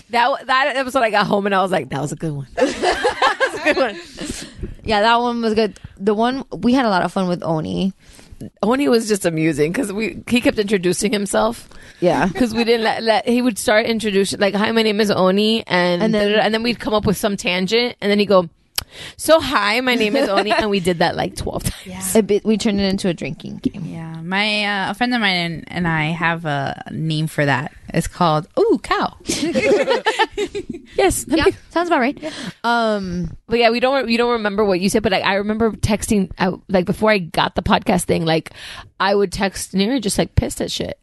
[0.10, 2.48] that that episode i got home and i was like that was a good one
[2.56, 3.96] that was a good one
[4.84, 5.80] Yeah, that one was good.
[5.98, 7.94] The one we had a lot of fun with Oni.
[8.62, 11.70] Oni was just amusing because we he kept introducing himself.
[12.02, 12.28] Yeah.
[12.34, 15.66] because we didn't let, let he would start introducing like hi my name is Oni
[15.68, 18.50] and And then- and then we'd come up with some tangent and then he'd go
[19.18, 22.16] so hi my name is Oni and we did that like twelve times.
[22.16, 23.86] A bit, we turned it into a drinking game.
[23.86, 27.72] Yeah, my uh, a friend of mine and, and I have a name for that.
[27.94, 29.16] It's called Ooh Cow.
[30.96, 32.34] Yes, Yeah, sounds about right.
[32.64, 35.72] Um, but yeah we don't you don't remember what you said but like, I remember
[35.72, 38.52] texting out like before I got the podcast thing like
[39.00, 41.00] I would text Neri just like pissed at shit.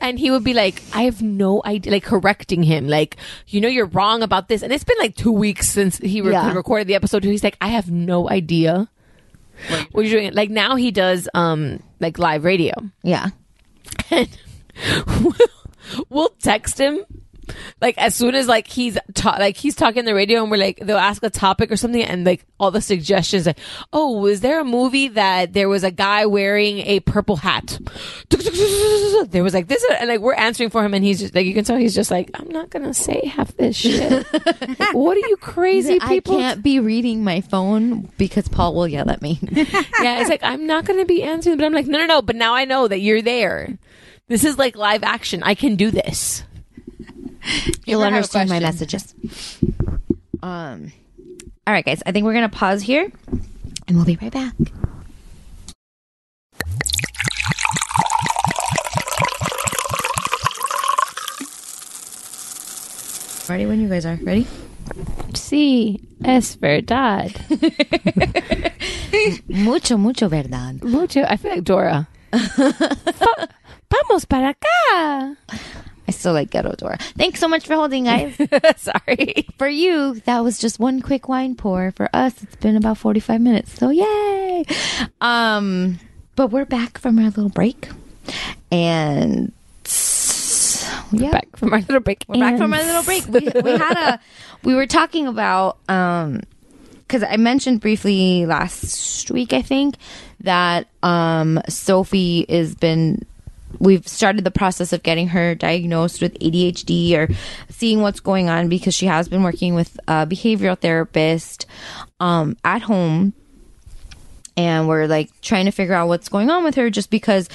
[0.00, 3.16] and he would be like, I have no idea, like correcting him, like,
[3.48, 4.62] you know, you're wrong about this.
[4.62, 6.54] And it's been like two weeks since he re- Yeah.
[6.54, 7.22] recorded the episode.
[7.24, 8.88] He's like, I have no idea
[9.92, 10.32] what you're doing.
[10.34, 12.74] Like now he does, um, like live radio.
[13.02, 13.28] yeah.
[14.10, 14.28] And
[16.08, 17.04] we'll, text him
[17.80, 20.78] like as soon as like he's ta- like he's talking the radio and we're like
[20.78, 23.58] they'll ask a topic or something and like all the suggestions like
[23.92, 27.78] oh was there a movie that there was a guy wearing a purple hat
[29.30, 31.54] there was like this and like we're answering for him and he's just like you
[31.54, 34.24] can tell he's just like i'm not gonna say half this shit
[34.78, 38.88] Like, what are you crazy I people can't be reading my phone because Paul will
[38.88, 39.38] yell at me.
[39.52, 42.22] yeah, it's like I'm not going to be answering, but I'm like, no, no, no.
[42.22, 43.78] But now I know that you're there.
[44.28, 45.42] This is like live action.
[45.42, 46.44] I can do this.
[47.84, 49.14] You'll I have a understand my messages.
[50.42, 50.92] Um,
[51.66, 52.02] all right, guys.
[52.06, 53.10] I think we're gonna pause here,
[53.88, 54.54] and we'll be right back.
[63.48, 64.46] Ready when you guys are ready.
[65.34, 67.32] Sí, es verdad.
[69.48, 70.82] Mucho, mucho verdad.
[70.82, 71.24] Mucho.
[71.28, 72.08] I feel like Dora.
[73.92, 75.36] Va- Vamos para acá.
[76.08, 76.96] I still like Ghetto Dora.
[77.16, 78.34] Thanks so much for holding, guys.
[78.76, 79.46] Sorry.
[79.58, 81.92] for you, that was just one quick wine pour.
[81.92, 83.78] For us, it's been about 45 minutes.
[83.78, 84.64] So yay.
[85.20, 85.98] Um,
[86.36, 87.88] but we're back from our little break.
[88.70, 89.52] And
[91.12, 91.30] yeah.
[91.30, 92.24] Back from our little break.
[92.26, 93.26] We're back from our little break.
[93.28, 94.20] We, we had a,
[94.64, 96.40] we were talking about, um,
[97.06, 99.96] because I mentioned briefly last week, I think,
[100.40, 103.24] that um, Sophie has been.
[103.78, 107.28] We've started the process of getting her diagnosed with ADHD or
[107.68, 111.66] seeing what's going on because she has been working with a behavioral therapist
[112.20, 113.34] um, at home
[114.56, 117.48] and we're like trying to figure out what's going on with her just because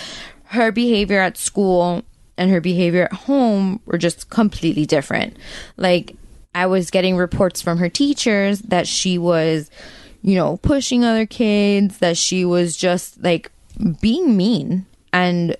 [0.46, 2.04] her behavior at school
[2.38, 5.38] and her behavior at home were just completely different.
[5.76, 6.16] Like
[6.56, 9.70] I was getting reports from her teachers that she was,
[10.22, 13.52] you know, pushing other kids, that she was just like
[14.02, 15.56] being mean and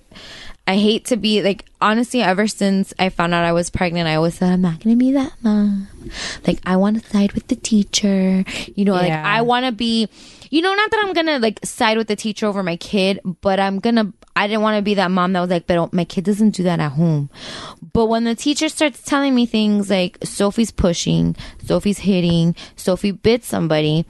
[0.68, 4.16] I hate to be like honestly ever since I found out I was pregnant I
[4.16, 5.88] always said I'm not going to be that mom.
[6.46, 8.44] Like I want to side with the teacher.
[8.76, 9.22] You know, like Yeah.
[9.26, 10.08] I want to be
[10.50, 13.18] you know not that I'm going to like side with the teacher over my kid,
[13.40, 15.92] but I'm going to I didn't want to be that mom that was like, but
[15.92, 17.28] my kid doesn't do that at home.
[17.92, 21.34] But when the teacher starts telling me things like Sophie's pushing,
[21.64, 24.06] Sophie's hitting, Sophie bit somebody,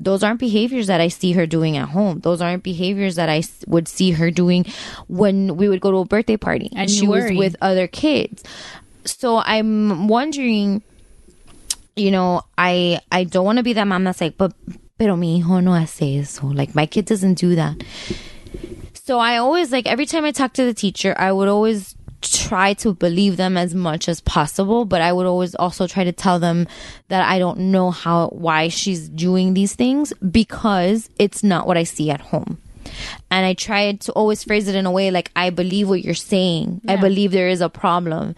[0.00, 2.20] those aren't behaviors that I see her doing at home.
[2.20, 4.64] Those aren't behaviors that I would see her doing
[5.08, 8.42] when we would go to a birthday party and, she was with other kids.
[9.04, 10.82] So I'm wondering,
[11.96, 14.52] you know, I I don't want to be that mom that's like, but
[14.98, 16.46] pero mi hijo no hace eso.
[16.46, 17.82] Like my kid doesn't do that.
[19.04, 22.74] So I always like every time I talk to the teacher, I would always try
[22.74, 26.38] to believe them as much as possible, but I would always also try to tell
[26.38, 26.66] them
[27.08, 31.84] that I don't know how why she's doing these things because it's not what I
[31.84, 32.58] see at home.
[33.30, 36.14] And I tried to always phrase it in a way like I believe what you're
[36.14, 36.82] saying.
[36.88, 38.34] I believe there is a problem,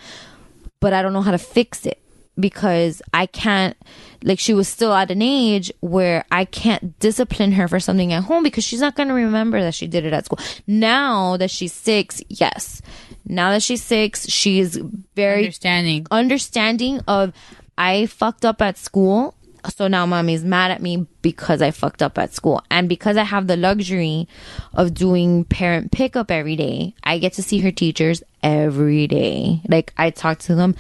[0.81, 1.99] but I don't know how to fix it
[2.39, 3.77] because I can't
[4.23, 8.25] like she was still at an age where I can't discipline her for something at
[8.25, 10.39] home because she's not going to remember that she did it at school.
[10.67, 12.83] Now that she's 6, yes.
[13.25, 14.77] Now that she's 6, she's
[15.15, 16.07] very Understanding.
[16.11, 17.33] understanding of
[17.79, 19.35] I fucked up at school.
[19.77, 22.63] So now mommy's mad at me because I fucked up at school.
[22.69, 24.27] And because I have the luxury
[24.75, 29.61] of doing parent pickup every day, I get to see her teachers every day.
[29.69, 30.75] Like I talk to them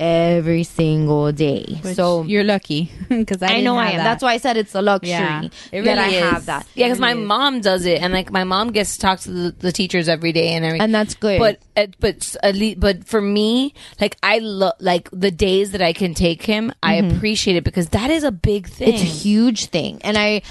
[0.00, 1.78] every single day.
[1.82, 3.96] Which so you're lucky because I, I, know I am.
[3.98, 4.04] that.
[4.04, 6.66] That's why I said it's a luxury Yeah, it that I really have that.
[6.74, 9.54] Yeah, because my mom does it, and like my mom gets to talk to the,
[9.58, 11.38] the teachers every day and everything, And that's good.
[11.38, 15.82] But at, but at least, but for me, like I love like the days that
[15.82, 18.94] I can take him, I appreciate it because that is a big thing.
[18.94, 20.42] It's a huge thing, and I,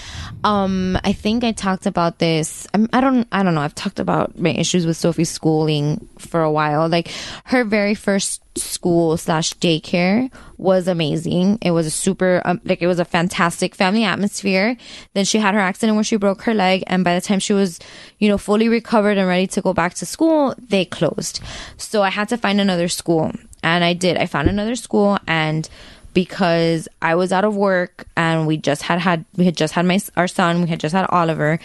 [0.43, 2.67] um, I think I talked about this.
[2.73, 3.61] I'm, I don't, I don't know.
[3.61, 6.87] I've talked about my issues with Sophie's schooling for a while.
[6.87, 7.11] Like
[7.45, 11.59] her very first school slash daycare was amazing.
[11.61, 14.77] It was a super, um, like it was a fantastic family atmosphere.
[15.13, 17.53] Then she had her accident where she broke her leg, and by the time she
[17.53, 17.79] was,
[18.19, 21.39] you know, fully recovered and ready to go back to school, they closed.
[21.77, 23.31] So I had to find another school,
[23.63, 24.17] and I did.
[24.17, 25.69] I found another school, and
[26.17, 29.85] because I was out of work and we just had had we had just had
[29.85, 31.59] my our son, we had just had Oliver.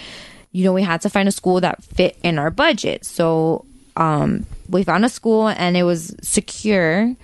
[0.51, 3.06] You know, we had to find a school that fit in our budget.
[3.06, 3.64] So,
[3.97, 7.15] um, we found a school and it was secure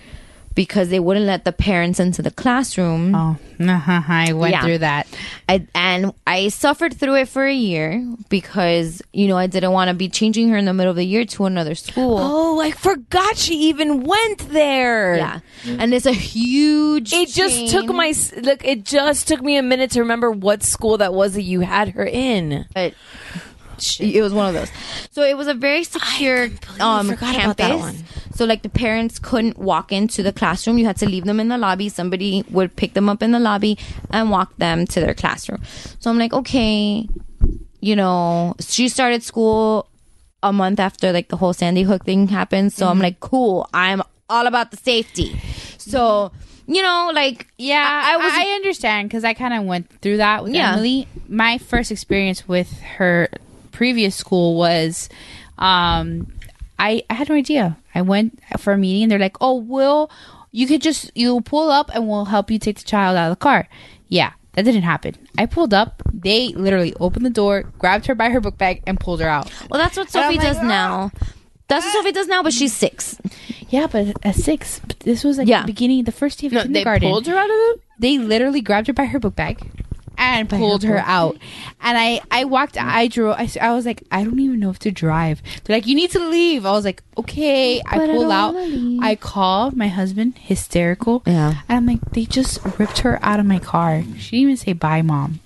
[0.55, 3.15] because they wouldn't let the parents into the classroom.
[3.15, 4.63] Oh, uh-huh, I went Yeah.
[4.63, 5.07] through that.
[5.47, 9.87] I, and I suffered through it for a year because you know I didn't want
[9.89, 12.17] to be changing her in the middle of the year to another school.
[12.19, 15.15] oh, I forgot she even went there.
[15.17, 17.13] Yeah, and it's a huge.
[17.13, 18.65] It just took my look.
[18.65, 21.89] It just took me a minute to remember what school that was that you had
[21.89, 22.65] her in.
[22.73, 22.93] but
[23.99, 24.69] it was one of those.
[25.11, 26.45] So it was a very secure
[26.79, 27.35] um campus.
[27.37, 27.95] about that one.
[28.35, 30.77] So like the parents couldn't walk into the classroom.
[30.77, 31.89] You had to leave them in the lobby.
[31.89, 33.77] Somebody would pick them up in the lobby
[34.11, 35.61] and walk them to their classroom.
[35.99, 37.07] So I'm like, okay,
[37.81, 39.87] you know, she started school
[40.41, 42.71] a month after like the whole Sandy Hook thing happened.
[42.71, 42.91] So Mm-hmm.
[42.91, 43.67] I'm like, cool.
[43.73, 45.39] I'm all about the safety.
[45.77, 46.31] So
[46.67, 49.89] you know, like Yeah, I, I, I was I understand because I kind of went
[50.01, 50.73] through that with Yeah.
[50.73, 51.07] Emily.
[51.27, 53.27] My first experience with her
[53.79, 55.07] previous school was,
[55.57, 56.27] um,
[56.77, 57.77] I, I had no idea.
[57.95, 60.11] I went for a meeting and they're like, "Oh, we'll
[60.51, 63.37] you could just you'll pull up and we'll help you take the child out of
[63.37, 63.67] the car."
[64.09, 65.15] Yeah, that didn't happen.
[65.37, 66.01] I pulled up.
[66.11, 69.49] They literally opened the door, grabbed her by her book bag, and pulled her out.
[69.69, 71.11] well, that's what Sophie like, does "Ah." now.
[71.69, 73.15] That's what Sophie does now, but she's six.
[73.69, 75.61] Yeah, but at six, this was like Yeah.
[75.61, 77.07] the beginning, the first day of No, they kindergarten.
[77.09, 77.81] pulled her out of it.
[77.99, 79.61] they literally grabbed her by her book bag
[80.19, 81.37] and pulled her out.
[81.81, 84.91] And I, I walked, I drove, I was like, I don't even know if to
[84.91, 85.41] drive.
[85.63, 86.65] They're like, you need to leave.
[86.65, 87.79] I was like, okay.
[87.85, 89.03] I But I pull don't out.
[89.03, 91.23] I call my husband, hysterical.
[91.25, 91.61] Yeah.
[91.69, 94.03] And I'm like, they just ripped her out of my car.
[94.17, 95.39] She didn't even say bye, mom.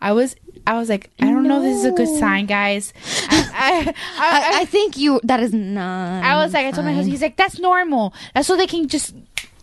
[0.00, 0.36] I was,
[0.66, 2.92] I was like, I don't know if this is a good sign, guys.
[3.30, 5.20] I, I, I, I, I think you.
[5.24, 6.22] That is not.
[6.22, 8.12] I was like, I told my husband, he's like, that's normal.
[8.34, 9.14] That's so they can just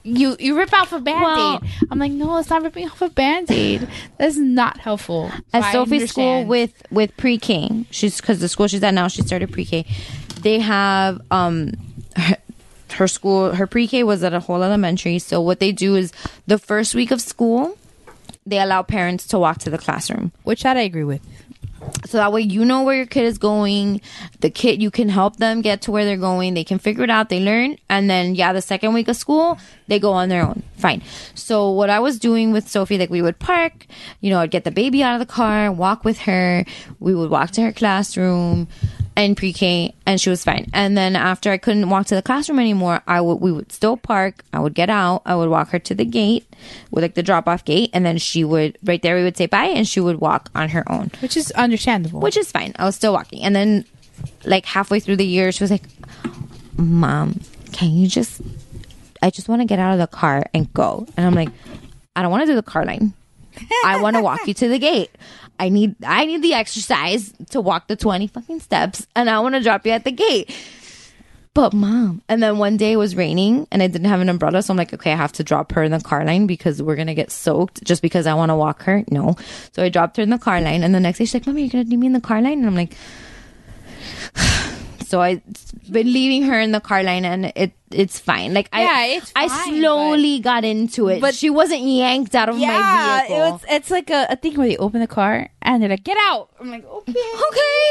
[0.04, 1.22] you you rip off a band-aid.
[1.24, 3.88] Well- I'm like, no, it's not ripping off a band-aid.
[4.18, 5.32] That's not helpful.
[5.54, 7.86] At Sophie's school with with pre-K.
[7.92, 9.08] She's because the school she's at now.
[9.08, 9.86] She started pre-K.
[10.42, 11.72] They have um
[12.18, 12.36] her,
[12.92, 13.54] her school.
[13.56, 15.20] Her pre-K was at a whole elementary.
[15.20, 16.12] So what they do is
[16.48, 17.78] the first week of school,
[18.46, 20.32] they allow parents to walk to the classroom.
[20.44, 21.22] which that I agree with.
[22.06, 24.02] So that way you know where your kid is going.
[24.42, 26.54] The kid you can help them get to where they're going.
[26.54, 27.30] They can figure it out.
[27.30, 27.78] They learn.
[27.90, 29.58] And then yeah the second week of school
[29.88, 30.64] they go on their own.
[30.78, 31.02] Fine.
[31.34, 33.88] So what i was doing with sophie like we would park.
[34.22, 36.66] You know i'd get the baby out of the car walk with her.
[37.00, 38.68] We would walk to her classroom
[39.16, 40.70] and pre-K, and she was fine.
[40.74, 43.96] And then after I couldn't walk to the classroom anymore, I would we would still
[43.98, 44.44] park.
[44.52, 45.22] I would get out.
[45.26, 46.46] I would walk her to the gate,
[46.92, 49.16] with like the drop off gate, and then she would right there.
[49.16, 52.20] We would say bye, and she would walk on her own Which is understandable.
[52.20, 52.74] which is fine.
[52.78, 53.44] I was still walking.
[53.44, 53.86] And then,
[54.46, 55.84] like, halfway through the year, she was like,
[56.78, 57.40] Mom,
[57.72, 58.42] can you just,
[59.22, 61.06] I just want to get out of the car and go.
[61.18, 61.50] And I'm like,
[62.16, 63.14] I don't want to do the car line.
[63.86, 65.12] I want to walk you to the gate.
[65.60, 69.56] I need I need the exercise to walk the 20 fucking steps and I want
[69.56, 70.54] to drop you at the gate.
[71.54, 74.64] But mom, and then one day it was raining and I didn't have an umbrella,
[74.64, 76.96] so I'm like, okay, I have to drop her in the car line because we're
[76.96, 79.04] gonna get soaked just because I want to walk her.
[79.12, 79.36] No,
[79.72, 81.62] so I dropped her in the car line, and the next day she's like, "Mommy,
[81.62, 82.96] you're gonna leave me in the car line?" And I'm like,
[85.14, 85.46] so I've
[85.92, 88.56] been leaving her in the car line, and it it's fine.
[88.58, 92.50] Like Yeah, I, it's I fine, slowly got into it, but she wasn't yanked out
[92.50, 93.62] of my Yeah, vehicle.
[93.70, 96.18] it it's like a, a thing where they open the car and they're like, "Get
[96.34, 97.14] out!" I'm like, "Okay,
[97.50, 97.86] okay,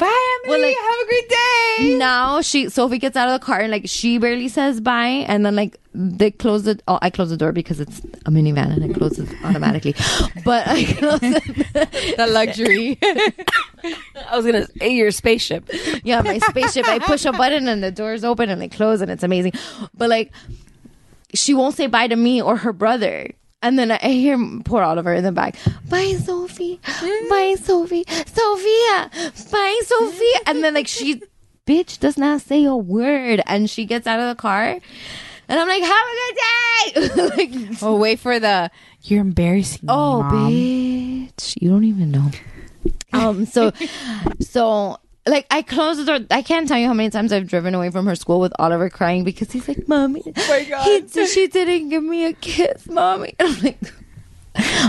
[0.00, 0.58] bye, Emily.
[0.58, 3.70] Well, like- Have a great day." now she Sophie gets out of the car and
[3.70, 5.24] like she barely says bye.
[5.28, 8.72] And then like they close the oh I close the door because it's a minivan
[8.72, 9.94] and it closes automatically.
[10.44, 12.98] But I close the luxury.
[13.02, 15.68] I was gonna say your spaceship.
[16.04, 16.86] Yeah my spaceship.
[16.88, 19.52] I push a button and the doors open and they close and it's amazing.
[19.96, 20.32] But like
[21.34, 23.28] she won't say bye to me or her brother
[23.62, 25.56] and then I hear poor Oliver in the back.
[25.88, 26.80] Bye, Sophie.
[27.28, 28.04] Bye, Sophie.
[28.08, 29.10] Sophia.
[29.50, 30.38] Bye, Sophia.
[30.46, 31.22] And then like she,
[31.66, 34.78] bitch, does not say a word, and she gets out of the car,
[35.48, 37.36] and I'm like, have a good day.
[37.70, 38.70] like, oh, wait for the.
[39.02, 39.86] You're embarrassing.
[39.86, 40.52] me, oh, Mom.
[40.52, 42.30] bitch, you don't even know.
[43.12, 43.44] Um.
[43.44, 43.72] So,
[44.38, 44.96] so.
[45.26, 46.26] Like I closed the door.
[46.30, 48.88] I can't tell you how many times I've driven away from her school with Oliver
[48.88, 51.04] crying because he's like, "Mommy, Oh my God.
[51.12, 53.78] he, she didn't give me a kiss, mommy." And I'm like,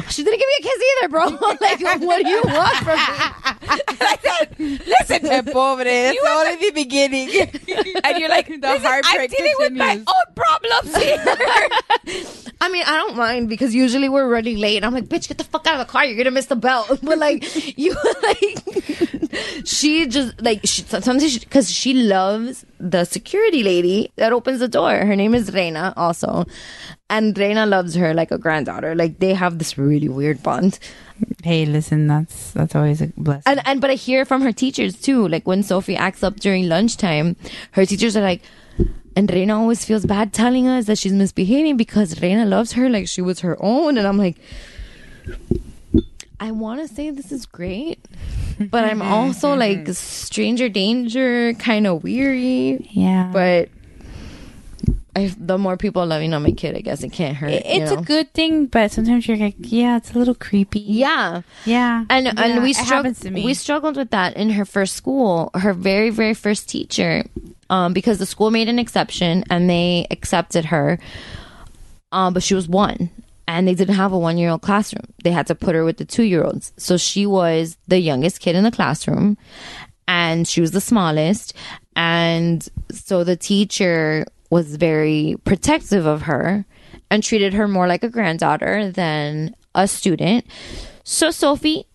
[0.09, 1.25] "She didn't give me a kiss either, bro.
[1.61, 5.83] like, what do you want from me?" Listen, te pobre.
[5.85, 7.29] That's You only the beginning.
[8.03, 10.07] and you're like the "Listen, I'm heartbreak dealing with my continues.
[10.07, 11.23] own problems here
[12.63, 14.77] I mean, I don't mind because usually we're running late.
[14.77, 16.05] And I'm like, bitch, get the fuck out of the car.
[16.05, 16.99] You're gonna miss the belt.
[17.01, 17.43] But like,
[17.77, 24.59] you like, she just like she, sometimes because she, loves the security lady that opens
[24.59, 24.91] the door.
[24.91, 26.45] Her name is Reina, also,
[27.09, 28.95] and Reina loves her like a granddaughter.
[28.95, 30.79] Like they have this really weird bond.
[31.43, 33.43] hey, listen, that's that's always a blessing.
[33.45, 35.27] And and but I hear from her teachers too.
[35.27, 37.35] Like when Sophie acts up during lunchtime,
[37.71, 38.41] her teachers are like,
[39.15, 43.07] and Reina always feels bad telling us that she's misbehaving because Reina loves her like
[43.07, 43.97] she was her own.
[43.97, 44.37] And I'm like,
[46.41, 47.99] I want to say this is great,
[48.59, 52.87] but I'm also like stranger danger, kind of weary.
[52.91, 53.69] yeah, But
[55.15, 57.51] I, the more people loving on my kid, I guess it can't hurt.
[57.51, 57.99] It- you it's know?
[57.99, 60.79] a good thing, but sometimes you're like, yeah, it's a little creepy.
[60.79, 61.41] Yeah.
[61.65, 62.05] Yeah.
[62.09, 63.45] And Yeah, and we struggled happens to me.
[63.45, 67.23] we struggled with that in her first school, her very very first teacher,
[67.69, 70.97] um, because the school made an exception and they accepted her,
[72.11, 73.09] um, but she was one.
[73.51, 75.13] And they didn't have a one year old classroom.
[75.25, 76.71] They had to put her with the two year olds.
[76.77, 79.37] So she was the youngest kid in the classroom
[80.07, 81.53] and she was the smallest.
[81.93, 86.63] And so the teacher was very protective of her
[87.09, 90.45] and treated her more like a granddaughter than a student.
[91.03, 91.85] So Sophie,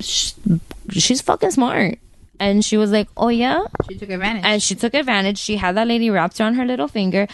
[0.00, 1.98] she's fucking smart.
[2.40, 3.64] And she was like, oh yeah?
[3.90, 4.44] She took advantage.
[4.46, 5.36] And she took advantage.
[5.36, 7.28] She had that lady wrapped around her little finger.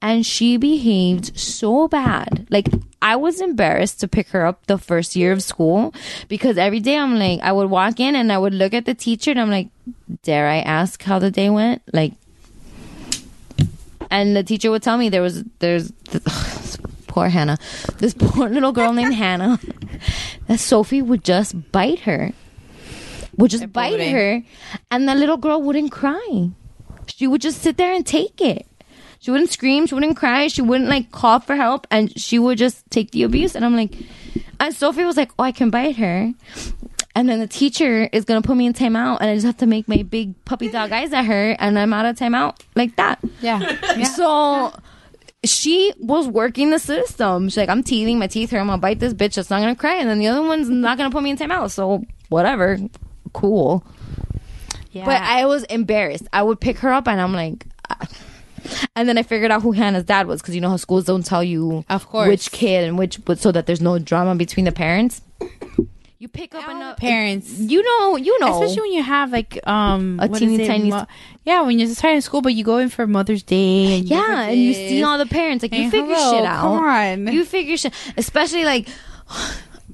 [0.00, 2.46] And she behaved so bad.
[2.50, 2.68] Like,
[3.02, 5.92] I was embarrassed to pick her up the first year of school
[6.28, 8.94] because every day I'm like, I would walk in and I would look at the
[8.94, 9.68] teacher and I'm like,
[10.22, 11.82] dare I ask how the day went?
[11.92, 12.12] Like,
[14.10, 15.92] and the teacher would tell me there was, there's,
[17.08, 17.58] poor Hannah,
[17.98, 19.58] this poor little girl named Hannah,
[20.46, 22.32] that Sophie would just bite her,
[23.36, 24.42] would just bite her,
[24.90, 26.50] and the little girl wouldn't cry.
[27.06, 28.67] She would just sit there and take it.
[29.20, 32.56] She wouldn't scream, she wouldn't cry, she wouldn't like call for help, and she would
[32.58, 33.54] just take the abuse.
[33.56, 33.94] And I'm like,
[34.60, 36.32] and Sophie was like, "Oh, I can bite her."
[37.16, 39.66] And then the teacher is gonna put me in timeout, and I just have to
[39.66, 43.18] make my big puppy dog eyes at her, and I'm out of timeout like that.
[43.40, 44.04] yeah.
[44.04, 44.72] So
[45.44, 47.48] she was working the system.
[47.48, 48.60] She's like, I'm teething, my teeth here.
[48.60, 50.96] I'm gonna bite this bitch that's not gonna cry, and then the other one's not
[50.96, 51.72] gonna put me in timeout.
[51.72, 52.78] So whatever,
[53.32, 53.84] cool.
[54.92, 55.04] yeah.
[55.04, 56.28] But I was embarrassed.
[56.32, 57.66] I would pick her up, and I'm like.
[58.96, 61.24] And then I figured out who Hannah's dad was because you know how schools don't
[61.24, 62.28] tell you, Of course.
[62.28, 65.20] which kid and which, but so that there's no drama between the parents.
[66.20, 67.60] You pick up enough parents.
[67.60, 71.06] You know, you know, Especially when you have like um A teeny tiny- Mo-
[71.44, 74.48] yeah when you're just starting school but you go in for Mother's Day and yeah,
[74.48, 76.60] and you see all the parents like you figure hello, shit out.
[76.62, 77.32] come on.
[77.32, 78.88] you figure shit, especially like,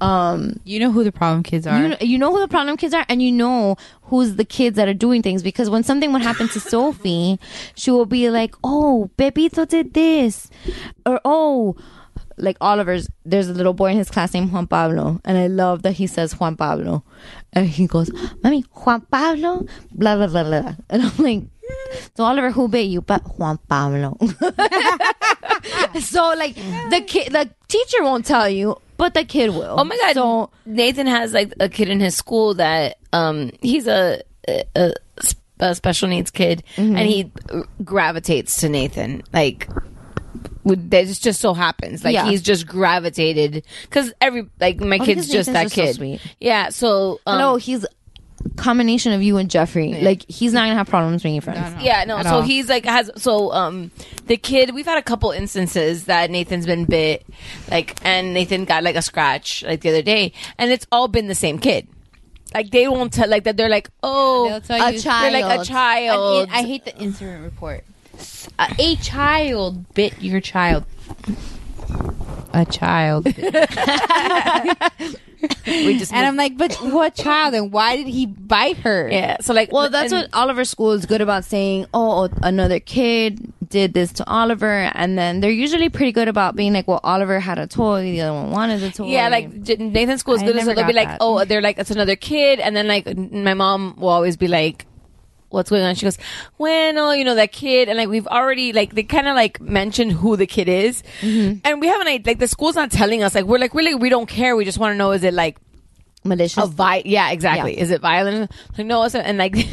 [0.01, 1.81] um, you know who the problem kids are.
[1.81, 4.75] you know, you know who the problem kids are and you know who's the kids
[4.75, 7.39] that are doing things because when something would happen to Sophie
[7.75, 10.49] she will be like oh Pepito did this
[11.05, 11.75] or oh
[12.37, 15.83] like Oliver's there's a little boy in his class named Juan Pablo and I love
[15.83, 17.03] that he says Juan Pablo
[17.53, 18.11] and he goes
[18.43, 19.65] mommy Juan Pablo?
[19.91, 21.43] Blah blah blah blah and I'm like
[22.15, 23.01] so Oliver who bit you?
[23.01, 24.17] But Juan Pablo.
[26.01, 29.75] So like the kid the teacher won't tell you but the kid will.
[29.79, 30.49] Oh my god!
[30.65, 34.21] Nathan has like a kid in his school that um he's a
[35.59, 36.95] a special needs kid, Mm-hmm.
[36.97, 37.31] and he
[37.83, 39.67] gravitates to Nathan like.
[40.67, 42.25] That just just so happens, like Yeah.
[42.27, 45.95] he's just gravitated because every like my Oh, kid's just that Nathan's just so kid.
[45.95, 46.21] sweet.
[46.39, 47.85] Yeah, so um, no, he's
[48.57, 49.93] combination of you and Jeffrey.
[50.01, 51.83] Like he's not gonna have problems making friends.
[51.83, 52.17] Yeah, no.
[52.17, 52.41] At So all.
[52.41, 53.91] he's like has so um
[54.27, 54.73] the kid.
[54.73, 57.25] We've had a couple instances that Nathan's been bit,
[57.69, 61.27] like, and Nathan got like a scratch like the other day, and it's all been
[61.27, 61.87] the same kid.
[62.53, 63.57] Like they won't tell like that.
[63.57, 65.33] They're like, oh, tell a you- child.
[65.33, 66.49] They're like a child.
[66.51, 67.83] I, I hate the incident report.
[68.79, 70.85] A child bit your child.
[72.53, 73.25] A child.
[75.67, 77.53] we just and I'm like, but what child?
[77.53, 79.09] And why did he bite her?
[79.09, 79.37] Yeah.
[79.41, 81.85] So like, Well, that's what Oliver School is good about saying.
[81.93, 86.55] Oh, oh, another kid did this to Oliver, and then they're usually pretty good about
[86.55, 89.07] being like, well, Oliver had a toy, the other one wanted a toy.
[89.07, 90.53] Yeah, like J- Nathan's school is I good.
[90.53, 91.17] So never they'll be like, that.
[91.21, 94.85] oh, they're like, it's another kid, and then like my mom will always be like,
[95.55, 95.95] what's going on?
[95.95, 96.17] She goes,
[96.59, 100.11] well, you know that kid, and like we've already like they kind of like mentioned
[100.11, 101.59] who the kid is, Mm-hmm.
[101.63, 103.33] and we haven't like the school's not telling us.
[103.33, 104.55] Like we're like really we don't care.
[104.55, 105.57] We just want to know is it like
[106.23, 106.63] malicious?
[106.63, 107.75] A vi- yeah, exactly.
[107.75, 107.83] Yeah.
[107.83, 108.51] Is it violent?
[108.77, 109.55] Like no, it's and like.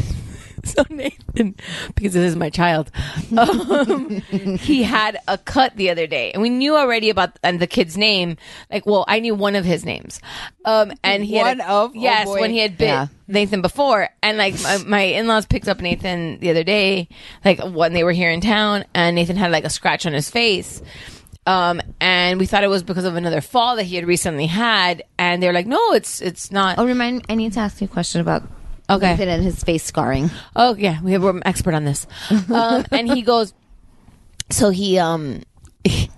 [0.72, 1.56] So Nathan,
[1.96, 2.90] because this is my child,
[3.36, 4.20] um,
[4.60, 7.96] he had a cut the other day, and we knew already about and the kid's
[7.98, 8.36] name.
[8.70, 10.20] Like, well, I knew one of his names,
[10.64, 11.90] um, and he had One a- of?
[11.90, 12.40] Oh, yes, boy.
[12.40, 13.06] when he had bit Yeah.
[13.26, 17.08] Nathan before, and like my, my in-laws picked up Nathan the other day,
[17.44, 20.30] like when they were here in town, and Nathan had like a scratch on his
[20.30, 20.80] face.
[21.44, 25.02] Um, and we thought it was because of another fall that he had recently had,
[25.18, 27.24] and they're like, "No, it's it's not." Oh, remind.
[27.28, 28.44] I need to ask you a question about
[28.96, 29.28] Okay.
[29.28, 30.30] And his face scarring.
[30.56, 32.06] Oh yeah, we have, an expert on this.
[32.52, 33.54] Um, and he goes,
[34.50, 35.42] so he um
[35.84, 36.08] he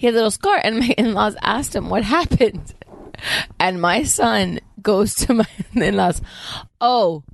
[0.00, 2.74] had a little scar, and my in laws asked him what happened,
[3.60, 6.20] and my son goes to my in laws,
[6.80, 7.24] oh,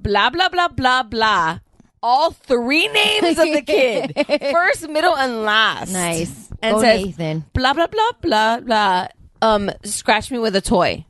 [0.00, 1.58] blah blah blah blah blah.
[2.04, 4.12] All three names of the kid,
[4.52, 5.92] first, middle, and last.
[5.92, 6.50] Nice.
[6.60, 7.44] And Go says Nathan.
[7.52, 9.08] blah blah blah blah blah.
[9.40, 11.04] Um, scratch me with a toy.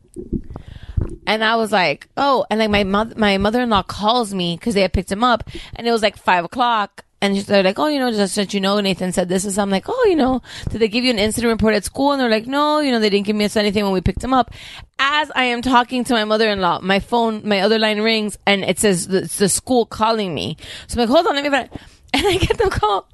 [1.26, 4.56] And I was like, oh, and like my mother, my mother in law calls me
[4.56, 7.78] because they had picked him up, and it was like five o'clock, and they're like,
[7.78, 10.06] oh, you know, just let you know, Nathan said this, and so I'm like, oh,
[10.08, 12.10] you know, did they give you an incident report at school?
[12.10, 14.34] And they're like, no, you know, they didn't give me anything when we picked him
[14.34, 14.52] up.
[14.98, 18.36] As I am talking to my mother in law, my phone, my other line rings,
[18.44, 20.56] and it says the, it's the school calling me.
[20.88, 21.78] So I'm like, hold on, let me.
[22.14, 23.09] And I get the call,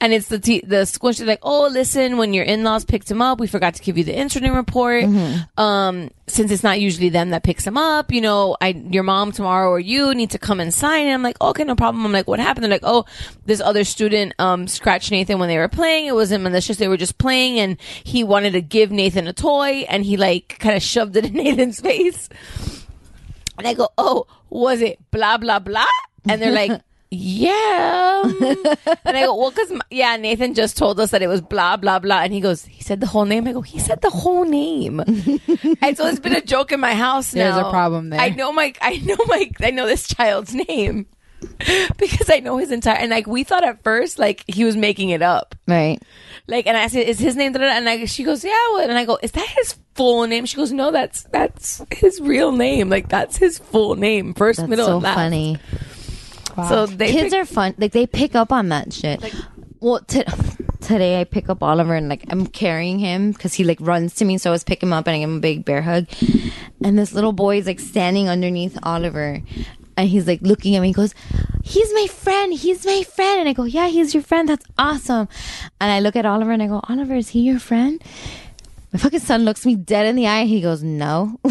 [0.00, 1.12] and it's the t- the school.
[1.12, 3.98] She's like, "Oh, listen, when your in laws picked him up, we forgot to give
[3.98, 5.04] you the incident report.
[5.58, 9.32] Um, since it's not usually them that picks him up, you know, I your mom
[9.32, 12.12] tomorrow or you need to come and sign it." I'm like, "Okay, no problem." I'm
[12.12, 13.04] like, "What happened?" They're like, "Oh,
[13.44, 16.06] this other student um scratched Nathan when they were playing.
[16.06, 16.78] It wasn't malicious.
[16.78, 20.56] They were just playing, and he wanted to give Nathan a toy, and he like
[20.58, 22.30] kind of shoved it in Nathan's face."
[23.58, 25.84] And I go, oh, was it blah, blah, blah?
[26.26, 26.80] And they're like,
[27.10, 28.22] yeah.
[28.24, 28.36] Um,
[29.04, 31.98] and I go, well, because, yeah, Nathan just told us that it was blah, blah,
[31.98, 32.20] blah.
[32.22, 33.46] And he goes, he said the whole name.
[33.48, 35.00] I go, he said the whole name.
[35.00, 37.68] and so it's been a joke in my house There's now.
[37.68, 38.20] a problem there.
[38.20, 41.06] I know my, I know my, I know this child's name.
[41.96, 45.08] because I know his entire, and like we thought at first, like he was making
[45.08, 45.54] it up.
[45.66, 45.98] Right.
[46.46, 49.18] Like, and I said, "Is his name?" And I, she goes, "Yeah." And I go,
[49.22, 52.90] "Is that his full name?" She goes, "No, that's that's his real name.
[52.90, 55.58] Like that's his full name, first, That's middle, so and last." funny.
[56.68, 57.74] So they kids pick- are fun.
[57.78, 59.22] Like they pick up on that shit.
[59.80, 60.24] well, t-
[60.80, 64.24] today I pick up Oliver and like I'm carrying him because he like runs to
[64.24, 66.06] me, so I was pick him up and I give him a big bear hug.
[66.82, 69.40] And this little boy is like standing underneath Oliver,
[69.96, 70.88] and he's like looking at me.
[70.88, 71.14] He goes,
[71.62, 72.52] "He's my friend.
[72.54, 74.48] He's my friend." And I go, "Yeah, he's your friend.
[74.48, 75.28] That's awesome."
[75.80, 78.02] And I look at Oliver and I go, "Oliver, is he your friend?"
[78.92, 80.44] My fucking son looks me dead in the eye.
[80.46, 81.38] He goes, "No."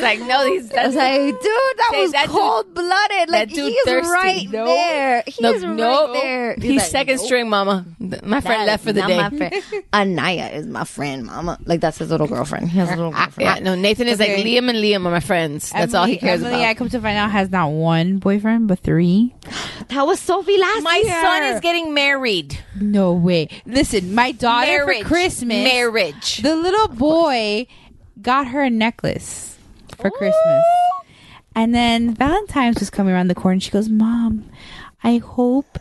[0.00, 0.72] like, no, he's.
[0.72, 3.28] I was like, dude, that Say, was that dude- cold blooded.
[3.30, 4.10] Like that dude he's thirsty.
[4.10, 4.64] right No.
[4.66, 5.22] there.
[5.26, 6.12] He's No, right no.
[6.12, 6.54] there.
[6.58, 7.26] He's like, second nope.
[7.26, 7.86] string, mama.
[7.98, 9.16] My friend That left for the day.
[9.16, 9.54] my friend.
[9.92, 11.58] Anaya is my friend, mama.
[11.64, 12.68] Like that's his little girlfriend.
[12.70, 13.58] He has a little ah, girlfriend.
[13.58, 15.70] Yeah, no, Nathan is like Liam and Liam are my friends.
[15.70, 16.68] That's all he cares Emily, about.
[16.68, 19.34] I come to find out, has not one boyfriend, but three.
[19.88, 21.20] That was Sophie last my year.
[21.22, 22.58] son is getting married.
[22.80, 23.48] No way.
[23.66, 25.02] Listen, my daughter Marriage.
[25.02, 26.38] for Christmas, Marriage.
[26.42, 27.66] the little boy
[28.22, 29.58] got her a necklace
[30.00, 30.64] for Christmas.
[31.54, 33.60] And then Valentine's was coming around the corner.
[33.60, 34.48] She goes, Mom,
[35.02, 35.78] I hope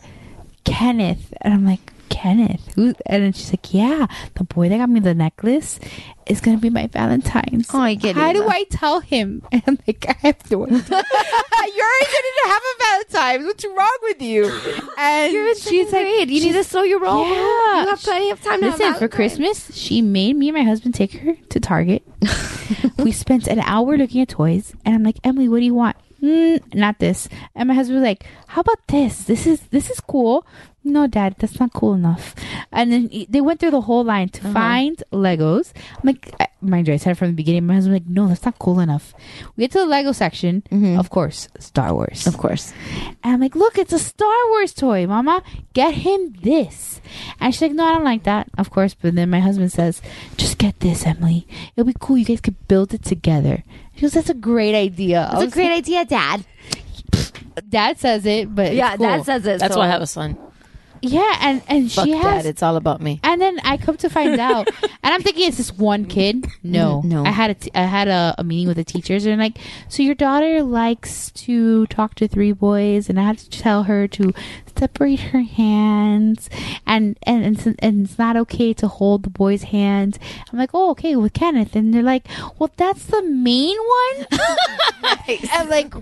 [0.63, 1.33] Kenneth.
[1.41, 2.73] And I'm like, Kenneth.
[2.75, 2.93] Who?
[3.05, 4.05] And then she's like, yeah,
[4.35, 5.79] the boy that got me the necklace
[6.27, 7.69] is gonna be my Valentine's.
[7.73, 8.33] Oh, I get How it.
[8.33, 9.41] do I tell him?
[9.53, 10.77] And I'm like, I have no idea.
[10.79, 13.45] You're gonna have a Valentine's.
[13.45, 14.51] What's wrong with you?
[14.97, 16.29] And You're in she's like, grade.
[16.29, 17.25] You need to slow your roll.
[17.25, 17.83] Yeah.
[17.83, 20.95] You have plenty of time to Listen, for Christmas, she made me and my husband
[20.95, 22.03] take her to Target.
[22.97, 25.95] we spent an hour looking at toys, and I'm like, Emily, what do you want?
[26.21, 27.29] Mm, not this.
[27.55, 29.23] And my husband was like, How about this?
[29.23, 30.45] This is this is cool.
[30.83, 32.33] No, Dad, that's not cool enough.
[32.71, 34.53] And then he- they went through the whole line to uh-huh.
[34.53, 35.73] find Legos.
[35.97, 37.67] I'm like, I- mind you, I said it from the beginning.
[37.67, 39.13] My husband was like, No, that's not cool enough.
[39.55, 40.63] We get to the Lego section.
[40.71, 40.97] Mm-hmm.
[40.97, 42.25] Of course, Star Wars.
[42.27, 42.73] Of course.
[43.23, 45.43] And I'm like, look, it's a Star Wars toy, Mama.
[45.73, 47.01] Get him this.
[47.41, 48.93] And she's like, no, I don't like that, of course.
[48.93, 50.01] But then my husband says,
[50.37, 51.45] just get this, Emily.
[51.75, 52.17] It'll be cool.
[52.17, 53.63] You guys could build it together.
[53.95, 55.23] She goes, that's a great idea.
[55.27, 56.45] I That's a was great idea, Dad.
[57.67, 59.07] Dad says it, but Yeah, it's cool.
[59.07, 59.59] Dad says it.
[59.59, 60.37] That's so- why I have a son.
[61.01, 62.45] Yeah, and and Fuck she has.
[62.45, 63.19] It's all about me.
[63.23, 64.67] and then I come to find out,
[65.03, 66.47] and I'm thinking it's this one kid.
[66.63, 67.23] No, mm, No.
[67.25, 69.57] I had a t- I had a, a meeting with the teachers, and like,
[69.87, 74.07] so your daughter likes to talk to three boys, and I had to tell her
[74.09, 74.33] to
[74.77, 76.49] separate her hands,
[76.85, 80.19] and and and it's, and it's not okay to hold the boy's hands.
[80.51, 82.27] I'm like, oh, okay, with Kenneth, and they're like,
[82.57, 84.27] well, that's the main one.
[85.51, 85.93] I'm like,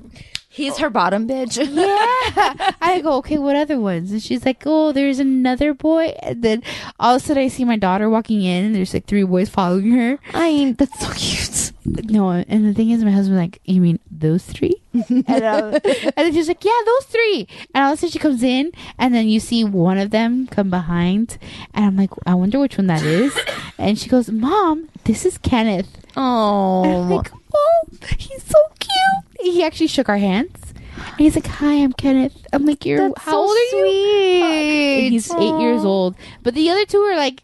[0.57, 1.55] He's her bottom bitch.
[1.71, 2.71] yeah.
[2.81, 4.11] I go, okay, what other ones?
[4.11, 6.15] And she's like, oh, there's another boy.
[6.23, 6.63] And then
[6.99, 9.49] all of a sudden I see my daughter walking in and there's like three boys
[9.49, 10.17] following her.
[10.33, 11.71] I mean, that's so cute.
[12.11, 14.81] No, and the thing is, my husband's like, you mean those three?
[14.93, 17.47] and, um, and then she's like, yeah, those three.
[17.73, 20.47] And all of a sudden she comes in and then you see one of them
[20.47, 21.37] come behind.
[21.73, 23.37] And I'm like, I wonder which one that is.
[23.77, 25.87] And she goes, Mom, this is Kenneth.
[26.15, 29.26] And I'm Oh, like, oh, he's so cute.
[29.39, 30.73] He actually shook our hands.
[30.97, 32.35] And he's like, hi, I'm Kenneth.
[32.53, 33.69] I'm like, you're, That's how so old are you?
[33.69, 35.03] sweet.
[35.03, 36.15] And he's eight years old.
[36.43, 37.43] But the other two are like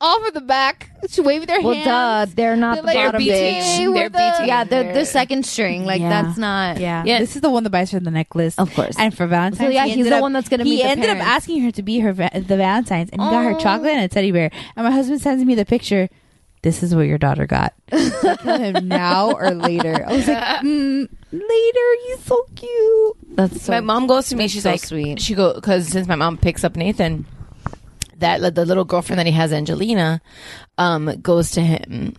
[0.00, 1.86] off in the back, just waving their well, hands.
[1.86, 3.86] Well, duh, they're not They're the like, bottom BTA, bitch.
[3.88, 4.46] we're They're the- BTA.
[4.46, 5.84] Yeah, they're the second string.
[5.84, 6.22] Like Yeah.
[6.22, 6.78] that's not.
[6.80, 7.02] Yeah.
[7.04, 7.18] Yeah.
[7.20, 8.96] this is the one that buys her the necklace, Of course.
[8.98, 10.88] And for Valentine's, So, yeah, he he's the up- one that's gonna He meet the
[10.88, 13.58] ended up asking her to be her va- the Valentine's, and he got her Oh.
[13.58, 14.50] chocolate and a teddy bear.
[14.76, 16.08] And my husband sends me the picture.
[16.62, 17.74] This is what your daughter got.
[17.90, 20.04] Kill him now or later?
[20.06, 21.96] I was like, mm, later.
[22.06, 23.36] He's so cute.
[23.36, 23.72] That's so.
[23.72, 24.46] my mom goes to me.
[24.46, 25.20] She's so like, sweet.
[25.20, 27.26] She go because since my mom picks up Nathan,
[28.18, 30.22] that like, the little girlfriend that he has, Angelina,
[30.78, 32.14] um, goes to him,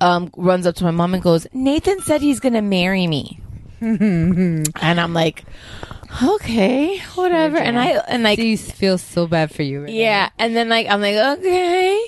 [0.00, 3.40] um, runs up to my mom and goes, Nathan said he's gonna marry me,
[3.80, 5.44] and I'm like,
[6.22, 7.58] okay, whatever.
[7.58, 9.82] And I and like He feels so bad for you.
[9.82, 11.98] Right Yeah, and then like I'm like okay,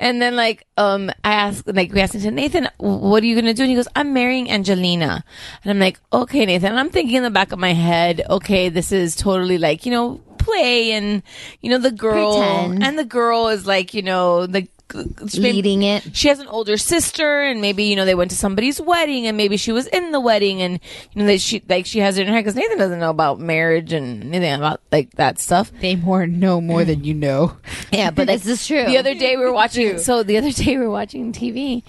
[0.00, 3.54] and then like um I asked like we asked him Nathan, what are you gonna
[3.54, 3.62] do?
[3.62, 5.24] And he goes, I'm marrying Angelina,
[5.62, 6.70] and I'm like okay Nathan.
[6.70, 9.92] And I'm thinking in the back of my head, okay, this is totally like you
[9.92, 11.22] know play and
[11.60, 12.84] you know the girl Pretend.
[12.84, 16.16] and the girl is like you know the Leading it.
[16.16, 19.36] She has an older sister, and maybe you know they went to somebody's wedding, and
[19.36, 20.80] maybe she was in the wedding, and
[21.12, 23.10] you know that she like she has it in her head because Nathan doesn't know
[23.10, 25.72] about marriage and anything about like that stuff.
[25.80, 27.56] They more know more than you know.
[27.92, 28.84] Yeah, but This is true.
[28.84, 29.98] The other day we were watching.
[29.98, 31.82] So the other day we were watching TV,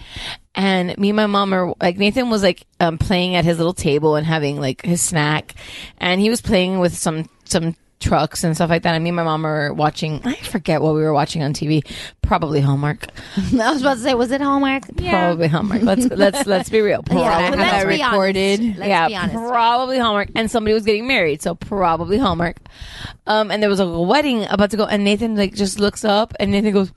[0.56, 3.74] and me and my mom are like Nathan was like um, playing at his little
[3.74, 5.56] table and having like his snack,
[5.98, 8.96] and he was playing with some some trucks and stuff like that.
[8.96, 10.22] And me and my mom are watching.
[10.24, 11.86] I forget what we were watching on TV.
[12.22, 13.08] Probably Hallmark.
[13.38, 14.84] I was about to say, was it Hallmark?
[14.98, 15.82] Probably Hallmark.
[15.82, 17.04] Let's let's let's be real.
[17.04, 17.24] Probably.
[17.24, 18.12] Yeah, let's that be honest.
[18.12, 18.60] recorded.
[18.78, 19.36] Let's yeah, be honest.
[19.36, 20.30] probably Hallmark.
[20.36, 22.58] And somebody was getting married, so probably Hallmark.
[23.26, 26.34] Um, and there was a wedding about to go, and Nathan like just looks up,
[26.40, 26.92] and Nathan goes,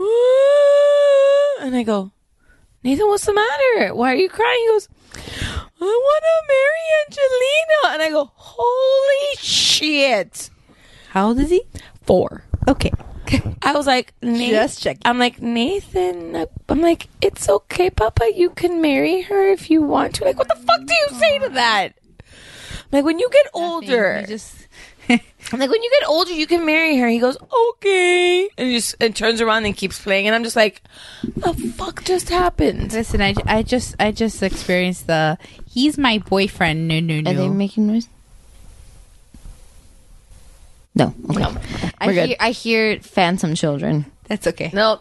[0.00, 2.12] "Ah," and I go,
[2.84, 3.94] Nathan, what's the matter?
[3.94, 4.58] Why are you crying?
[4.60, 4.88] He goes,
[5.84, 10.50] I want to marry Angelina, and I go, holy shit!
[11.10, 11.62] How old is he?
[12.02, 12.44] Four.
[12.68, 12.92] Okay.
[13.62, 15.02] I was like, Nathan, Just checking.
[15.04, 18.32] I'm like, Nathan, I'm like, it's okay, Papa.
[18.34, 20.24] You can marry her if you want to.
[20.24, 21.94] Like, what the fuck do you say to that?
[22.90, 24.61] Like, when you get older, You just
[25.52, 27.08] I'm like, when you get older, you can marry her.
[27.08, 27.36] He goes,
[27.70, 28.48] okay.
[28.56, 30.26] And he just and turns around and keeps playing.
[30.26, 30.82] And I'm just like,
[31.22, 32.92] the fuck just happened?
[32.92, 33.20] listen.
[33.20, 35.36] I, I just I just experienced the
[35.68, 36.88] he's my boyfriend.
[36.88, 37.30] No, no, no.
[37.30, 38.08] Are they making noise?
[40.94, 41.14] No.
[41.30, 41.40] Okay.
[41.40, 41.56] No,
[41.98, 42.28] I we're good.
[42.28, 44.06] hear, I hear phantom children.
[44.28, 44.70] That's okay.
[44.72, 45.00] No.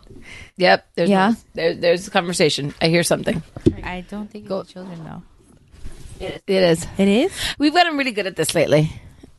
[0.58, 0.88] Yep.
[0.96, 1.34] There's Yeah?
[1.54, 2.74] There, there's a conversation.
[2.82, 3.42] I hear something.
[3.84, 4.64] I don't think Go.
[4.64, 5.24] children though.
[6.20, 6.86] It is.
[6.98, 7.32] It is.
[7.58, 8.92] We've gotten really good at this lately.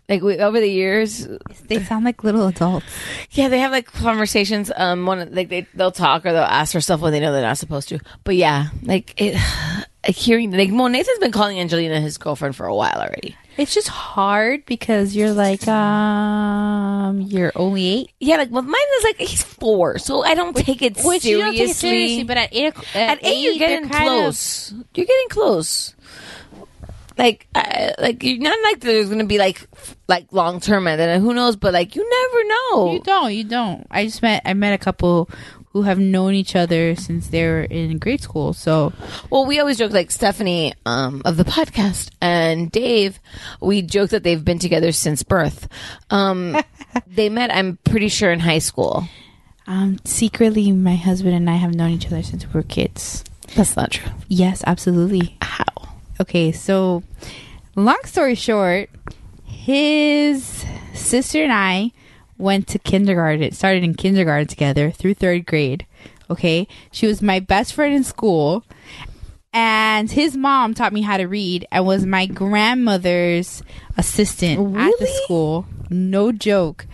[0.09, 1.27] Like we, over the years,
[1.69, 2.85] They sound like little adults.
[3.31, 4.71] yeah, they have like conversations.
[4.77, 7.41] Um, one like they they'll talk or they'll ask for stuff when they know they're
[7.43, 7.99] not supposed to.
[8.25, 9.35] But yeah, like it,
[10.05, 13.37] like, hearing like well, Nathan's been calling Angelina his girlfriend for a while already.
[13.57, 18.11] It's just hard because you're like, um, you're only eight.
[18.19, 21.31] Yeah, like well, mine is like he's four, so I don't take it Which seriously.
[21.31, 24.11] you don't take it seriously, but at eight, o'clock- at eight, you're getting kind of-
[24.25, 24.75] close.
[24.95, 25.95] You're getting close.
[27.23, 29.65] Like, uh, like you're not like there's gonna be like,
[30.09, 31.55] like long term, and then who knows?
[31.55, 32.93] But like, you never know.
[32.95, 33.33] You don't.
[33.33, 33.87] You don't.
[33.93, 34.43] I just met.
[34.45, 35.31] I met a couple
[35.73, 38.53] who have known each other since they were in grade school.
[38.53, 38.93] So,
[39.31, 43.19] Well, we always joke like Stephanie um, of the podcast and Dave.
[43.61, 45.69] We joke that they've been together since birth.
[46.11, 46.59] Um,
[47.07, 49.09] they met, I'm pretty sure, in high school.
[49.67, 53.25] um, secretly, my husband and I have known each other since we were kids.
[53.57, 54.13] That's not true.
[54.29, 55.39] Yes, absolutely.
[55.41, 55.65] How?
[56.21, 57.03] Okay, so
[57.75, 58.91] long story short,
[59.45, 60.65] his
[60.95, 61.93] sister and I
[62.39, 65.87] went to kindergarten, started in kindergarten together through third grade.
[66.31, 68.65] Okay, she was my best friend in school,
[69.53, 73.63] and his mom taught me how to read and was my grandmother's
[73.97, 75.67] assistant at the school.
[75.91, 76.87] No joke.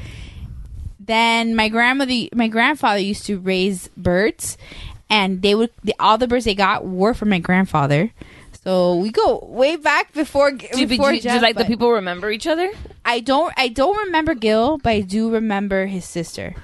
[0.98, 4.58] Then my grandmother, my grandfather used to raise birds,
[5.08, 8.12] and they would the, all the birds they got were from my grandfather.
[8.64, 12.30] So we go way back before Do, before do, you- do like the people remember
[12.30, 12.70] each other?
[13.04, 16.54] I don't I don't remember Gil, but I do remember his sister.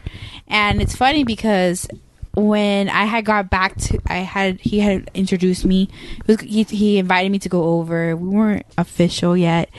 [0.49, 1.87] And it's funny because
[2.35, 5.89] when I had got back to I had he had introduced me.
[6.27, 8.17] Was, he he invited me to go over.
[8.17, 9.71] We weren't official yet.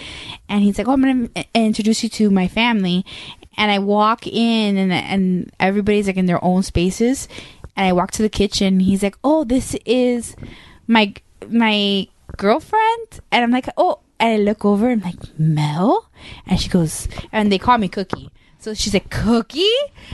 [0.47, 3.05] And he's like, "Oh, I'm going to eh, introduce you to my family."
[3.57, 7.27] And I walk in and and everybody's like in their own spaces.
[7.75, 8.79] And I walk to the kitchen.
[8.79, 10.35] He's like, "Oh, this is
[10.87, 11.13] my
[11.49, 12.07] my
[12.37, 16.09] girlfriend." And I'm like, "Oh, and I look over, I'm like, Mel?
[16.47, 18.29] And she goes, and they call me Cookie.
[18.59, 19.67] So she's like, Cookie?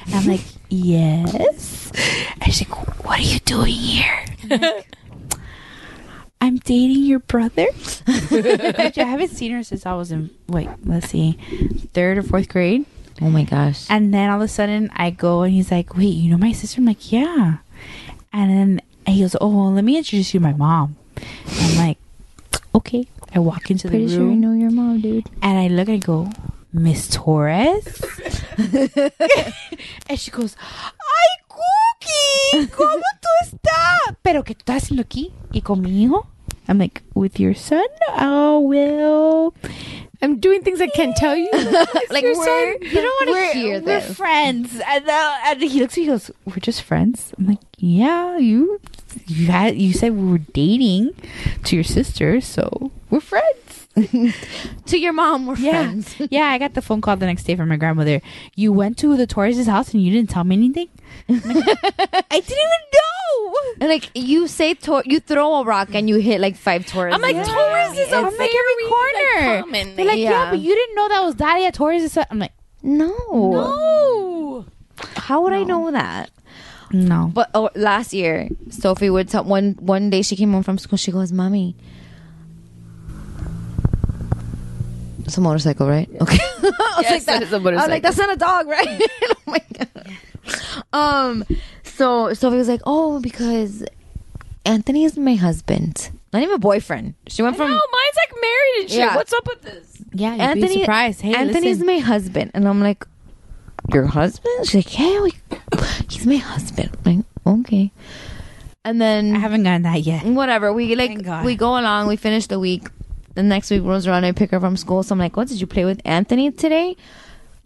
[0.06, 1.92] And I'm like, yes.
[2.42, 4.26] And she's like, what are you doing here?
[6.42, 7.68] I'm, dating your brother.
[8.32, 11.38] Which I haven't seen her since I was in, wait, let's see,
[11.94, 12.86] third or fourth grade.
[13.22, 13.86] Oh my gosh.
[13.90, 16.54] And then all of a sudden I go and he's like, wait, you know my
[16.54, 16.82] sister?
[16.82, 17.58] I'm like, yeah.
[18.34, 20.96] And then he goes, oh, well, let me introduce you to my mom.
[21.60, 21.98] I'm like,
[22.76, 23.08] okay.
[23.34, 25.30] I walk into Pretty the sure I know your mom, dude.
[25.42, 26.30] and I look and go,
[26.74, 27.86] Miss Torres?
[28.58, 32.68] and she goes, ¡Ay, Cookie!
[32.76, 34.16] ¿Cómo tú estás?
[34.24, 35.32] ¿Pero qué estás haciendo aquí?
[35.54, 36.28] ¿Y conmigo?
[36.68, 37.86] I'm like, with your son?
[38.10, 39.54] Oh, well.
[40.22, 41.50] I'm doing things I can't tell you.
[42.12, 42.76] Like your we're, son?
[42.82, 44.80] you don't want to hear We're friends.
[44.88, 47.34] And, uh, and he looks at me and goes, We're just friends?
[47.40, 48.80] I'm like, Yeah, you
[49.28, 51.12] you had you said we were dating
[51.66, 53.88] to your sister, so we're friends.
[54.86, 55.84] to your mom, we're Yeah.
[55.84, 56.16] friends.
[56.32, 58.22] yeah, I got the phone call the next day from my grandmother.
[58.56, 60.88] You went to the Torres' house and you didn't tell me anything?
[61.28, 61.44] Like,
[62.32, 63.54] I didn't even know.
[63.82, 67.14] And like you say, tor- you throw a rock and you hit like five Torres.
[67.14, 67.44] I'm like, Yeah.
[67.44, 69.62] Torres is a like every corner.
[69.64, 69.96] common.
[69.98, 70.30] They're like, yeah.
[70.46, 70.52] Yeah.
[70.52, 72.18] but you didn't know that was Daddy at Torres'.
[72.30, 74.66] I'm like, no, No.
[75.18, 76.30] How would I know that?
[76.94, 77.32] No.
[77.34, 80.98] But oh, last year, Sophie would tell one one day she came home from school.
[80.98, 81.76] She goes, "Mommy,
[85.26, 86.38] it's a motorcycle, right?" Okay.
[86.64, 87.90] I was Yes, like, that is a I was motorcycle.
[87.92, 90.08] like, "That's not a dog, right?" oh my god.
[90.94, 91.44] Um.
[91.84, 93.84] So Sophie was like, "Oh, because
[94.66, 98.42] Anthony is my husband, not even a boyfriend." She went No, from No, mine's like
[98.42, 99.00] married and shit.
[99.00, 99.16] Yeah.
[99.16, 99.98] What's up with this?
[100.14, 100.76] Yeah, you'd Anthony.
[100.76, 101.22] be surprised.
[101.22, 101.86] Hey, Anthony's listen.
[101.88, 103.06] my husband, and I'm like,
[103.94, 105.32] "Your husband?" She's like, "Yeah, we,
[106.10, 107.92] he's my husband." I'm like, okay.
[108.84, 110.26] And then I haven't gotten that yet.
[110.26, 110.74] whatever.
[110.74, 112.08] We like we go along.
[112.08, 112.88] We finish the week.
[113.36, 114.26] The next week rolls around.
[114.26, 115.04] I pick her from school.
[115.04, 116.98] So I'm like, "What did you play with Anthony today?"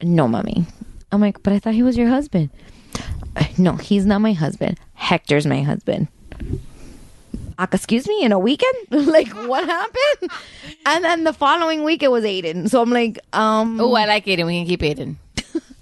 [0.03, 0.65] No, mommy.
[1.11, 2.49] I'm like, "But I thought he was your husband."
[3.35, 4.77] "Uh, No, he's not my husband.
[4.93, 6.07] Hector's my husband.
[7.57, 8.76] Uh, excuse me, in a weekend?
[8.91, 10.31] like what happened?
[10.85, 12.69] and then the following week it was Aiden.
[12.69, 14.45] So I'm like, um, Oh, I like Aiden.
[14.45, 15.15] We can keep Aiden.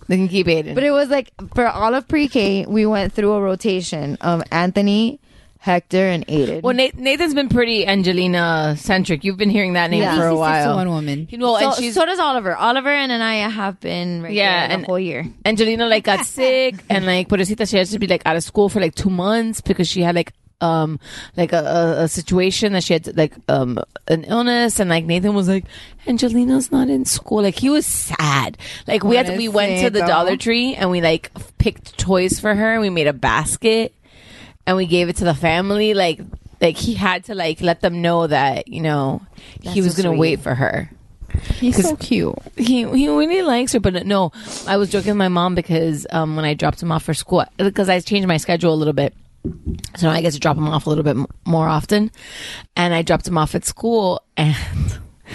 [0.07, 0.75] We can keep Aiden.
[0.75, 5.19] but it was like for all of pre-K, we went through a rotation of Anthony,
[5.59, 6.61] Hector, and Aiden.
[6.61, 9.23] well, Nathan's been pretty Angelina centric.
[9.23, 10.17] You've been hearing that name Yeah.
[10.17, 10.75] for a He's while.
[10.75, 11.27] one woman.
[11.31, 12.53] You know, so, and she's so does Oliver.
[12.55, 15.25] Oliver and Anaya have been right Yeah, there the whole year.
[15.45, 18.67] Angelina like got sick and like Pobrecita she had to be like out of school
[18.67, 20.99] for like two months because she had like um
[21.35, 25.33] like a, a, a situation that she had like um an illness and like Nathan
[25.33, 25.65] was like
[26.07, 28.57] Angelina's not in school like he was sad
[28.87, 30.07] like we had to, we went to the Pobrecito.
[30.07, 33.93] Dollar Tree and we like picked toys for her and we made a basket
[34.65, 36.21] and we gave it to the family like
[36.61, 39.21] like he had to like let them know that you know
[39.61, 40.19] he was so gonna sweet.
[40.19, 40.89] wait for her
[41.55, 42.35] He's so cute.
[42.55, 44.31] he he really likes her, but no,
[44.67, 47.43] I was joking with my mom because um when I dropped him off for school
[47.57, 49.15] because I changed my schedule a little bit.
[49.97, 52.11] So I get to drop him off a little bit more often.
[52.75, 54.55] And I dropped him off at school and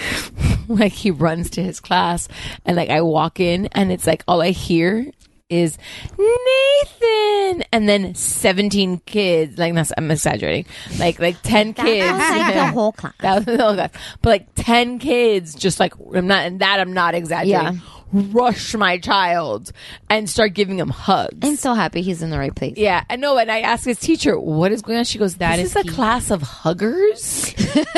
[0.69, 2.29] like he runs to his class
[2.65, 5.11] and like I walk in and it's like all I hear
[5.51, 5.79] is
[6.19, 10.67] Nathan and then 17 kids like that's I'm exaggerating
[10.99, 12.07] like like 10 kids.
[12.07, 13.15] That was, like, the whole class.
[13.21, 16.81] that was the whole class but like 10 kids just like I'm not and that
[16.81, 17.81] I'm not exaggerating
[18.13, 18.23] Yeah.
[18.33, 19.73] rush my child
[20.11, 22.75] and start giving him hugs I'm so happy he's in the right place.
[22.77, 23.39] yeah, I know.
[23.39, 25.89] And I asked his teacher, "What is going on?" She goes, "That is is a
[25.91, 27.55] class of huggers."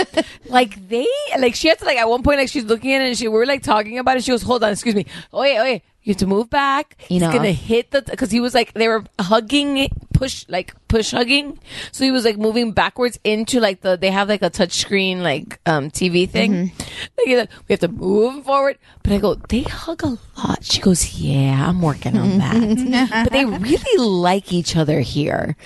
[0.47, 1.06] like they,
[1.39, 3.28] like she had to, like at one point, like she's looking at it and she
[3.28, 4.24] we are like talking about it.
[4.24, 5.06] She goes, "Hold on, excuse me.
[5.32, 6.97] Oh wait, oh wait, you have to move back.
[6.98, 7.32] He's know.
[7.32, 11.59] gonna hit the because he was like they were hugging, push like push hugging.
[11.93, 15.22] So he was like moving backwards into like the they have like a touch screen
[15.22, 16.52] like um TV thing.
[16.70, 17.31] Mm-hmm.
[17.31, 18.78] Like, like, we have to move forward.
[19.02, 20.62] But I go, they hug a lot.
[20.64, 23.24] She goes, yeah, I'm working on that.
[23.24, 25.56] but they really like each other here.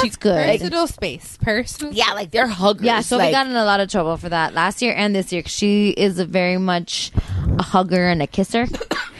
[0.00, 0.58] She's good.
[0.60, 1.38] Personal space.
[1.40, 1.92] Personal.
[1.94, 2.84] yeah, like they're huggers.
[2.84, 5.14] Yeah, so like, we got in a lot of trouble for that last year and
[5.14, 5.42] this year.
[5.42, 7.10] 'cause She is very much
[7.58, 8.66] a hugger and a kisser,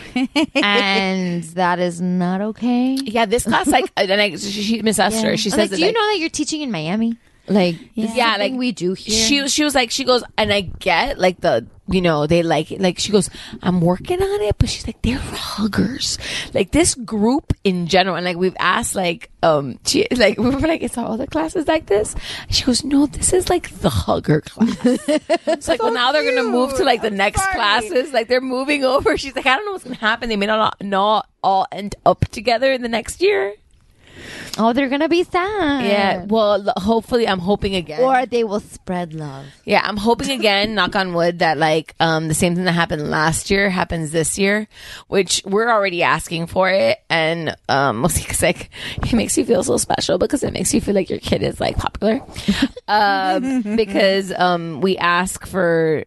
[0.55, 2.95] and that is not okay.
[2.95, 5.31] yeah, this class like and I, she, Miss Esther.
[5.31, 5.37] Yeah.
[5.37, 7.17] She I'm says like, that, do you like, know that you're teaching in Miami?
[7.53, 9.15] Like, this yeah, like we do here.
[9.15, 12.71] She she was like she goes and I get like the you know they like
[12.71, 12.81] it.
[12.81, 13.29] like she goes
[13.63, 16.19] I'm working on it, but she's like they're huggers.
[16.55, 20.61] Like this group in general, and like we've asked like um she like we were
[20.61, 22.15] like it's all the classes like this.
[22.15, 24.79] And she goes no, this is like the hugger class.
[24.85, 28.13] it's like well now they're gonna move to like the next classes.
[28.13, 29.17] Like they're moving over.
[29.17, 30.29] She's like I don't know what's gonna happen.
[30.29, 33.55] They may not not all end up together in the next year.
[34.59, 35.85] Oh, they're gonna be sad.
[35.85, 38.01] Yeah, well, l- hopefully, I'm hoping again.
[38.01, 39.47] or they will spread love.
[39.65, 43.11] Yeah, I'm hoping again, knock on wood, that like um the same thing that happened
[43.11, 44.69] last year happens this year,
[45.09, 48.71] which we're already asking for it, and um mostly because like
[49.03, 51.61] it makes you feel so special because it makes you feel like your kid is
[51.61, 52.21] like popular,
[52.89, 56.05] um because um we ask for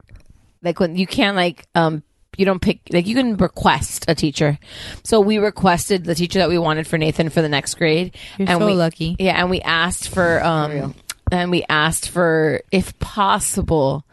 [0.64, 2.04] like when you can't like um
[2.38, 4.58] you don't pick like you can request a teacher
[5.04, 8.50] so we requested the teacher that we wanted for nathan for the next grade You're
[8.50, 9.16] and so we, lucky.
[9.20, 10.96] yeah and we asked for um
[11.32, 14.06] and we asked for if possible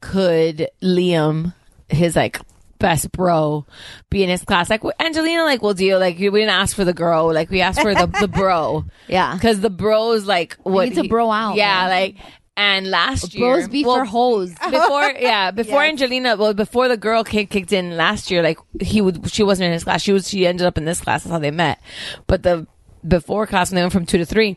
[0.00, 1.54] could liam
[1.88, 2.40] his like
[2.78, 3.64] best bro
[4.10, 6.92] be in his class like angelina like will deal like we didn't ask for the
[6.92, 9.34] girl like we asked for the, the bro Yeah.
[9.34, 11.90] because the bro is like what need to bro out, yeah man.
[11.90, 12.16] like
[12.56, 14.50] and last year Bros be well, hoes.
[14.70, 19.00] before yeah before angelina well before the girl kick, kicked in last year like he
[19.00, 20.02] would she wasn't in his class.
[20.02, 21.24] She was she ended up in this class.
[21.24, 21.80] That's how they met.
[22.26, 22.66] But the
[23.06, 24.56] before class when they went from two to three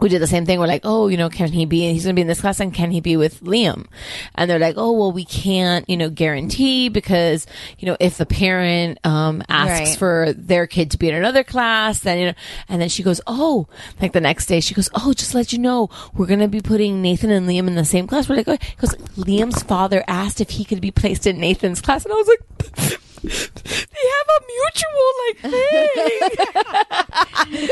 [0.00, 0.58] we did the same thing.
[0.60, 1.92] We're like, oh, you know, can he be?
[1.92, 3.86] He's going to be in this class, and can he be with Liam?
[4.34, 7.46] And they're like, oh, well, we can't, you know, guarantee because,
[7.78, 9.98] you know, if the parent um asks Right.
[9.98, 12.34] for their kid to be in another class, then you know,
[12.68, 13.66] and then she goes, oh,
[14.00, 16.60] like the next day, she goes, oh, just let you know, we're going to be
[16.60, 18.28] putting Nathan and Liam in the same class.
[18.28, 22.12] We're like, because Liam's father asked if he could be placed in Nathan's class, and
[22.12, 23.00] I was like.
[23.28, 26.20] They have a mutual like thing.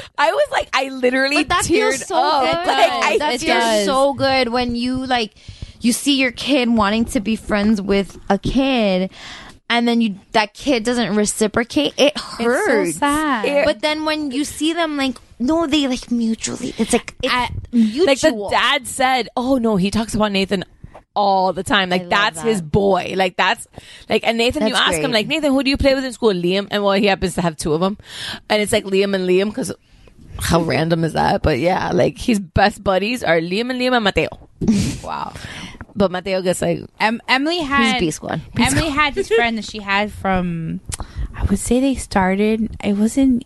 [0.19, 2.43] I was like, I literally But that teared feels so up.
[2.43, 2.67] good.
[2.71, 5.35] Like, I that teared feels so good when you like
[5.81, 9.11] you see your kid wanting to be friends with a kid
[9.69, 13.65] and then you that kid doesn't reciprocate it hurts sad.
[13.65, 18.07] but then when you see them like no they like mutually it's like it's mutual
[18.07, 20.65] like the dad said, "Oh no, he talks about Nathan."
[21.17, 23.15] All the time, like love that's his boy.
[23.17, 23.67] Like that's
[24.09, 26.13] like, and Nathan, you That's ask him, like Nathan, who do you play with in
[26.13, 26.35] school?
[26.35, 27.97] Liam, and well, he happens to have two of them,
[28.51, 29.73] and it's like Liam and Liam because
[30.39, 31.41] how random is that?
[31.43, 34.29] But yeah, like his best buddies are Liam and Liam and Mateo.
[35.03, 35.33] Wow.
[35.95, 38.43] But Mateo gets like Em- Emily had B squad.
[38.59, 40.81] Emily had this friend that she had from.
[41.35, 42.77] I would say they started.
[42.85, 43.45] It wasn't.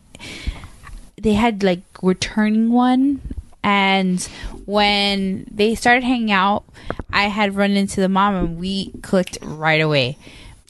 [1.16, 3.20] They had like returning one,
[3.62, 4.22] and
[4.66, 6.64] when they started hanging out,
[7.12, 10.16] I had run into the mom, and we clicked right away.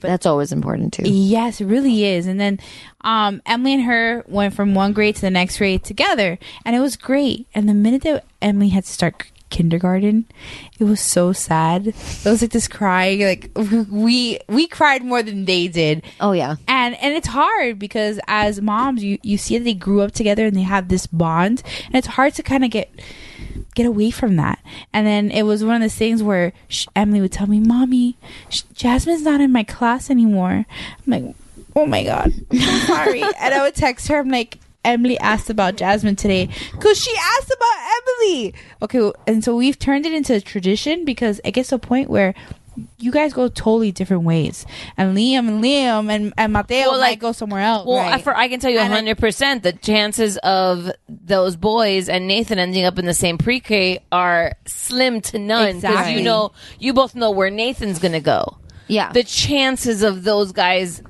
[0.01, 2.27] But that's always important too Yes, it really is.
[2.27, 2.59] And then
[3.03, 6.81] um, Emily and her went from one grade to the next grade together, and it
[6.81, 7.47] was great.
[7.55, 10.25] And the minute that Emily had to start kindergarten,
[10.79, 11.89] it was so sad.
[11.89, 11.95] It
[12.25, 13.21] was like this crying.
[13.21, 13.51] Like
[13.91, 16.03] we we cried more than they did.
[16.21, 20.01] oh yeah And and it's hard because as moms, you you see that they grew
[20.01, 22.89] up together and they have this bond, and it's hard to kind of get
[23.75, 24.59] get away from that.
[24.93, 28.17] And then it was one of those things where sh- Emily would tell me, "Mommy,
[28.49, 30.65] sh- Jasmine's not in my class anymore."
[31.07, 31.35] I'm like,
[31.77, 34.19] "Oh my god, I'm sorry." and I would text her.
[34.19, 39.57] I'm like, "Emily asked about Jasmine today because she asked about Emily." Okay, and so
[39.57, 42.35] we've turned it into a tradition because it gets to a point where
[42.99, 44.65] you guys go totally different ways,
[44.97, 47.87] and Liam and Liam and and Mateo Well, might like- go somewhere else.
[47.87, 48.15] Well, right?
[48.15, 52.59] I, for, I can tell you And 100% the chances of those boys and Nathan
[52.59, 56.15] ending up in the same pre-K are slim to none because Exactly.
[56.19, 58.57] you know you both know where Nathan's going to go.
[58.87, 59.13] Yeah.
[59.13, 61.03] The chances of those guys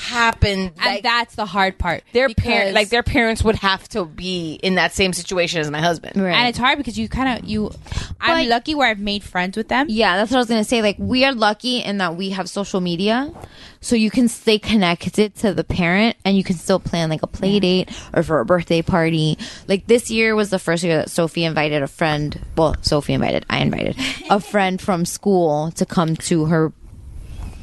[0.00, 2.02] happen and that's the hard part.
[2.12, 5.80] their parents, like their parents would have to be in that same situation as my
[5.80, 6.16] husband.
[6.16, 7.70] and it's hard because you kind of you.
[8.20, 9.86] I'm lucky where I've made friends with them.
[9.88, 10.82] Yeah, that's what I was gonna say.
[10.82, 13.32] Like we are lucky in that we have social media,
[13.80, 17.26] so you can stay connected to the parent, and you can still plan like a
[17.26, 19.38] play date or for a birthday party.
[19.68, 22.38] Like this year was the first year that Sophie invited a friend.
[22.56, 23.96] Well, Sophie invited, I invited
[24.28, 26.72] a friend from school to come to her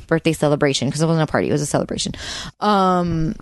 [0.07, 2.13] birthday celebration because it wasn't a party; it was a celebration.
[2.59, 3.35] Um,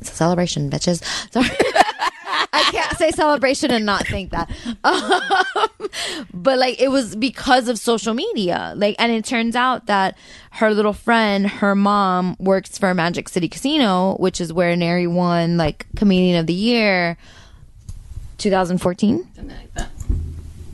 [0.00, 1.02] it's a celebration, bitches.
[1.32, 1.48] Sorry.
[2.56, 4.50] I can't say celebration and not think that.
[4.84, 5.88] Um,
[6.32, 8.74] but like it was because of social media.
[8.76, 10.16] Like and it turns out that
[10.52, 15.56] her little friend, her mom works for Magic City Casino, which is where Neri won
[15.56, 17.16] like comedian of the year
[18.38, 19.18] 2014.
[19.34, 19.90] Something like that.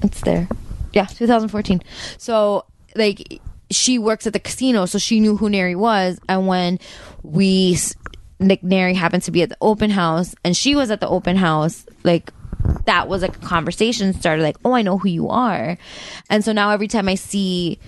[0.02, 0.48] It's there.
[0.92, 1.82] Yeah, 2014.
[2.18, 2.64] So
[2.96, 3.40] like
[3.70, 6.20] she works at the casino, so she knew who Neri was.
[6.28, 6.78] And when
[7.22, 7.78] we,
[8.38, 11.36] Nick Neri happened to be at the open house, and she was at the open
[11.36, 12.32] house, like
[12.86, 14.42] that was like a conversation started.
[14.42, 15.78] Like, oh, I know who you are.
[16.28, 17.78] And so now every time I see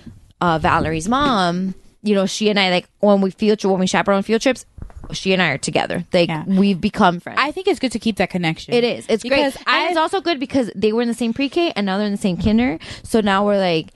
[0.41, 3.87] uh, Valerie's mom, you know, she and I like when we field trip when we
[3.87, 4.65] chaperone field trips.
[5.11, 6.05] She and I are together.
[6.13, 7.37] Like we've become friends.
[7.41, 8.73] I think it's good to keep that connection.
[8.73, 9.05] It is.
[9.09, 9.67] It's Because great.
[9.67, 12.13] And it's also good because they were in the same pre-K and now they're in
[12.13, 12.79] the same kinder.
[13.03, 13.89] So now we're like,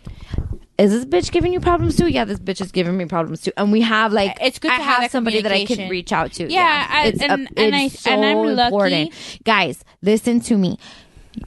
[0.77, 2.07] is this bitch giving you problems too?
[2.07, 3.51] Yeah, this bitch is giving me problems too.
[3.57, 6.11] And we have like, It's good I to have that somebody that I can reach
[6.11, 6.51] out to.
[6.51, 9.39] Yeah, I- it's, and- a- and I- it's and I'm so lucky- important.
[9.43, 10.77] Guys, listen to me.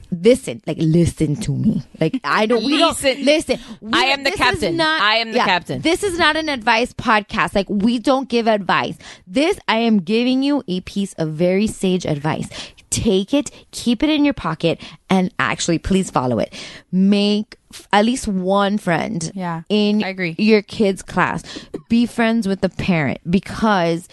[0.09, 1.83] Listen, like listen to me.
[1.99, 2.63] Like I don't.
[2.63, 3.25] We don't Listen.
[3.25, 3.59] listen.
[3.81, 4.79] We- I am the captain.
[4.79, 5.81] I am the captain.
[5.81, 7.53] This is not an advice podcast.
[7.55, 8.97] Like we don't give advice.
[9.27, 12.47] This I am giving you a piece of very sage advice.
[12.89, 14.79] Take it, keep it in your pocket,
[15.09, 16.53] and actually please follow it.
[16.91, 19.31] Make f- at least one friend.
[19.35, 20.35] Yeah, in I agree.
[20.37, 21.43] your kid's class.
[21.89, 24.07] Be friends with the parent because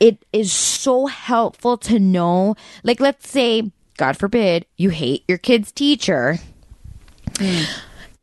[0.00, 2.54] it is so helpful to know.
[2.84, 6.38] Like, let's say, God forbid, you hate your kid's teacher.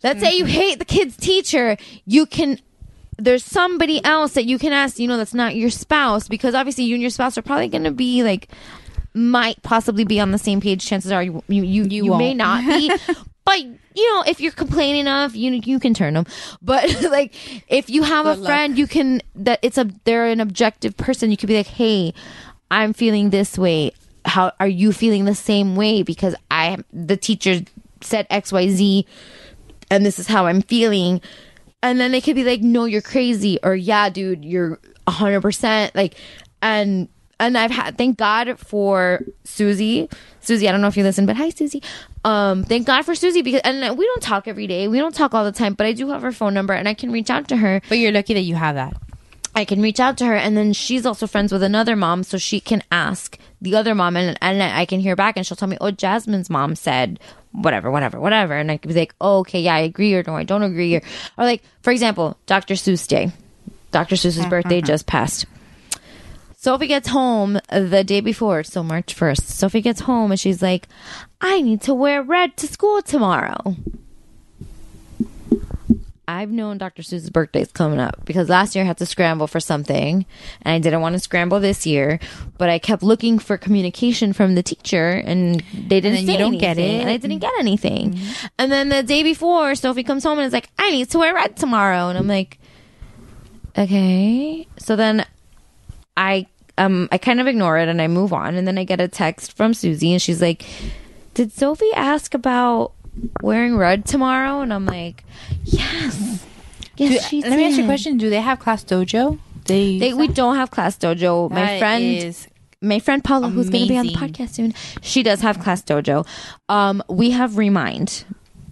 [0.04, 1.78] Let's say you hate the kid's teacher.
[2.06, 2.60] You can.
[3.18, 5.00] There's somebody else that you can ask.
[5.00, 7.86] You know, that's not your spouse because obviously you and your spouse are probably going
[7.86, 8.50] to be like,
[9.16, 10.86] might possibly be on the same page.
[10.86, 12.68] Chances are you you you, you, may won't.
[12.68, 12.92] be.
[13.46, 16.26] but you know, if you're complaining enough, you you can turn them.
[16.62, 17.34] But like,
[17.70, 18.48] if you have a Good luck.
[18.48, 21.32] friend, you can that it's a they're an objective person.
[21.32, 22.14] You could be like, hey,
[22.70, 23.92] I'm feeling this way.
[24.26, 26.04] How are you feeling the same way?
[26.04, 27.62] Because I the teacher
[28.02, 29.06] said X Y Z,
[29.90, 31.22] and this is how I'm feeling.
[31.82, 35.96] And then they could be like, no, you're crazy, or yeah, dude, you're hundred percent
[35.96, 36.16] like,
[36.62, 37.08] and
[37.40, 40.10] and I've had thank God for Susie.
[40.42, 41.82] Susie, I don't know if you listen, but hi Susie.
[42.24, 44.88] Um, thank God for Susie because and we don't talk every day.
[44.88, 46.94] We don't talk all the time, but I do have her phone number and I
[46.94, 47.82] can reach out to her.
[47.90, 48.96] But you're lucky that you have that.
[49.56, 52.38] I can reach out to her and then she's also friends with another mom so
[52.38, 55.70] she can ask the other mom and, and I can hear back and she'll tell
[55.70, 57.20] me, oh, Jasmine's mom said
[57.54, 58.54] whatever, whatever, whatever.
[58.54, 60.96] And I can be like, oh, okay, yeah, I agree or no, I don't agree.
[60.98, 61.02] Or,
[61.38, 62.74] or like, for example, Dr.
[62.74, 63.32] Seuss Day.
[63.92, 64.16] Dr.
[64.16, 65.46] Seuss's birthday just passed.
[66.66, 69.44] Sophie gets home the day before, so March 1st.
[69.44, 70.88] Sophie gets home and she's like,
[71.40, 73.76] I need to wear red to school tomorrow.
[76.28, 77.04] I've known Dr.
[77.04, 80.26] Seuss's birthday's coming up because last year I had to scramble for something
[80.64, 82.20] and I didn't want to scramble this year,
[82.58, 86.58] but I kept looking for communication from the teacher and they didn't say you don't
[86.58, 87.02] get it.
[87.02, 88.14] and I didn't get anything.
[88.14, 88.46] Mm-hmm.
[88.58, 91.36] And then the day before, Sophie comes home and is like, I need to wear
[91.36, 92.10] red tomorrow.
[92.10, 92.58] And I'm like,
[93.78, 94.66] okay.
[94.80, 95.28] So then
[96.18, 96.48] I
[96.78, 99.08] um I kind of ignore it and I move on and then I get a
[99.08, 100.66] text from Susie and she's like,
[101.34, 102.94] "Did Sophie ask about
[103.42, 105.24] wearing red tomorrow?" And I'm like,
[105.64, 106.46] "Yes."
[106.98, 108.18] Yes, Do- she let me ask you a question.
[108.18, 109.38] Do they have class dojo?
[109.66, 111.50] They, They, we don't have class dojo.
[111.50, 112.48] my friend is
[112.82, 115.82] my friend Paula, who's going to be on the podcast soon, she does have class
[115.82, 116.26] dojo.
[116.70, 118.24] Um, we have Remind,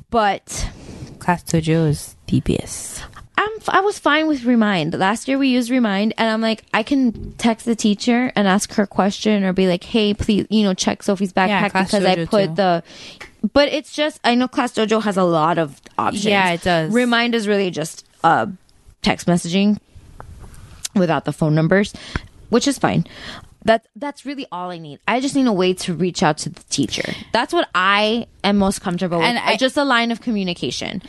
[0.10, 0.70] but
[1.20, 3.02] class dojo is PBS.
[3.38, 4.94] I'm I was fine with Remind.
[4.98, 8.72] Last year we used Remind, and I'm like, I can text the teacher and ask
[8.74, 11.94] her a question, or be like, Hey, please, you know, check Sophie's backpack Yeah, because
[12.06, 12.56] I put too.
[12.56, 12.84] the.
[13.54, 16.26] But it's just I know Class Dojo has a lot of options.
[16.26, 16.94] Yeah, it does.
[16.94, 18.48] Remind is really just uh,
[19.02, 19.80] text messaging
[20.96, 21.94] without the phone numbers,
[22.50, 23.06] which is fine.
[23.66, 25.00] That that's really all I need.
[25.08, 27.14] I just need a way to reach out to the teacher.
[27.32, 29.26] That's what I am most comfortable with.
[29.26, 31.02] And I- just a line of communication.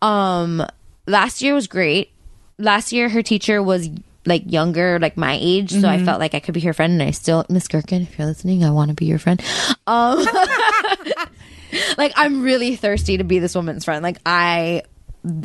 [0.00, 0.66] Um
[1.06, 2.10] last year was great.
[2.58, 3.88] Last year, her teacher was
[4.24, 6.04] like younger, like my age, so I Mhm.
[6.04, 6.92] felt like I could be her friend.
[6.92, 9.42] And I still, Miss Gherkin, if you're listening, I want to be your friend.
[9.86, 10.24] Um,
[11.98, 14.02] like I'm really thirsty to be this woman's friend.
[14.02, 14.82] Like I,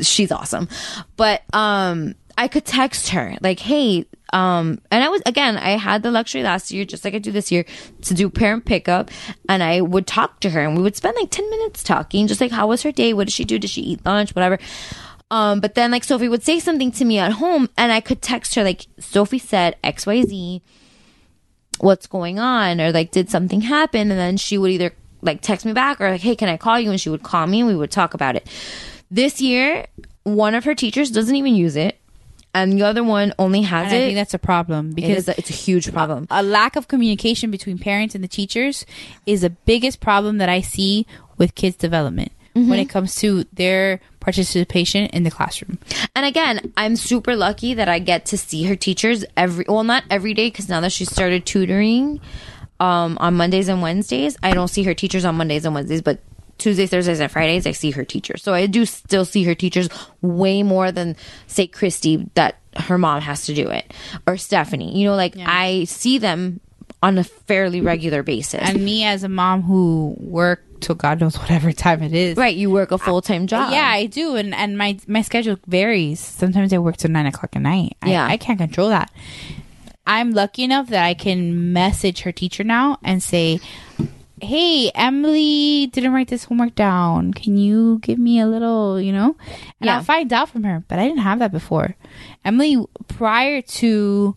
[0.00, 0.68] she's awesome,
[1.16, 6.02] but um, I could text her like, hey, um, and I was again, I had
[6.02, 7.64] the luxury last year, just like I do this year,
[8.02, 9.10] to do parent pickup,
[9.48, 12.40] and I would talk to her, and we would spend like ten minutes talking, just
[12.40, 14.58] like how was her day, what did she do, did she eat lunch, whatever.
[15.30, 18.22] Um, but then like Sophie would say something to me at home, and I could
[18.22, 20.62] text her like Sophie said X Y Z
[21.80, 22.80] what's going on?
[22.80, 24.10] Or like did something happen?
[24.10, 24.92] And then she would either
[25.22, 26.90] like text me back or like hey can i call you?
[26.90, 28.46] And she would call me and we would talk about it.
[29.10, 29.86] This year
[30.24, 31.98] one of her teachers doesn't even use it
[32.54, 34.06] and the other one only has And I it.
[34.06, 36.26] think that's a problem because is a- it's a huge problem.
[36.30, 38.84] A, lack of communication between parents and the teachers
[39.26, 41.06] is the biggest problem that I see
[41.36, 42.80] with kids' development when Mhm.
[42.82, 45.78] it comes to their participation in the classroom.
[46.14, 50.04] And again, I'm super lucky that I get to see her teachers every well, not
[50.10, 52.20] every day because now that she started tutoring
[52.78, 56.20] um, on Mondays and Wednesdays, I don't see her teachers on Mondays and Wednesdays, but
[56.58, 58.42] Tuesdays, Thursdays, and Fridays, I see her teachers.
[58.42, 59.88] So I do still see her teachers
[60.20, 63.94] way more than say Kristy that her mom has to do it
[64.26, 64.94] or Stephanie.
[64.94, 66.60] You know, like I see them
[67.02, 68.60] on a fairly regular basis.
[68.60, 72.36] And me as a mom who work till God knows whatever time it is.
[72.36, 73.72] Right, you work a full time job.
[73.72, 76.20] Yeah, I do, and and my my schedule varies.
[76.20, 77.96] Sometimes I work till nine o'clock at night.
[78.02, 78.26] I, Yeah.
[78.26, 79.10] I can't control that.
[80.06, 83.60] I'm lucky enough that I can message her teacher now and say,
[84.40, 87.34] "Hey, Emily didn't write this homework down.
[87.34, 89.36] Can you give me a little, you know?"
[89.80, 89.96] And Yeah.
[89.96, 90.82] I'll find out from her.
[90.88, 91.94] But I didn't have that before.
[92.44, 94.34] Emily, prior to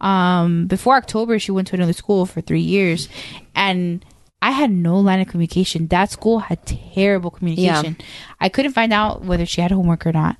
[0.00, 3.08] um before October, she went to another school for three years,
[3.54, 4.04] and
[4.42, 5.88] I had no line of communication.
[5.88, 7.96] That school had terrible communication.
[8.40, 10.36] I couldn't find out whether she had homework or not.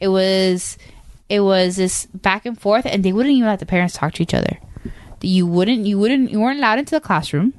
[0.00, 0.76] It was
[1.28, 4.22] it was this back and forth and they wouldn't even let the parents talk to
[4.22, 4.58] each other.
[5.20, 7.54] You wouldn't you wouldn't you weren't allowed into the classroom.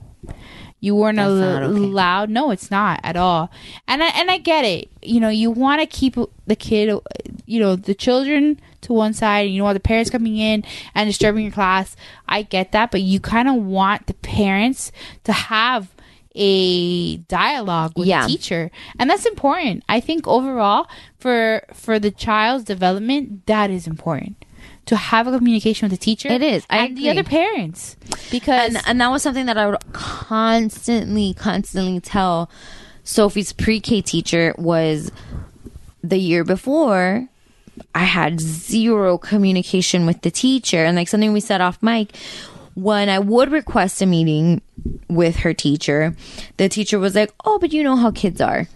[0.81, 1.65] You weren't al- okay.
[1.83, 2.29] allowed.
[2.29, 3.51] No, it's not at all.
[3.87, 4.89] And I and I get it.
[5.01, 6.15] You know, you want to keep
[6.47, 6.97] the kid,
[7.45, 9.45] you know, the children to one side.
[9.45, 10.63] and You don't want the parents coming in
[10.95, 11.95] and disturbing your class.
[12.27, 14.91] I get that, but you kind of want the parents
[15.25, 15.89] to have
[16.35, 18.21] a dialogue with Yeah.
[18.23, 19.83] the teacher, and that's important.
[19.89, 20.87] I think overall
[21.17, 24.37] for for the child's development, that is important
[24.89, 26.29] to have a communication with the teacher.
[26.29, 26.65] It is.
[26.67, 27.95] I and the other parents
[28.31, 32.49] because and, and that was something that I would constantly, constantly tell
[33.03, 35.11] Sophie's pre-K teacher was
[36.03, 37.27] the year before.
[37.93, 42.15] I had zero communication with the teacher, and like something we said off mic.
[42.73, 44.63] When I would request a meeting
[45.07, 46.15] with her teacher,
[46.57, 48.67] the teacher was like, "Oh, but you know how kids are."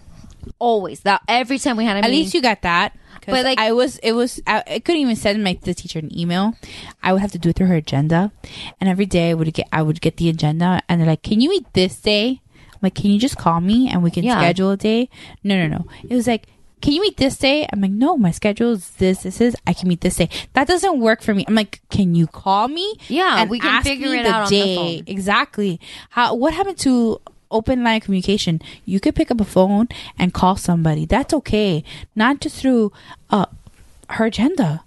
[0.60, 2.96] Always that every time we had a At meeting, least you got that.
[3.32, 6.18] But, like- I was, it was, I, I couldn't even send my the teacher an
[6.18, 6.56] email.
[7.02, 8.32] I would have to do it through her agenda,
[8.82, 11.42] and every day I would get, I would get the agenda, and they're like, "Can
[11.42, 12.42] you meet this day?"
[12.74, 14.38] I'm like, "Can you just call me and we can Yeah.
[14.40, 15.10] schedule a day?"
[15.44, 15.86] No, no, no.
[16.10, 16.48] It was like,
[16.82, 19.24] "Can you meet this day?" I'm like, "No, my schedule is this.
[19.24, 19.56] This is.
[19.66, 20.30] I can meet this day.
[20.54, 23.82] That doesn't work for me." I'm like, "Can you call me?" Yeah, and we can
[23.84, 25.04] figure it out on the phone.
[25.08, 25.80] Exactly.
[26.10, 26.36] How?
[26.36, 27.22] What happened to
[27.54, 28.62] open line communication?
[28.86, 31.06] You could pick up a phone and call somebody.
[31.06, 31.84] That's okay.
[32.16, 32.92] Not just through
[33.30, 33.46] uh
[34.10, 34.84] her agenda.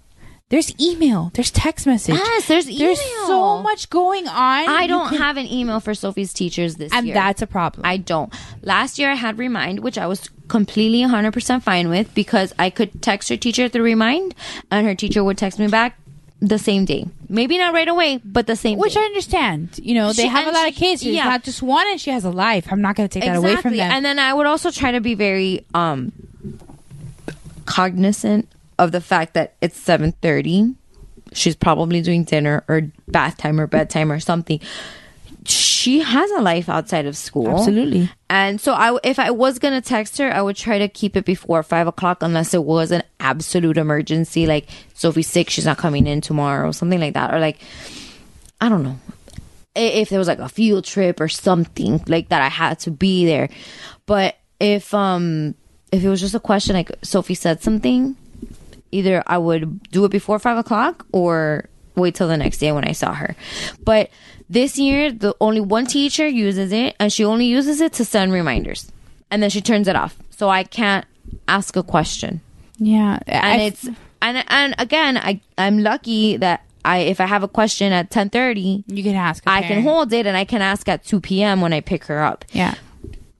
[0.49, 1.29] There's email.
[1.33, 2.15] There's text message.
[2.15, 2.85] Yes, there's email.
[2.85, 4.69] There's so much going on.
[4.69, 7.15] I don't can- have an email for Sophie's teachers this and year.
[7.17, 7.85] And that's a problem.
[7.85, 8.33] I don't.
[8.61, 13.01] Last year I had Remind, which I was completely 100% fine with because I could
[13.01, 14.33] text her teacher through Remind
[14.71, 15.99] and her teacher would text me back
[16.39, 17.05] the same day.
[17.29, 18.99] Maybe not right away, but the same Which day.
[19.01, 19.79] I understand.
[19.81, 21.03] You know, they She- have a lot of kids.
[21.03, 21.25] Yeah.
[21.25, 22.67] not just one, and she has a life.
[22.71, 23.91] I'm not going to take that away from them.
[23.91, 26.11] And then I would also try to be very um
[27.65, 28.47] cognizant
[28.79, 30.75] of the fact that it's 7:30.
[31.33, 34.59] She's probably doing dinner or bath time or bedtime or something.
[35.87, 37.47] She has a life outside of school.
[37.47, 38.09] Absolutely.
[38.29, 41.15] And so I if I was going to text her, I would try to keep
[41.15, 45.77] it before 5 o'clock unless it was an absolute emergency like Sophie's sick, she's not
[45.77, 47.59] coming in tomorrow, or something like that or like
[48.59, 48.99] I don't know
[49.75, 53.25] if there was like a field trip or something like that I had to be
[53.25, 53.47] there.
[54.05, 55.55] But if um
[55.93, 58.17] if it was just a question like Sophie said something,
[58.91, 62.83] either I would do it before five o'clock or wait till the next day when
[62.83, 63.37] I saw her.
[63.85, 64.09] But
[64.49, 68.31] this year the only one teacher uses it and she only uses it to send
[68.31, 68.91] reminders.
[69.29, 70.15] And then she turns it off.
[70.29, 71.05] So I can't
[71.47, 72.39] ask a question
[72.77, 73.19] yeah.
[73.27, 73.87] and I- it's
[74.21, 78.83] and and again i i'm lucky that i if i have a question at 10:30
[78.87, 79.43] you can ask.
[79.45, 82.23] i can hold it and i can ask at 2 p.m when i pick her
[82.23, 82.75] up Yeah.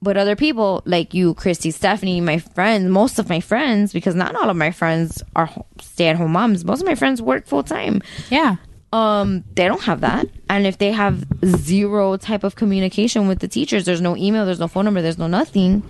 [0.00, 4.36] But other people like you, Kristy, Stephanie, my friends, most of my friends, because not
[4.36, 6.64] all of my friends are stay at home moms.
[6.64, 8.00] Most of my friends work full time.
[8.30, 8.56] Yeah.
[8.92, 10.26] Um, they don't have that.
[10.48, 14.60] And if they have zero type of communication with the teachers, there's no email, there's
[14.60, 15.82] no phone number, there's no nothing.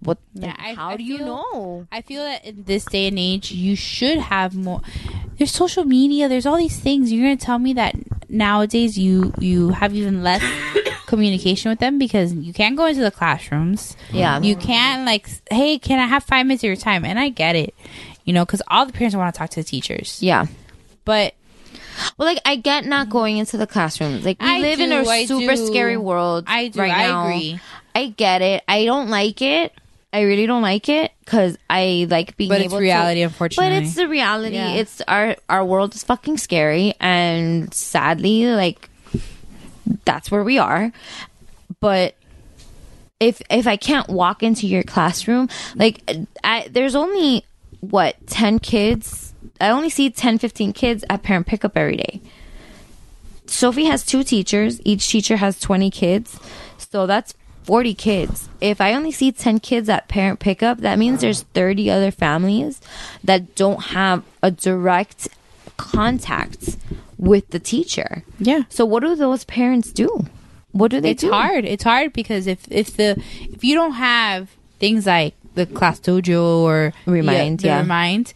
[0.00, 1.86] What Yeah, I, how I do you know?
[1.90, 4.80] I feel that in this day and age, you should have more.
[5.36, 6.28] There's social media.
[6.28, 7.12] There's all these things.
[7.12, 7.94] You're gonna tell me that
[8.28, 10.42] nowadays you you have even less
[11.06, 13.96] communication with them because you can't go into the classrooms.
[14.12, 14.40] Yeah.
[14.40, 17.04] you can't like, hey, can I have five minutes of your time?
[17.04, 17.74] And I get it,
[18.24, 20.22] you know, because all the parents want to talk to the teachers.
[20.22, 20.46] Yeah.
[21.06, 21.34] But
[22.18, 23.12] Well, like I get not mm-hmm.
[23.12, 24.22] going into the classroom.
[24.22, 25.66] Like we I live in do, a I super do.
[25.66, 26.44] scary world.
[26.46, 27.22] I do, Right I now.
[27.28, 27.60] agree.
[27.94, 28.62] I get it.
[28.68, 29.72] I don't like it.
[30.12, 33.24] I really don't like it because I like being But it's able reality, to.
[33.24, 33.74] unfortunately.
[33.80, 34.54] But it's the reality.
[34.56, 34.74] Yeah.
[34.74, 38.88] It's our our world is fucking scary, and sadly, like
[40.04, 40.92] that's where we are.
[41.80, 42.14] But
[43.20, 46.02] if if I can't walk into your classroom, like
[46.42, 47.44] I, there's only
[47.80, 49.34] what 10 kids.
[49.60, 52.20] I only see 10 15 kids at parent pickup every day.
[53.46, 54.80] Sophie has two teachers.
[54.84, 56.38] Each teacher has 20 kids.
[56.78, 57.34] So that's
[57.64, 58.48] 40 kids.
[58.60, 62.80] If I only see 10 kids at parent pickup, that means there's 30 other families
[63.24, 65.28] that don't have a direct
[65.76, 66.76] contact
[67.18, 68.22] with the teacher.
[68.38, 68.62] Yeah.
[68.68, 70.26] So what do those parents do?
[70.72, 71.30] What do they it's do?
[71.30, 71.64] hard.
[71.64, 76.58] It's hard because if if the if you don't have things like the class dojo
[76.58, 77.80] or Remind, the yeah.
[77.80, 78.34] remind,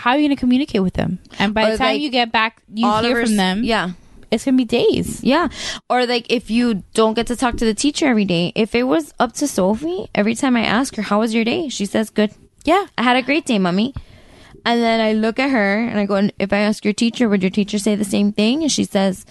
[0.00, 1.18] how are you going to communicate with them?
[1.38, 3.62] And by Or the time like you get back, you hear from them.
[3.64, 3.90] Yeah.
[4.30, 5.24] It's gonna be days.
[5.24, 5.48] Yeah.
[5.90, 8.84] Or like if you don't get to talk to the teacher every day, if it
[8.84, 11.68] was up to Sophie, every time I ask her, How was your day?
[11.68, 12.30] She says, Good.
[12.64, 12.86] Yeah.
[12.96, 13.92] I had a great day, mommy.
[14.64, 17.28] And then I look at her and I go, "And If I ask your teacher,
[17.28, 18.62] would your teacher say the same thing?
[18.62, 19.26] And she says,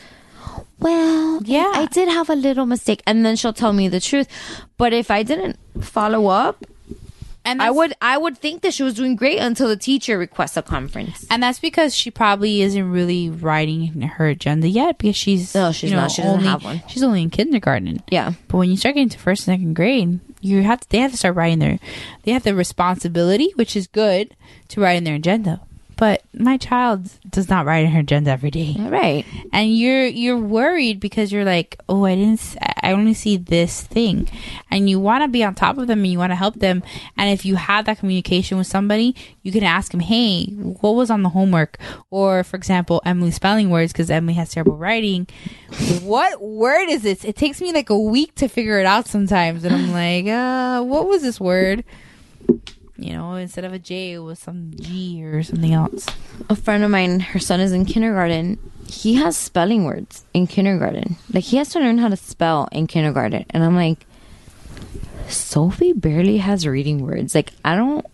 [0.80, 1.72] Well, yeah.
[1.76, 3.02] I did have a little mistake.
[3.08, 4.28] And then she'll tell me the truth.
[4.78, 6.66] But if I didn't follow up,
[7.46, 10.58] and I would I would think that she was doing great until the teacher requests
[10.58, 11.26] a conference.
[11.30, 15.90] And that's because she probably isn't really writing her agenda yet because she's No, she's
[15.92, 16.12] you know, not.
[16.12, 16.82] She doesn't only- have one.
[16.88, 18.04] She's only in kindergarten.
[18.10, 18.34] Yeah.
[18.48, 21.12] But when you start getting to first and second grade, you have to, they have
[21.12, 21.80] to start writing their
[22.24, 24.36] they have the responsibility, which is good,
[24.70, 25.62] to write in their agenda.
[26.00, 28.74] But my child does not write in her agenda every day.
[28.80, 29.26] Right.
[29.52, 34.30] And you're you're worried because you're like, "Oh, I didn't I only see this thing."
[34.72, 36.84] And you want to be on top of them and you want to help them.
[37.18, 39.14] And if you have that communication with somebody,
[39.44, 41.78] you can ask them, "Hey, what was on the homework?"
[42.10, 45.28] Or for example, Emily spelling words because Emily has terrible writing.
[46.02, 47.26] what word is this?
[47.26, 50.82] It takes me like a week to figure it out sometimes and I'm like, "Uh,
[50.82, 51.84] what was this word?"
[53.02, 56.06] You know, instead of a J, it was some G or something else.
[56.50, 58.58] a friend of mine, her son is in kindergarten.
[58.88, 61.18] He has spelling words in kindergarten.
[61.34, 63.46] Like he has to learn how to spell in kindergarten.
[63.52, 64.06] And I'm like,
[65.28, 67.36] Sophie barely has reading words.
[67.36, 68.06] Like I don't.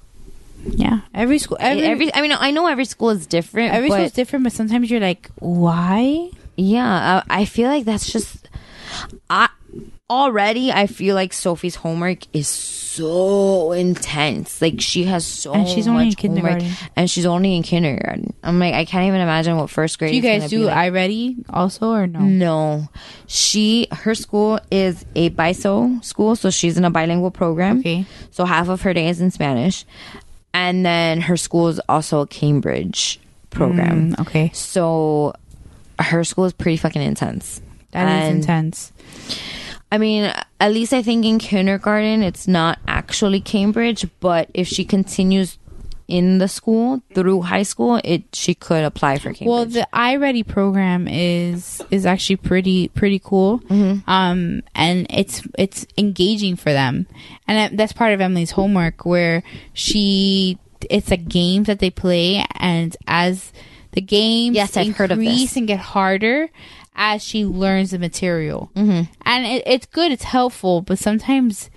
[0.68, 3.72] Yeah, every school, every, eh, Every, I mean, I know every school is different.
[3.72, 6.32] every school is different, but sometimes you're like, why?
[6.58, 8.50] yeah, I, I feel like that's just.
[9.30, 9.50] I
[10.10, 14.62] already I feel like Sophie's homework is so intense.
[14.62, 16.18] Like she has so And she's only in homework,
[16.60, 16.72] kindergarten.
[16.96, 18.34] and she's only in kindergarten.
[18.44, 20.12] I'm like, I can't even imagine what first grade.
[20.12, 20.76] Do you is guys do be like.
[20.76, 22.20] I ready also or no?
[22.20, 22.90] No.
[23.28, 27.80] She her school is a biso school, so she's in a bilingual program.
[27.80, 28.06] Okay.
[28.32, 29.86] So half of her day is in Spanish.
[30.54, 33.20] And then her school is also a Cambridge
[33.50, 34.14] program.
[34.14, 34.52] Mm, okay.
[34.54, 35.34] So
[36.00, 37.62] her school is pretty fucking intense.
[37.92, 38.94] That is And, intense.
[39.96, 44.84] I mean, at least I think in kindergarten it's not actually Cambridge, but if she
[44.84, 45.58] continues
[46.08, 49.48] in the school through high school, it she could apply for Cambridge.
[49.48, 54.08] Well, the i-Ready program is is actually pretty pretty cool, Mm-hmm.
[54.10, 57.08] um, and it's it's engaging for them,
[57.48, 59.42] and that's part of Emily's homework where
[59.74, 60.60] she
[60.90, 63.52] it's a game that they play, and as
[63.94, 65.56] the games Yes, I've heard of this.
[65.58, 66.50] and get harder
[66.96, 69.12] as she learns the material, mm-hmm.
[69.26, 71.70] and it, it's good, it's helpful, but sometimes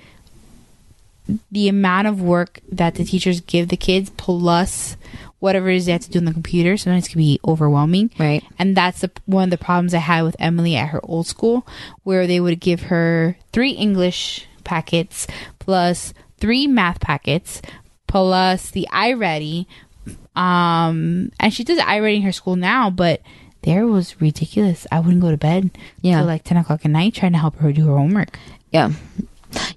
[1.50, 4.96] the amount of work that the teachers give the kids plus
[5.40, 8.10] whatever it is they have to do on the computer sometimes can be overwhelming.
[8.18, 8.42] Right.
[8.58, 11.66] And that's the, one of the problems i had with emily at her old school
[12.02, 15.26] where they would give her three english packets
[15.58, 17.62] plus three math packets
[18.06, 19.68] plus the i-Ready.
[20.34, 23.20] Um and she does i-Ready in her school now but
[23.62, 25.70] there was ridiculous i wouldn't go to bed
[26.02, 26.18] Yeah.
[26.18, 28.38] till like 10 o'clock at night trying to help her do her homework
[28.70, 28.92] Yeah.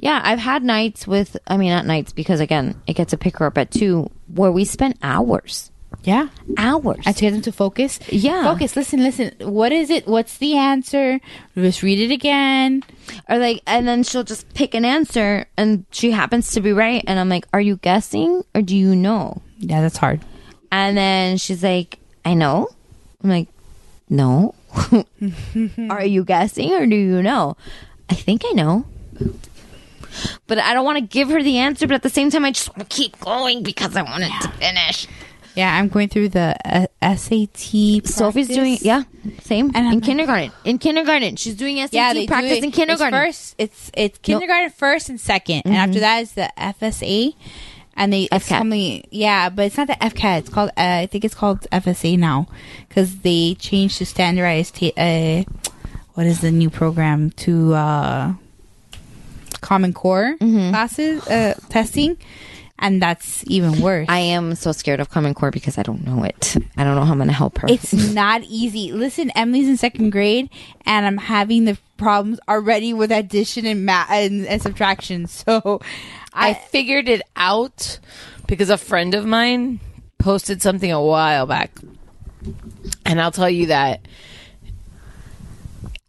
[0.01, 3.37] Yeah, I've had nights with, I mean, not nights because again, it gets to pick
[3.37, 5.71] her up at two where we spent hours
[6.03, 6.27] Yeah.
[6.57, 6.99] Hours.
[7.05, 7.97] And to get them to focus.
[8.09, 8.43] Yeah.
[8.43, 8.75] Focus.
[8.75, 9.31] Listen, listen.
[9.39, 10.07] What is it?
[10.07, 11.19] What's the answer?
[11.55, 12.83] Just read it again.
[13.29, 17.01] Or like, and then she'll just pick an answer and she happens to be right.
[17.07, 19.41] And I'm like, are you guessing or do you know?
[19.59, 20.19] Yeah, that's hard.
[20.71, 22.67] And then she's like, I know.
[23.23, 23.47] I'm like,
[24.11, 24.53] no.
[25.89, 27.57] are you guessing or do you know?
[28.09, 28.85] I think I know.
[30.47, 32.51] But I don't want to give her the answer, but at the same time, I
[32.51, 35.07] just want to keep going because I want it to finish.
[35.55, 37.57] Yeah, I'm going through the uh, SAT.
[38.07, 38.47] Sophie's practice.
[38.55, 39.03] doing, yeah,
[39.41, 39.67] same.
[39.73, 40.51] And I'm in like- kindergarten.
[40.63, 41.35] In kindergarten.
[41.35, 43.13] She's doing SAT Yeah, practice it- in kindergarten.
[43.19, 47.35] It's first, it's it's kindergarten first and 2nd and after that is the FSA,
[48.02, 49.06] and they it's FCAT.
[49.11, 50.40] Yeah, but it's not the FCAT.
[50.40, 50.69] It's called.
[50.72, 52.48] Uh, I think it's called FSA now
[52.90, 54.76] because they changed to standardized.
[54.76, 55.44] Ta- uh,
[56.15, 58.34] what is the new program to uh,
[59.61, 60.36] Common Core
[60.72, 62.18] classes uh, testing,
[62.81, 64.07] and that's even worse.
[64.09, 66.57] I am so scared of Common Core because I don't know it.
[66.75, 67.67] I don't know how I'm going to help her.
[67.69, 68.91] It's not easy.
[68.91, 70.49] Listen, Emily's in second grade,
[70.85, 75.27] and I'm having the problems already with addition and math and, and subtraction.
[75.41, 75.81] So,
[76.33, 77.99] I I figured it out
[78.47, 79.79] because a friend of mine
[80.17, 81.71] posted something a while back.
[83.05, 84.01] And I'll tell you that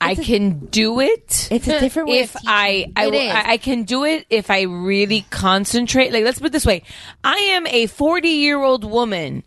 [0.05, 1.49] I can do it.
[1.51, 3.31] It's a different way of if I I, It will- is.
[3.33, 6.13] I I can do it if I really concentrate.
[6.13, 6.83] Like let's put it this way:
[7.25, 9.43] I am a forty-year-old woman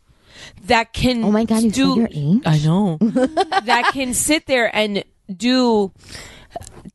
[0.65, 1.23] that can.
[1.23, 1.95] Oh my God, you do.
[1.99, 2.41] your age?
[2.45, 5.03] I know that can sit there and
[5.35, 5.91] do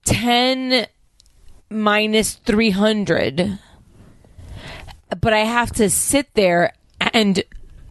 [0.05, 0.87] ten
[1.71, 3.59] minus three hundred
[5.21, 7.43] but I have to sit there and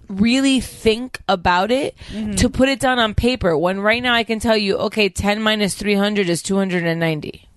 [0.10, 2.36] really think about it mm-hmm.
[2.36, 3.57] to put it down on paper.
[3.57, 7.48] When right now I can tell you, okay, 10 minus 300 is 290.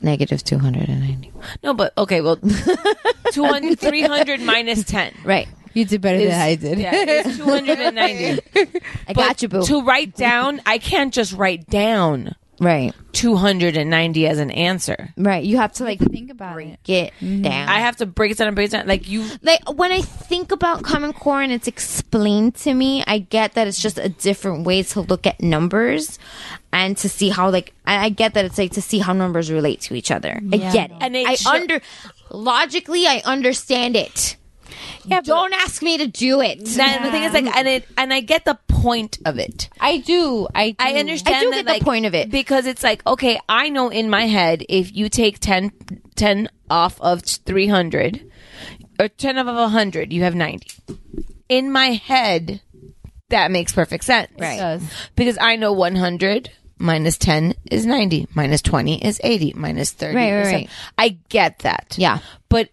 [0.00, 1.32] Negative 290.
[1.62, 2.36] No, but okay, well,
[3.30, 5.14] 200, 300 minus 10.
[5.24, 5.48] Right.
[5.74, 6.78] you did better is- than I did.
[6.78, 8.80] Yeah, it's 290.
[9.08, 9.62] I got you, boo.
[9.62, 12.94] To write down, I can't just write down right.
[13.12, 15.12] 290 as an answer.
[15.16, 15.44] Right.
[15.44, 16.78] You have to like Think about it.
[16.84, 17.42] get mm-hmm.
[17.42, 17.68] down.
[17.68, 18.86] I have to break it down and break it down.
[18.86, 23.18] Like you, like when I think about Common Core and it's explained to me, I
[23.18, 26.18] get that it's just a different way to look at numbers
[26.72, 29.50] and to see how like I I get that it's like to see how numbers
[29.50, 30.40] relate to each other.
[30.52, 30.96] I get it.
[31.00, 31.80] And it I sho- under
[32.30, 34.36] logically I understand it.
[35.04, 36.58] Yeah, but- Don't ask me to do it.
[36.58, 39.68] and the thing is like, and it, and I get the point of it.
[39.80, 40.48] I do.
[40.54, 40.76] I do.
[40.78, 42.30] I understand I do that, get the like, point of it.
[42.30, 45.70] because it's like okay i know in my head if you take 10,
[46.16, 48.28] 10 off of 300
[48.98, 50.66] or 10 off of 100 you have 90
[51.48, 52.60] in my head
[53.28, 54.58] that makes perfect sense Right.
[54.58, 54.82] does.
[55.16, 60.32] because i know 100 minus 10 is 90 minus 20 is 80 minus 30 Right,
[60.32, 60.70] right, is right.
[60.98, 62.18] i get that Yeah.
[62.48, 62.68] but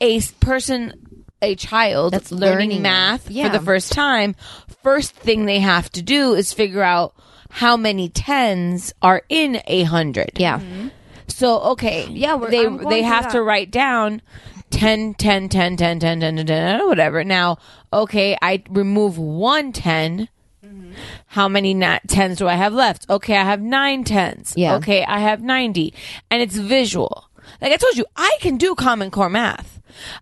[0.00, 1.01] a person
[1.42, 3.30] a child That's learning, learning math.
[3.30, 3.50] Yeah.
[3.50, 4.34] for the first time
[4.82, 7.14] first thing they have to do is figure out
[7.50, 10.58] how many tens are in a hundred Yeah.
[10.60, 10.88] Mm-hmm.
[11.28, 13.32] so okay Yeah, they they have that.
[13.32, 14.22] to write down
[14.70, 17.58] 10 10 10 10 10 10 10, 10 whatever now
[17.92, 20.28] okay i remove one 10
[20.64, 20.92] mm-hmm.
[21.26, 23.06] how many na- tens do I have left?
[23.10, 24.54] Okay, I have nine tens.
[24.56, 24.76] Yeah.
[24.76, 25.92] Okay, I have 90.
[26.30, 27.24] And it's visual.
[27.62, 29.80] Like I told you, I can do Common Core math.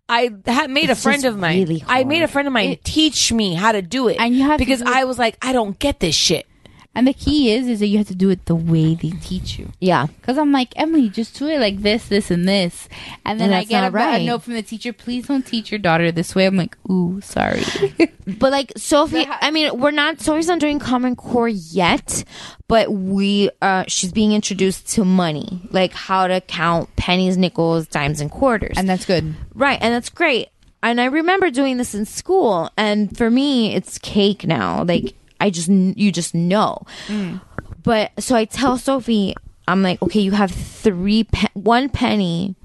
[0.09, 1.59] I had made It's a friend of mine.
[1.59, 4.19] really I made a friend of mine teach me how to do it.
[4.21, 6.47] And you have because I was like, I don't get this shit.
[6.93, 9.59] And the key is, is that you have to do it the way they teach
[9.61, 9.71] you.
[9.81, 10.07] Yeah.
[10.07, 12.89] Because I'm like, Emily, just do it like this, this, and this.
[13.25, 14.21] And then And I get a, right.
[14.21, 16.47] a note from the teacher, please don't teach your daughter this way.
[16.47, 17.62] I'm like, ooh, sorry.
[18.39, 22.23] But like Sophie, I mean, we're not Sophie's not doing Common Core yet,
[22.69, 28.21] but we uh she's being introduced to money, like how to count pennies, nickels, dimes,
[28.21, 28.77] and quarters.
[28.77, 29.35] and that's good.
[29.55, 30.49] right, and that's great.
[30.81, 34.85] And I remember doing this in school, and for me, it's cake now.
[34.85, 36.83] Like I just you just know.
[37.09, 37.41] Mm.
[37.83, 39.35] But so I tell Sophie,
[39.67, 41.25] I'm like, okay, you have three.
[41.25, 42.57] Pe- one penny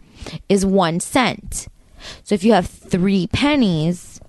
[0.50, 1.68] is one cent.
[2.24, 4.20] So if you have three pennies,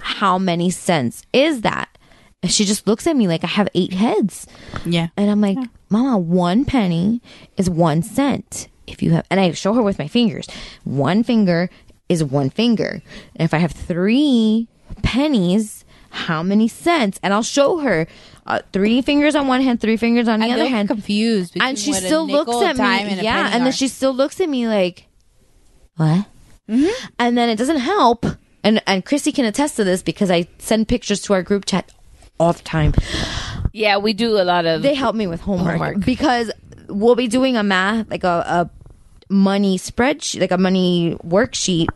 [0.00, 1.88] how many cents is that?
[2.42, 4.46] And she just looks at me like I have eight heads.
[4.84, 5.08] Yeah.
[5.16, 5.58] And I'm like,
[5.88, 7.22] Mama, one penny
[7.56, 8.68] is one cent.
[8.86, 10.46] If you have, and I show her with my fingers,
[10.84, 11.70] one finger
[12.08, 13.00] is one finger.
[13.36, 14.68] And if I have three
[15.02, 15.83] pennies,
[16.14, 17.18] how many cents?
[17.22, 18.06] And I'll show her
[18.46, 20.88] uh, three fingers on one hand, three fingers on the other hand.
[20.88, 21.56] confused.
[21.60, 22.84] And she between what a still looks at me.
[23.12, 23.46] and Yeah.
[23.52, 23.72] And then are.
[23.72, 25.06] she still looks at me like,
[25.96, 26.26] what?
[26.66, 28.24] And then it doesn't help.
[28.62, 31.92] And, and Chrissy can attest to this because I send pictures to our group chat
[32.40, 32.94] all the time.
[33.72, 34.82] Yeah, we do a lot of.
[34.82, 36.04] They help me with homework, Homework.
[36.04, 36.50] because
[36.88, 38.70] we'll be doing a math like a, a
[39.32, 41.88] money spreadsheet, like a money worksheet,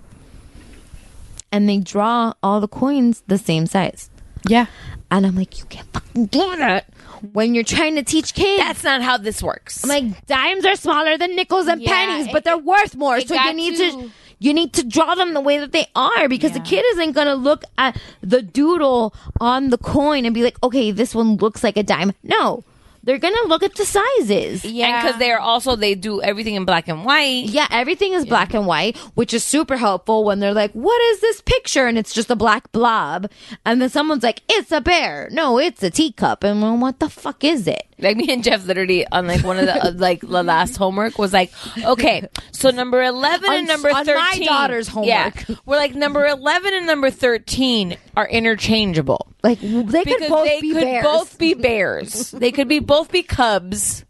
[1.52, 4.10] and they draw all the coins the same size.
[4.46, 4.66] Yeah.
[5.10, 6.88] And I'm like, you can't fucking do that
[7.32, 8.62] when you're trying to teach kids.
[8.62, 9.82] That's not how this works.
[9.82, 13.20] I'm like, dimes are smaller than nickels and Yeah, pennies, it- but they're worth more.
[13.20, 14.10] So you need to- to.
[14.40, 17.26] You need to draw them the way that they are because the kid isn't going
[17.26, 21.64] to look at the doodle on the coin and be like, okay, this one looks
[21.64, 22.12] like a dime.
[22.22, 22.62] No,
[23.08, 24.66] they're going to look at the sizes.
[24.66, 27.46] Yeah, because they're also they do everything in black and white.
[27.46, 31.20] Yeah, everything is black and white, which is super helpful when they're like, "What is
[31.22, 33.30] this picture?" and it's just a black blob,
[33.64, 37.08] and then someone's like, "It's a bear." No, it's a teacup, and well, what the
[37.08, 37.87] fuck is it?
[38.00, 41.32] Like me and Jeff literally on like one of the like the last homework was
[41.32, 41.52] like,
[41.84, 44.46] okay, so number eleven On- and number on my thirteen.
[44.46, 45.08] daughter's homework.
[45.08, 49.26] Yeah, we're like number eleven and number thirteen are interchangeable.
[49.42, 51.02] Like they could both they be could bears.
[51.04, 52.30] both be bears.
[52.32, 54.04] they could be both be cubs,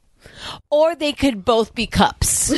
[0.71, 2.53] or they could both be cups.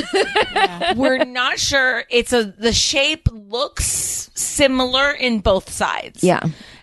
[0.95, 2.03] We're not sure.
[2.09, 6.23] It's a the shape looks similar in both sides.
[6.23, 6.41] Yeah.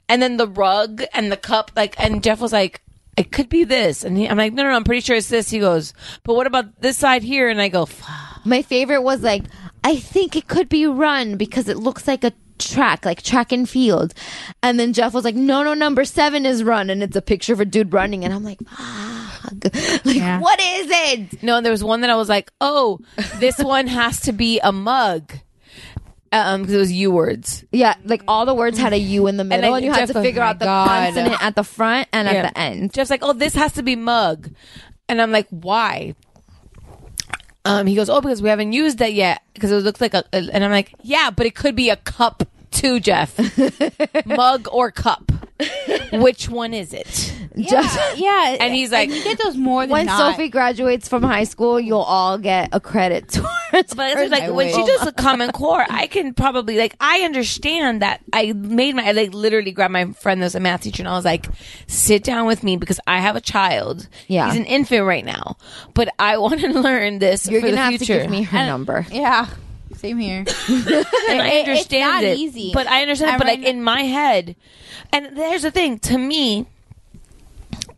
[0.08, 2.80] and then the rug and the cup, like, and Jeff was like.
[3.18, 5.28] It could be this, and he, I'm like, no, no, no, I'm pretty sure it's
[5.28, 5.50] this.
[5.50, 5.92] He goes,
[6.24, 7.48] but what about this side here?
[7.48, 9.44] And I go, "Fuck." My favorite was like,
[9.84, 13.68] I think it could be run because it looks like a track, like track and
[13.68, 14.14] field.
[14.62, 16.90] And then Jeff was like, no, no, number seven is run.
[16.90, 18.24] And it's a picture of a dude running.
[18.24, 19.24] And I'm like, fuck.
[20.04, 21.42] Like, what is it?
[21.42, 22.98] No, and there was one that I was like, oh,
[23.36, 25.32] this one has to be a mug.
[26.30, 27.64] Um, because it was U words.
[27.72, 30.08] Yeah, like all the words had a U in the middle, and, I- you had
[30.08, 32.34] Jeff to figure "My out the God." consonant at the front and Yeah.
[32.34, 32.92] at the end.
[32.92, 34.50] Jeff's like, oh, this has to be mug.
[35.08, 36.14] And I'm like, why?
[37.64, 39.42] Um, he goes, oh, because we haven't used that yet.
[39.54, 41.96] Because it looks like a, a- and I'm like, yeah, but it could be a
[41.96, 43.38] cup too, Jeff.
[44.26, 45.32] mug or cup.
[46.12, 47.34] Which one is it?
[47.58, 50.32] Just- yeah, And he's like, you get those more than when not.
[50.32, 53.28] Sophie graduates from high school, you'll all get a credit
[53.72, 53.94] towards.
[53.94, 58.02] But it's like when she does a common core, I can probably like I understand
[58.02, 61.08] that I made my I like literally grabbed my friend that's a math teacher and
[61.08, 61.46] I was like,
[61.86, 64.08] sit down with me because I have a child.
[64.28, 64.48] Yeah.
[64.50, 65.56] he's an infant right now,
[65.94, 68.14] but I want to learn this You're gonna the have future.
[68.16, 69.06] to give me her number.
[69.10, 69.48] Yeah.
[69.98, 70.38] Same here.
[70.68, 72.70] and I It- it's not it, easy.
[72.72, 73.32] but I understand.
[73.32, 74.54] And but like right in my head,
[75.12, 76.66] and there's the thing to me,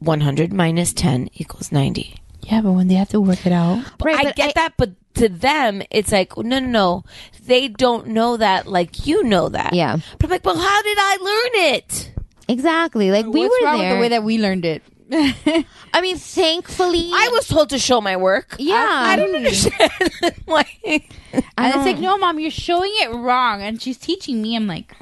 [0.01, 2.16] 100 minus 10 equals 90.
[2.43, 3.85] Yeah, but when they have to work it out.
[4.02, 7.05] Right, I but get that, but to them, it's like, no, no, no.
[7.44, 9.74] They don't know that like you know that.
[9.74, 9.98] Yeah.
[10.18, 12.12] But I'm like, well, how did I learn it?
[12.48, 13.10] Exactly.
[13.10, 13.90] Like we What's were wrong there.
[13.90, 14.82] with the way that we learned it?
[15.93, 18.55] I mean, thankfully, I was told to show my work.
[18.59, 18.74] Yeah.
[18.77, 19.91] I, I don't understand.
[20.45, 20.65] Why?
[21.32, 24.55] And it's like, no, mom, you're showing it wrong, and she's teaching me.
[24.55, 24.95] I'm like,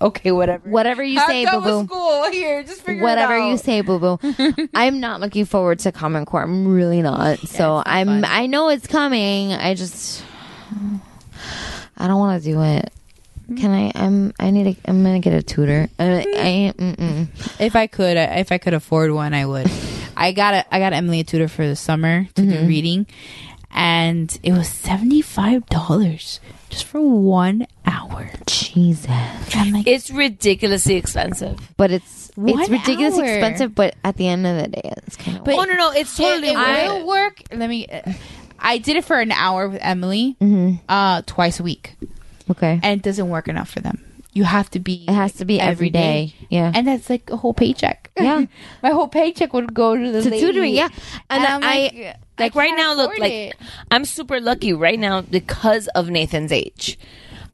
[0.00, 0.68] okay, whatever.
[0.68, 1.84] whatever you say, boo boo.
[1.84, 2.62] school here.
[2.62, 3.48] Just figure Whatever it out.
[3.48, 4.68] you say, boo boo.
[4.74, 6.42] I'm not looking forward to Common Core.
[6.42, 7.40] I'm really not.
[7.40, 8.24] so I'm.
[8.24, 9.52] I know it's coming.
[9.52, 10.22] I just.
[11.96, 12.92] I don't want to do it.
[13.56, 13.90] Can I?
[13.94, 14.32] I'm.
[14.38, 14.66] I need.
[14.84, 15.88] A, I'm gonna get a tutor.
[15.98, 16.72] Uh, I.
[16.76, 17.28] Mm-mm.
[17.60, 19.70] If I could, I- if I could afford one, I would.
[20.16, 22.50] I got a, I got Emily a tutor for the summer to Mm-hmm.
[22.50, 23.06] do reading,
[23.70, 28.30] and it was seventy five dollars just for one hour.
[28.46, 29.08] Jesus.
[29.54, 31.58] Like, It's ridiculously expensive.
[31.76, 33.28] But it's One it's ridiculously hour.
[33.34, 33.74] expensive.
[33.74, 35.44] But at the end of the day, it's kind of.
[35.44, 37.42] But- oh no, no, it's totally it, it worth will work.
[37.54, 37.86] Let me.
[37.86, 38.12] uh,
[38.58, 40.84] I did it for an hour with Emily, Mm-hmm.
[40.88, 41.94] uh, twice a week,
[42.50, 42.80] okay.
[42.82, 44.04] and it doesn't work enough for them.
[44.34, 45.04] You have to be.
[45.08, 46.34] It has to be every day.
[46.48, 46.70] Yeah.
[46.74, 48.10] and that's like a whole paycheck.
[48.16, 48.44] Yeah.
[48.82, 50.46] my whole paycheck would go to the to lady.
[50.46, 50.88] tutoring, yeah.
[51.30, 53.54] And, And I'm I, like, Like I right now, look, afford like.
[53.90, 56.98] I'm super lucky right now because of Nathan's age.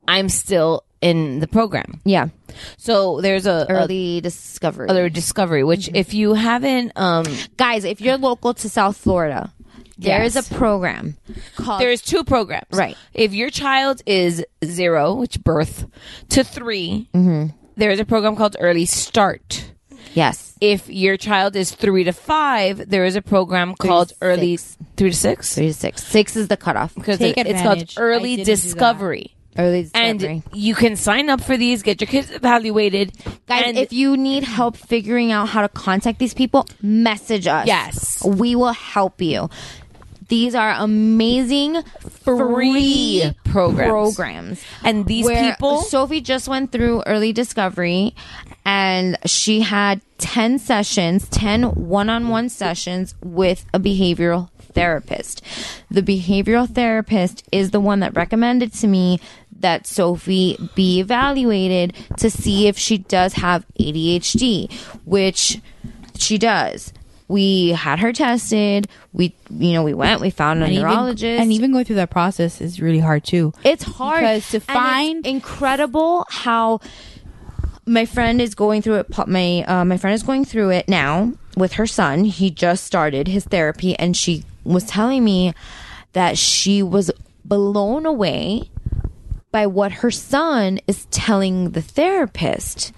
[0.06, 2.00] I'm still in the program.
[2.04, 2.28] yeah,
[2.76, 4.88] So there's a early discovery.
[4.88, 5.96] a, early discovery, which Mm-hmm.
[5.96, 7.24] if you haven't, um,
[7.56, 9.52] Guys, if you're local to South Florida,
[9.98, 11.16] there is a program
[11.56, 11.80] called.
[11.80, 12.66] there's two programs.
[12.72, 12.96] Right.
[13.12, 15.86] If your child is zero, which birth,
[16.30, 17.56] to 3 Mm-hmm.
[17.76, 19.70] there is a program called Early Start.
[20.14, 24.56] yes, If your child is three to five, there is a program called to Early
[24.56, 24.76] six.
[24.96, 25.54] three to six.
[25.54, 26.02] three to six.
[26.04, 26.94] Six is the cutoff.
[26.94, 27.98] Because Take it- it's called advantage.
[27.98, 28.62] I Early didn't do that.
[28.62, 29.30] Discovery.
[29.56, 30.08] Early discovery.
[30.08, 33.12] And you can sign up for these, get your kids evaluated.
[33.46, 37.66] Guys, and if you need help figuring out how to contact these people, message us.
[37.66, 38.20] Yes.
[38.24, 39.48] We will help you.
[40.28, 41.82] These are amazing
[42.24, 43.88] free, Free programs.
[43.88, 44.62] programs.
[44.82, 48.14] And these people- Sophie just went through early discovery
[48.64, 55.42] and she had 10 sessions, 10 one-on-one sessions with a behavioral therapist.
[55.90, 59.20] The behavioral therapist is the one that recommended to me
[59.60, 64.68] that Sophie be evaluated to see if she does have ADHD,
[65.04, 65.60] which
[66.18, 66.92] she does.
[67.28, 68.86] We had her tested.
[69.12, 70.20] We, you know, we went.
[70.20, 71.40] We found a and even, neurologist.
[71.42, 73.52] and even going through that process is really hard too.
[73.64, 76.80] It's hard Because to And it's find- incredible how
[77.86, 79.26] my friend is going through it.
[79.28, 82.24] My uh, my friend is going through it now with her son.
[82.24, 85.54] He just started his therapy, and she was telling me
[86.12, 87.10] that she was
[87.44, 88.70] blown away
[89.50, 92.92] by what her son is telling the therapist.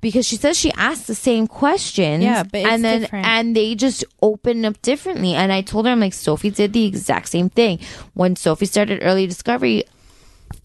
[0.00, 3.26] Because she says she asked the same questions, Yeah, but it's and then different.
[3.26, 5.34] and they just open up differently.
[5.34, 7.78] And I told her, I'm like, Sophie did the exact same thing
[8.14, 9.84] when Sophie started early discovery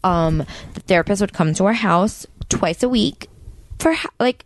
[0.04, 0.38] um
[0.74, 3.28] the therapist would come to our house twice a week
[3.80, 4.44] for like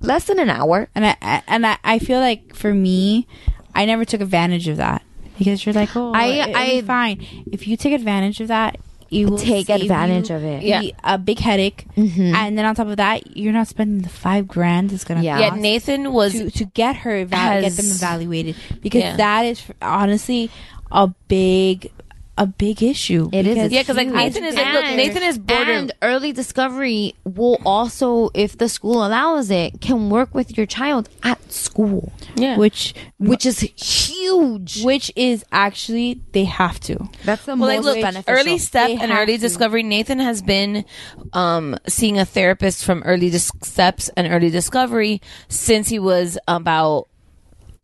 [0.00, 3.26] less than an hour and I, and I, I feel like for me,
[3.74, 5.02] I never took advantage of that
[5.38, 7.26] because you're like, oh, I, I- fine.
[7.50, 8.76] If you take advantage of that,
[9.10, 10.62] you will Take advantage you of it.
[10.62, 12.34] the- a big headache, mm-hmm.
[12.34, 15.38] and then on top of that, you're not spending the five grand it's gonna Yeah.
[15.40, 19.16] Yeah, Nathan was to, to get her eva- get them evaluated because Yeah.
[19.16, 20.50] that is honestly
[20.92, 21.90] a big
[22.38, 23.28] a big issue.
[23.32, 23.56] It is.
[23.56, 24.08] Yeah, because Yeah, 'cause, like.
[24.08, 29.04] Nathan is like, look, Nathan is border- And early discovery will also, if the school
[29.04, 32.56] allows it, can work with your child at school, yeah.
[32.56, 34.82] which which is huge.
[34.84, 36.96] which is actually they have to.
[37.24, 38.32] That's the well, like, most look, beneficial.
[38.40, 39.38] early step They and early to.
[39.40, 39.82] discovery.
[39.82, 40.84] Nathan has been
[41.32, 47.08] um, seeing a therapist from early dis- steps and early discovery since he was about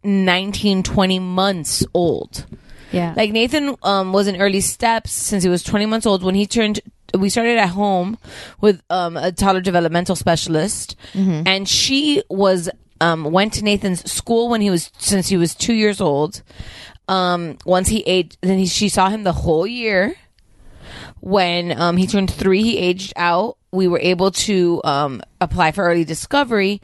[0.05, 2.47] 19, 20 months old.
[2.95, 6.23] Yeah, Like Nathan um, was in early steps since he was 20 months old.
[6.23, 6.81] When he turned,
[7.19, 8.17] we started at home
[8.61, 10.97] with um, a toddler developmental specialist,
[11.47, 12.69] and she was
[13.01, 16.43] um, went to Nathan's school when he was since he was two years old.
[17.09, 20.15] Um, once he aged, then he, she saw him the whole year.
[21.21, 23.57] When um, he turned three, he aged out.
[23.73, 26.81] We were able to um, apply for early discovery,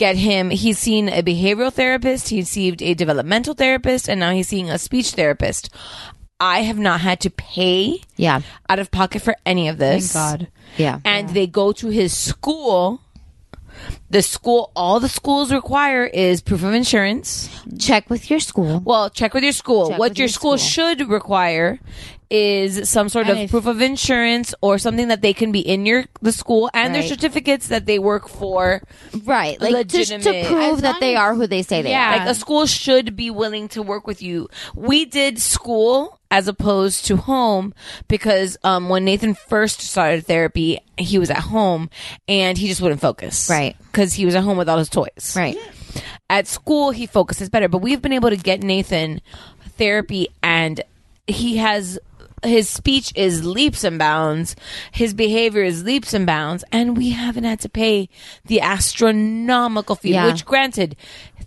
[0.00, 0.48] get him.
[0.48, 4.78] He's seen a behavioral therapist, he received a developmental therapist, and now he's seeing a
[4.78, 5.68] speech therapist.
[6.40, 10.12] I have not had to pay yeah, out of pocket for any of this.
[10.14, 10.48] Thank God.
[10.78, 11.00] yeah.
[11.04, 13.02] And they go to his school.
[14.10, 17.48] The school, all the schools require is proof of insurance.
[17.78, 18.80] Check with your school.
[18.84, 19.90] Well, check with your school.
[19.90, 20.68] Check what your, your school, school.
[20.96, 21.78] should require
[22.28, 25.60] is some sort And of if- proof of insurance or something that they can be
[25.60, 28.82] in your the school and their certificates that they work for.
[29.24, 32.14] Right, like to, to prove As that they are who they say they Yeah.
[32.14, 32.18] are.
[32.18, 34.48] Like a school should be willing to work with you.
[34.76, 37.74] We did school as opposed to home
[38.06, 41.90] because um, when Nathan first started therapy, he was at home
[42.28, 43.50] and he just wouldn't focus.
[43.50, 43.74] Right.
[44.00, 45.34] Because he was at home with all his toys.
[45.36, 45.58] Right.
[46.30, 49.20] At school, he focuses better, but we've been able to get Nathan
[49.76, 50.80] therapy and
[51.26, 51.98] he has
[52.42, 54.56] his speech is leaps and bounds,
[54.90, 58.08] his behavior is leaps and bounds, and we haven't had to pay
[58.46, 60.24] the astronomical fee, Yeah.
[60.24, 60.96] which granted,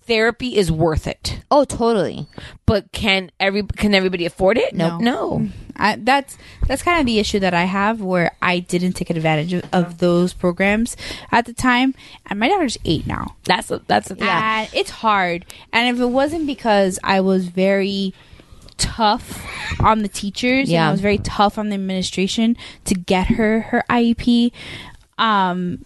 [0.05, 1.39] therapy is worth it.
[1.49, 2.27] Oh, totally.
[2.65, 4.73] But can every can everybody afford it?
[4.73, 4.97] No.
[4.97, 5.49] no.
[5.75, 9.53] I, that's that's kind of the issue that I have where I didn't take advantage
[9.53, 10.95] of, of those programs
[11.31, 11.95] at the time,
[12.27, 13.35] and my daughter's eight now.
[13.45, 15.45] That's a, that's a, And it's hard.
[15.71, 18.13] And if it wasn't because I was very
[18.77, 19.43] tough
[19.79, 20.89] on the teachers and Yeah.
[20.89, 24.51] I was very tough on the administration to get her her IEP,
[25.17, 25.85] um,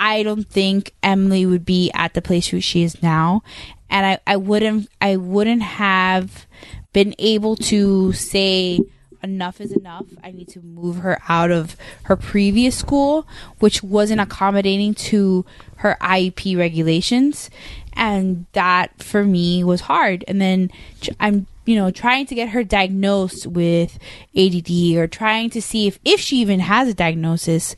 [0.00, 3.42] I don't think Emily would be at the place where she is now.
[3.90, 6.46] And I, I wouldn't I wouldn't have
[6.92, 8.80] been able to say
[9.22, 10.06] enough is enough.
[10.24, 13.26] I need to move her out of her previous school,
[13.58, 15.44] which wasn't accommodating to
[15.76, 17.50] her IEP regulations.
[17.92, 20.24] And that for me was hard.
[20.26, 20.70] And then
[21.18, 23.98] I'm, you know, trying to get her diagnosed with
[24.34, 27.76] ADD or trying to see if, if she even has a diagnosis,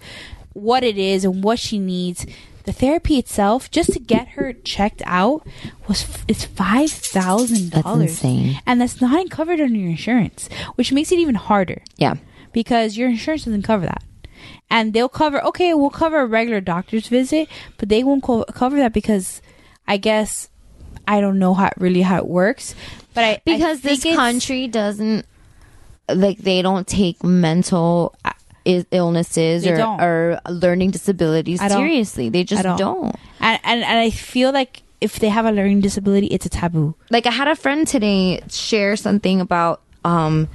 [0.55, 2.27] what it is and what she needs.
[2.65, 5.45] The therapy itself, just to get her checked out,
[5.89, 11.19] was it's five thousand dollars, and that's not covered under your insurance, which makes it
[11.19, 12.15] even harder Yeah.
[12.53, 14.05] because your insurance doesn't cover that.
[14.71, 17.49] And they'll cover, okay, we'll cover a regular doctor's visit,
[17.79, 19.43] but they won't co- cover that because
[19.89, 20.49] I guess
[21.07, 22.77] I don't know how really how it works.
[23.13, 25.27] But I because I this country doesn't
[26.09, 28.31] like they don't take mental uh,
[28.91, 32.29] illnesses or, or learning disabilities seriously.
[32.29, 33.17] They just don't.
[33.41, 36.95] and, and and I feel like if they have a learning disability, it's a taboo.
[37.11, 40.49] Like I had a friend today share something about um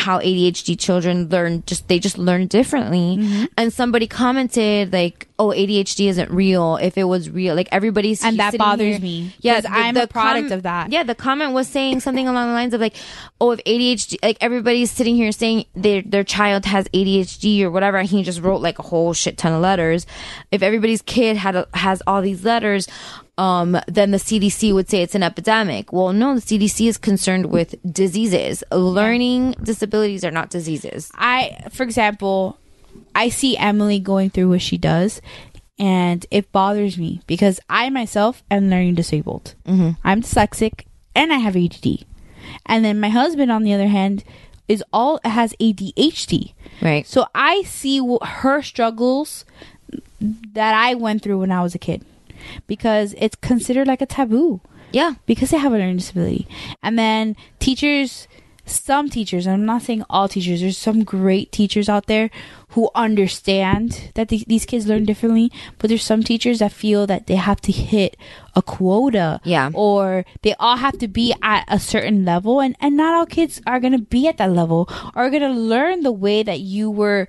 [0.00, 3.44] how ADHD children learn just they just learn differently Mm-hmm.
[3.56, 8.38] and somebody commented like oh ADHD isn't real if it was real like everybody's And
[8.38, 10.90] that bothers here- me, yeah I'm a product of that.
[10.90, 12.96] yeah the comment was saying something along the lines of like
[13.40, 17.96] oh if ADHD like everybody's sitting here saying their their child has ADHD or whatever
[17.98, 20.06] and he just wrote like a whole shit ton of letters
[20.50, 22.88] if everybody's kid had a, has all these letters
[23.40, 25.94] um, then the CDC would say it's an epidemic.
[25.94, 28.62] Well, no, the CDC is concerned with diseases.
[28.70, 31.10] Learning disabilities are not diseases.
[31.14, 32.58] I, for example,
[33.14, 35.22] I see Emily going through what she does,
[35.78, 39.54] and it bothers me because I myself am learning disabled.
[39.64, 39.92] Mm-hmm.
[40.04, 40.84] I'm dyslexic
[41.14, 42.04] and I have ADD.
[42.66, 44.22] And then my husband, on the other hand,
[44.68, 46.52] is all has ADHD.
[46.82, 47.06] Right.
[47.06, 49.46] So I see her struggles
[50.20, 52.04] that I went through when I was a kid
[52.66, 54.60] because it's considered like a taboo.
[54.92, 55.14] Yeah.
[55.26, 56.48] Because they have a learning disability.
[56.82, 58.26] And then teachers,
[58.66, 62.30] some teachers, I'm not saying all teachers, there's some great teachers out there
[62.70, 67.26] who understand that these, these kids learn differently, but there's some teachers that feel that
[67.26, 68.16] they have to hit
[68.54, 69.40] a quota.
[69.44, 69.70] Yeah.
[69.74, 73.60] Or they all have to be at a certain level, and, and not all kids
[73.66, 76.60] are going to be at that level or are going to learn the way that
[76.60, 77.28] you were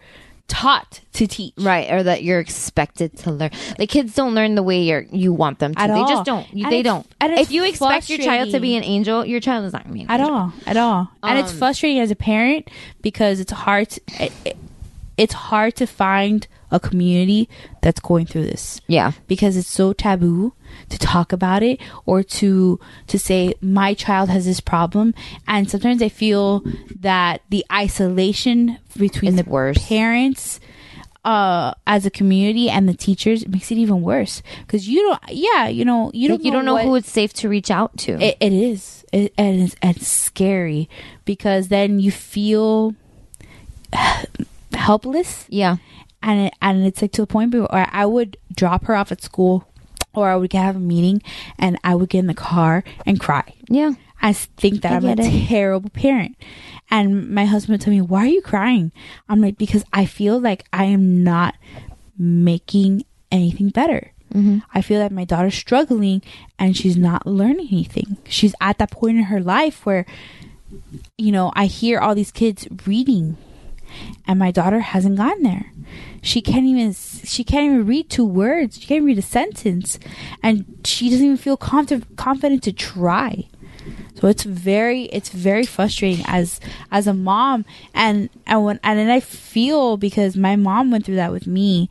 [0.52, 1.54] taught to teach.
[1.58, 3.52] Right, or that you're expected to learn.
[3.78, 5.82] The kids don't learn the way you you want them to.
[5.82, 6.08] At they all.
[6.10, 6.46] just don't.
[6.54, 7.08] You- they don't.
[7.22, 10.00] If you expect your child to be an angel, your child is not going to
[10.00, 10.36] be an at angel.
[10.36, 12.70] all at all and it's Um, frustrating as a parent
[13.02, 14.58] because it's hard to, it, it-
[15.18, 17.48] it's hard to find a community
[17.82, 19.12] that's going through this Yeah.
[19.28, 20.54] because it's so taboo
[20.92, 25.14] to talk about it or to to say my child has this problem.
[25.48, 26.62] And sometimes i feel
[27.00, 29.44] that the isolation between the
[29.76, 30.60] parents
[31.24, 34.42] uh as a community and the teachers makes it even worse.
[34.66, 37.12] Because you don't yeah you know you don't Like, you don't know what- who it's
[37.12, 38.12] safe to reach out to.
[38.22, 39.06] it, it is.
[39.14, 40.90] It, and it's, and scary
[41.26, 42.96] because then you feel
[44.74, 45.46] helpless.
[45.50, 45.78] Yeah.
[46.24, 49.22] And it, and it's like to a point where I would drop her off at
[49.22, 49.68] school
[50.14, 51.22] or I would have a meeting
[51.58, 53.54] and I would get in the car and cry.
[53.70, 53.94] Yeah.
[54.22, 55.48] I think that I I'm a it.
[55.48, 56.36] terrible parent.
[56.92, 58.92] And my husband would tell me, Why are you crying?
[59.30, 61.56] I'm like, Because I feel like I am not
[62.18, 64.12] making anything better.
[64.34, 64.62] Mhm.
[64.74, 66.22] I feel that my daughter's struggling
[66.60, 68.18] and she's not learning anything.
[68.28, 70.06] She's at that point in her life where,
[71.18, 73.38] you know, I hear all these kids reading
[74.28, 75.72] and my daughter hasn't gotten there.
[76.22, 78.80] She can't even she can't even read two words.
[78.80, 80.00] She can't read a sentence,
[80.44, 83.48] and she doesn't even feel confident confident to try.
[84.16, 86.60] So it's very it's very frustrating as
[86.92, 87.66] as a mom,
[87.96, 91.90] and and when and then I feel because my mom went through that with me.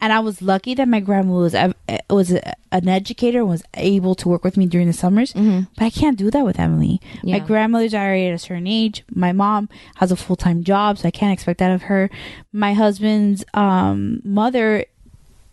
[0.00, 1.74] And I was lucky that my grandma was a,
[2.10, 5.32] was an educator and was able to work with me during the summers.
[5.76, 7.00] But I can't do that with Emily.
[7.24, 9.04] My grandmother's already at a certain age.
[9.10, 12.10] My mom has a full time job, so I can't expect that of her.
[12.52, 14.84] My husband's um, mother,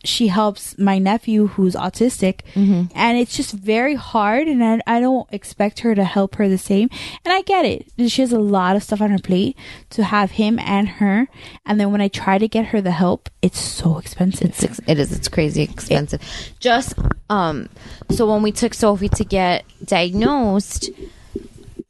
[0.03, 4.47] she helps my nephew who's autistic, and it's just very hard.
[4.47, 6.89] And I, I don't expect her to help her the same.
[7.23, 8.09] And I get it.
[8.11, 9.57] She has a lot of stuff on her plate
[9.91, 11.27] to have him and her.
[11.65, 14.49] And then when I try to get her the help, it's so expensive.
[14.49, 15.11] It's ex- it is.
[15.11, 16.21] It's crazy expensive.
[16.59, 16.95] Just
[17.29, 17.69] um,
[18.09, 20.89] so when we took Sophie to get diagnosed,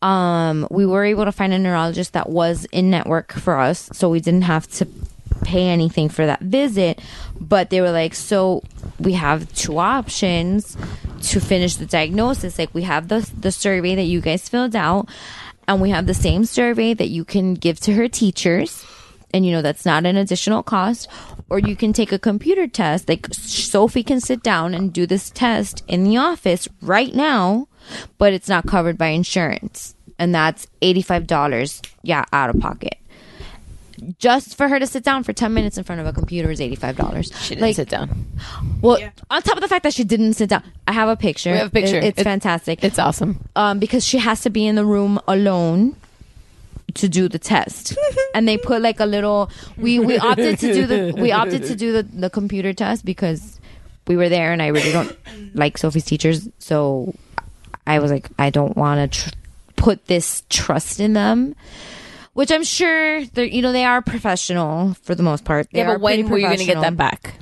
[0.02, 4.10] um, we were able to find a neurologist that was in network for us, so
[4.10, 4.88] we didn't have to
[5.44, 7.02] pay anything for that visit.
[7.40, 8.64] But they were like, so
[9.00, 10.78] we have two options
[11.24, 12.60] to finish the diagnosis.
[12.60, 15.10] Like we have the the survey that you guys filled out,
[15.68, 18.86] and we have the same survey that you can give to her teachers
[19.34, 21.10] and you know that's not an additional cost
[21.50, 25.30] or you can take a computer test like sophie can sit down and do this
[25.32, 27.68] test in the office right now
[28.18, 32.98] but it's not covered by insurance and that's $85 yeah out of pocket
[34.20, 36.60] just for her to sit down for 10 minutes in front of a computer is
[36.60, 38.26] $85 She didn't sit down.
[38.82, 38.98] well
[39.30, 41.52] on top of the fact that she didn't sit down i have a picture.
[41.52, 41.98] We have a picture.
[41.98, 42.84] It- it's It- fantastic.
[42.84, 43.40] It's awesome.
[43.56, 45.96] um, because she has to be in the room alone
[46.96, 47.98] to do the test.
[48.36, 51.76] And they put like a little we we opted to do the we opted to
[51.76, 53.60] do the, the computer test because
[54.08, 55.16] we were there and i really don't
[55.56, 56.50] like sophie's teachers.
[56.60, 57.14] So
[57.88, 59.36] i was like i don't want to tr-
[59.76, 61.56] put this trust in them
[62.34, 65.94] which i'm sure they're you know they are professional for the most part They Yeah,
[65.94, 67.36] but when were you going to get that back?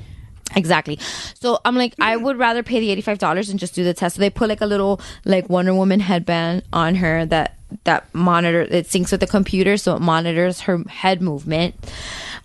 [0.56, 1.00] Exactly.
[1.40, 4.16] So I'm like, I would rather pay the eighty-five dollars and just do the test.
[4.16, 8.62] So they put like a little like Wonder Woman headband on her that that monitor
[8.62, 11.76] it syncs with the computer, so it monitors her head movement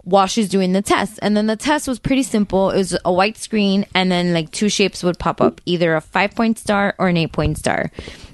[0.04, 1.18] while she's doing the test.
[1.20, 2.70] And then the test was pretty simple.
[2.70, 6.00] It was a white screen, and then like two shapes would pop up, either a
[6.00, 7.90] five-point star or an eight-point star.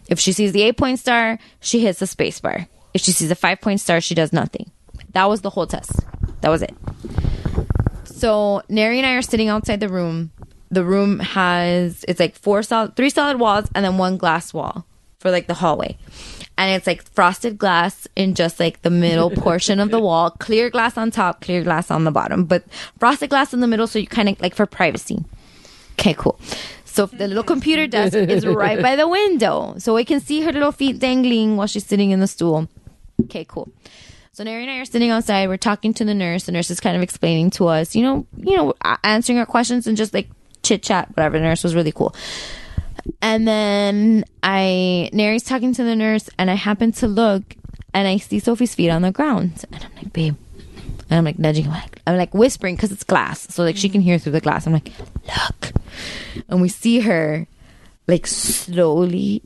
[0.09, 2.69] If she sees the eight-point star, she hits the space bar.
[2.95, 4.71] If she sees a five-point star, she does nothing.
[5.13, 5.93] That was the whole test.
[6.41, 6.75] That was it.
[8.05, 10.31] So Neri and I are sitting outside the room.
[10.71, 14.87] The room has it's like four solid, three solid walls, and then one glass wall
[15.19, 15.97] for like the hallway.
[16.57, 20.71] And it's like frosted glass in just like the middle portion of the wall, clear
[20.71, 22.65] glass on top, clear glass on the bottom, but
[22.99, 25.25] frosted glass in the middle, so you kind of like for privacy.
[25.95, 26.39] Okay, cool.
[26.85, 30.53] So the little computer desk is right by the window, so we can see her
[30.53, 32.69] little feet dangling while she's sitting in the stool.
[33.25, 33.71] Okay, cool.
[34.33, 35.49] So Nary and I are sitting outside.
[35.49, 36.45] We're talking to the nurse.
[36.45, 38.75] The nurse is kind of explaining to us, you know, you know,
[39.05, 40.29] answering our questions and just like
[40.63, 41.39] chit chat, whatever.
[41.39, 42.15] The nurse was really cool.
[43.21, 47.43] And then I, Nary's talking to the nurse, and I happen to look,
[47.93, 50.37] and I see Sophie's feet on the ground, and I'm like, babe.
[51.11, 53.89] And I'm like nudging, I'm like, I'm like whispering because it's glass, so like she
[53.91, 54.67] can hear through the glass.
[54.67, 54.93] I'm like,
[55.27, 55.73] look,
[56.49, 57.47] and we see her
[58.07, 59.43] like slowly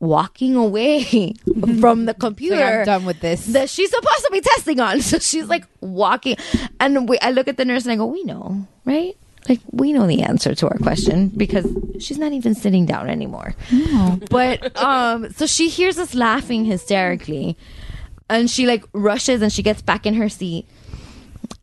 [0.00, 1.34] walking away
[1.80, 2.80] from the computer.
[2.80, 3.46] I'm done with this.
[3.46, 5.00] That she's supposed to be testing on.
[5.06, 6.36] So she's like walking,
[6.80, 9.16] and we, I look at the nurse and I go, "We know, right?
[9.48, 11.66] Like we know the answer to our question because
[12.00, 13.54] she's not even sitting down anymore."
[14.30, 17.56] But um, so she hears us laughing hysterically,
[18.28, 20.66] and she like rushes and she gets back in her seat,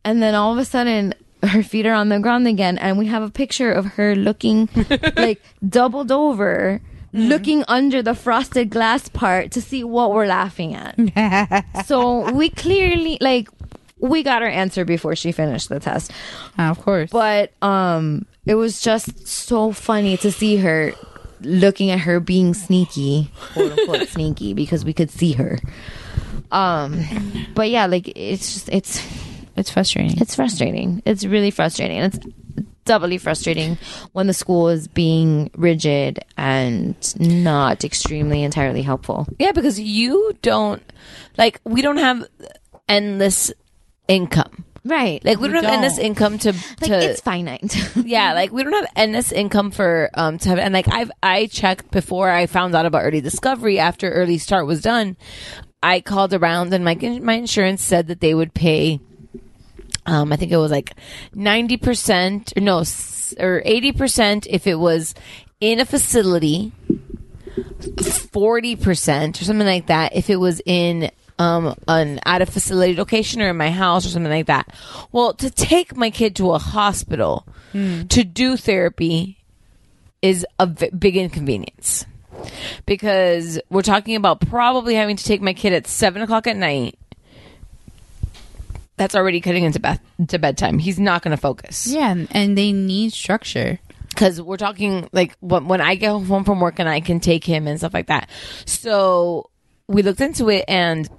[0.06, 1.14] and then all of a sudden
[1.44, 4.70] her feet are on the ground again, and we have a picture of her looking
[5.16, 6.82] like doubled over.
[7.16, 10.96] Looking under the frosted glass part to see what we're laughing at.
[11.86, 13.50] so we clearly like
[14.00, 16.12] we got our answer before she finished the test.
[16.58, 17.12] of course.
[17.12, 20.94] But um it was just so funny to see her
[21.42, 25.60] looking at her being sneaky, quote unquote sneaky, because we could see her.
[26.52, 27.00] Um
[27.54, 29.00] but yeah, like it's just it's
[29.56, 30.20] it's frustrating.
[30.20, 31.02] It's frustrating.
[31.06, 32.00] It's really frustrating.
[32.00, 32.26] And it's
[32.86, 33.78] doubly frustrating
[34.12, 39.28] when the school is being rigid and not extremely entirely helpful.
[39.40, 40.82] Yeah, because you don't
[41.38, 42.28] like we don't have
[42.88, 43.52] endless
[44.08, 44.66] income.
[44.86, 45.24] Right.
[45.24, 47.74] Like we, don't have endless income to Like to it's finite.
[47.96, 51.46] yeah, like we don't have endless income for um to have and like I've I
[51.46, 55.16] checked before I found out about early discovery after early start was done.
[55.82, 59.00] I called around and my my insurance said that they would pay
[60.06, 60.94] um I think it was like
[61.36, 62.80] 90% or no
[63.40, 65.16] or 80% if it was
[65.60, 66.72] in a facility
[67.54, 71.10] 40% or something like that if it was in
[71.40, 74.74] um an out of facility location or in my house or something like that.
[75.12, 77.46] Well, to take my kid to a hospital
[78.10, 79.40] to do therapy
[80.22, 82.06] is a v- big inconvenience
[82.86, 86.98] because we're talking about probably having to take my kid at seven o'clock at night.
[88.98, 90.80] That's already cutting into bed to bedtime.
[90.80, 91.88] He's not going to focus.
[91.88, 93.80] Yeah, and, they need structure.
[94.10, 97.44] because we're talking like when, when I get home from work and I can take
[97.44, 98.30] him and stuff like that.
[98.66, 99.50] So
[99.88, 101.10] we looked into it and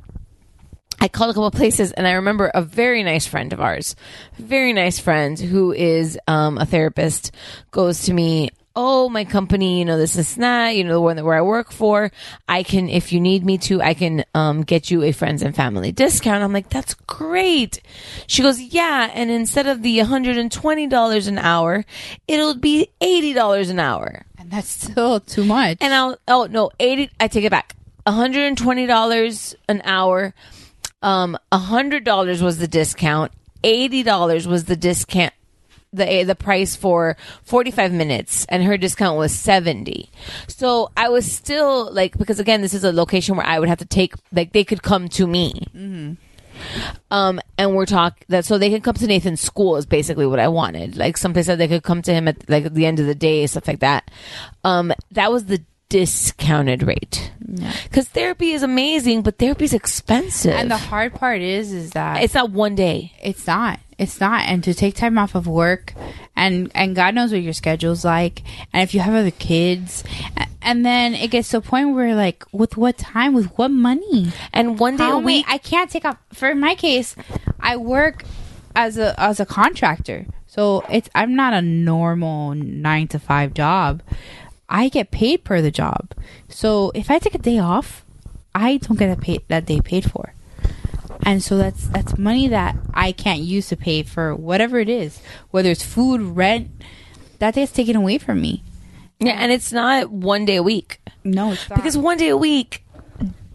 [1.00, 3.96] I called a couple of places and I remember a very nice friend of ours,
[4.38, 7.32] very nice friend who is um, a therapist,
[7.72, 8.50] goes to me.
[8.76, 11.42] Oh, my company, you know, this is that, you know, the one that where I
[11.42, 12.10] work for.
[12.48, 15.54] I can, if you need me to, I can um, get you a friends and
[15.54, 16.42] family discount.
[16.42, 17.80] I'm like, that's great.
[18.26, 19.10] She goes, yeah.
[19.14, 21.84] And instead of the $120 an hour,
[22.26, 24.26] it'll be $80 an hour.
[24.38, 25.78] And that's still too much.
[25.80, 27.76] And I'll, oh, no, 80, I take it back.
[28.06, 30.34] $120 an hour.
[31.00, 33.30] Um, $100 was the discount.
[33.62, 35.32] $80 was the discount.
[35.94, 40.10] The, the price for 45 minutes and her discount was 70
[40.48, 43.78] so i was still like because again this is a location where i would have
[43.78, 45.62] to take like they could come to me
[47.10, 50.38] um, and we're talk that so they can come to Nathan's school is basically what
[50.38, 50.96] I wanted.
[50.96, 53.14] Like someplace that they could come to him at like at the end of the
[53.14, 54.10] day, stuff like that.
[54.62, 57.30] Um, that was the discounted rate
[57.84, 60.54] because therapy is amazing, but therapy is expensive.
[60.54, 63.12] And the hard part is, is that it's not one day.
[63.22, 63.78] It's not.
[63.98, 64.46] It's not.
[64.46, 65.94] And to take time off of work,
[66.36, 68.42] and and God knows what your schedule's like,
[68.72, 70.04] and if you have other kids,
[70.62, 74.32] and then it gets to a point where like, with what time, with what money,
[74.52, 76.16] and one day How a week- I can't take off.
[76.32, 77.14] For my case,
[77.60, 78.24] I work
[78.74, 84.02] as a as a contractor, so it's I'm not a normal nine to five job.
[84.68, 86.14] I get paid per the job.
[86.48, 88.04] So if I take a day off,
[88.54, 90.34] I don't get that paid that day paid for.
[91.22, 95.20] And so that's that's money that I can't use to pay for whatever it is,
[95.50, 96.70] whether it's food, rent.
[97.38, 98.62] That day's taken away from me.
[99.20, 101.00] Yeah, and it's not one day a week.
[101.22, 101.76] No, it's not.
[101.76, 102.84] because one day a week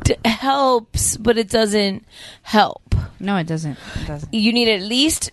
[0.03, 2.05] d- helps, but it doesn't
[2.41, 2.95] help.
[3.19, 3.77] No, it doesn't.
[4.01, 4.33] It doesn't.
[4.33, 5.31] You need at least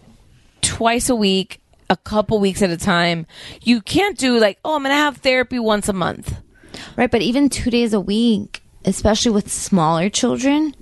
[0.61, 3.27] twice a week, a couple weeks at a time.
[3.63, 6.35] You can't do like, oh, I'm gonna have therapy once a month.
[6.97, 10.75] Right, but even two days a week, especially with smaller children,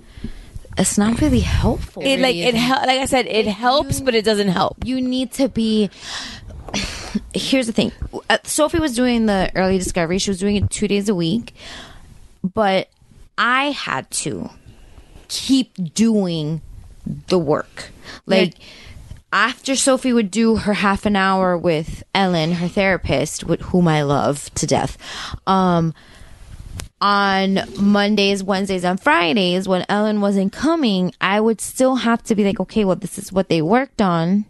[0.77, 2.03] it's not really helpful.
[2.03, 4.85] It, like it hel- like I said, it helps, but it doesn't help.
[4.85, 5.89] You need to be.
[7.33, 7.91] Here's the thing:
[8.29, 10.17] Uh, Sophie was doing the early discovery.
[10.17, 11.53] She was doing it two days a week,
[12.43, 12.89] but
[13.37, 14.49] I had to
[15.27, 16.61] keep doing
[17.27, 17.91] the work.
[18.25, 18.55] Like
[19.31, 24.03] after Sophie would do her half an hour with Ellen, her therapist, with whom I
[24.03, 24.97] love to death.
[25.45, 25.93] Um,
[27.01, 32.43] on Mondays, Wednesdays, and Fridays when Ellen wasn't coming, I would still have to be
[32.43, 34.45] like, okay, well, this is what they worked on.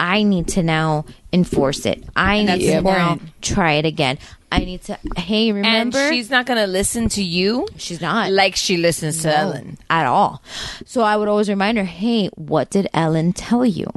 [0.00, 2.04] I need to now enforce it.
[2.14, 4.18] I need to now try it again.
[4.50, 5.98] I need to, hey, remember?
[5.98, 7.66] And she's not going to listen to you.
[7.76, 8.30] She's not.
[8.30, 9.78] Like she listens to No, Ellen.
[9.90, 10.40] at all.
[10.86, 13.90] So I would always remind her, hey, what did Ellen tell you?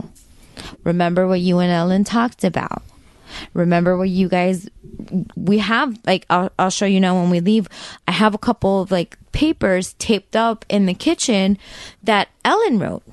[0.84, 2.82] Remember what you and Ellen talked about.
[3.54, 4.70] Remember what you guys
[5.36, 7.68] we have like I'll, I'll show you now when we leave.
[8.08, 11.58] I have a couple of like papers taped up in the kitchen
[12.04, 13.04] that Ellen wrote.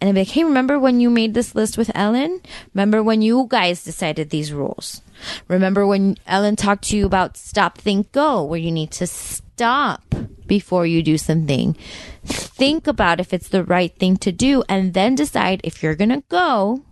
[0.00, 2.40] And I'm like, hey, remember when you made this list with Ellen?
[2.72, 5.02] Remember when you guys decided these rules?
[5.46, 10.14] Remember when Ellen talked to you about stop, think, go, where you need to stop
[10.46, 11.76] before you do something?
[12.24, 16.08] Think about if it's the right thing to do and then decide if you're going
[16.08, 16.82] to go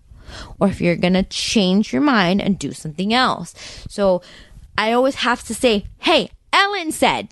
[0.59, 3.55] or if you're going to change your mind and do something else.
[3.89, 4.23] So
[4.77, 7.29] I always have to say, hey, Ellen said,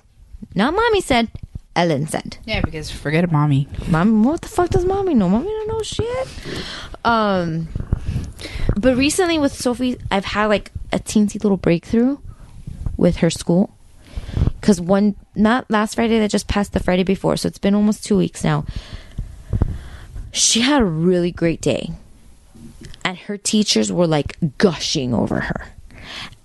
[0.54, 1.30] not mommy said,
[1.74, 2.38] Ellen said.
[2.46, 3.68] Yeah, because forget it, mommy.
[3.88, 5.28] Mom, what the fuck does mommy know?
[5.28, 6.28] Mommy don't know shit.
[7.04, 7.68] Um,
[8.76, 12.18] but recently with Sophie, I've had like a teensy little breakthrough
[12.96, 13.72] with her school.
[14.62, 18.04] Cause one, not last Friday, that just passed the Friday before, so it's been almost
[18.04, 18.64] two weeks now.
[20.32, 21.92] She had a really great day,
[23.04, 25.68] and her teachers were like gushing over her.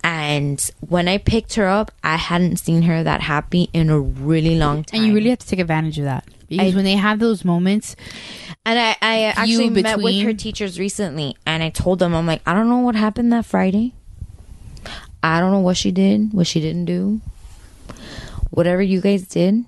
[0.04, 4.56] And when I picked her up, I hadn't seen her that happy in a really
[4.58, 5.00] long time.
[5.02, 6.26] And you really have to take advantage of that.
[6.50, 7.96] Because I- when they have those moments,
[8.66, 12.26] And I, I actually Few met with her teachers recently, and I told them, I'm
[12.28, 13.94] like, I don't know what happened that Friday.
[15.24, 17.22] I don't know what she did, what she didn't do.
[18.50, 19.66] Whatever you guys did,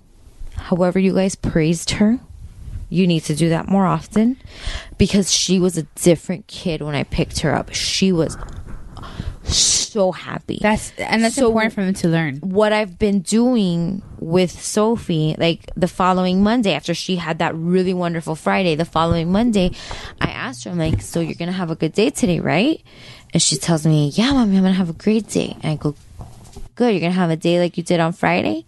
[0.55, 2.19] however you guys praised her,
[2.93, 4.37] you need to do that more often
[4.97, 7.73] because she was a different kid when I picked her up.
[7.73, 8.37] She was
[9.43, 10.59] so happy.
[10.61, 12.37] That's and that's So- important for them to learn.
[12.37, 17.93] what I've been doing with Sophie, like the following Monday, after she had that really
[17.93, 19.71] wonderful Friday, the following Monday,
[20.21, 22.81] I asked her, I'm like, so you're going to have a good day today, right?
[23.33, 25.57] And she tells me, yeah, mommy, I'm going to have a great day.
[25.61, 25.95] And I go,
[26.75, 26.91] good.
[26.93, 28.65] You're going to have a day like you did on Friday?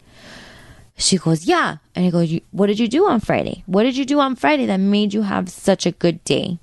[0.97, 1.77] She goes, yeah.
[1.93, 3.63] And I go, you, what did you do on Friday?
[3.65, 6.59] What did you do on Friday that made you have such a good day?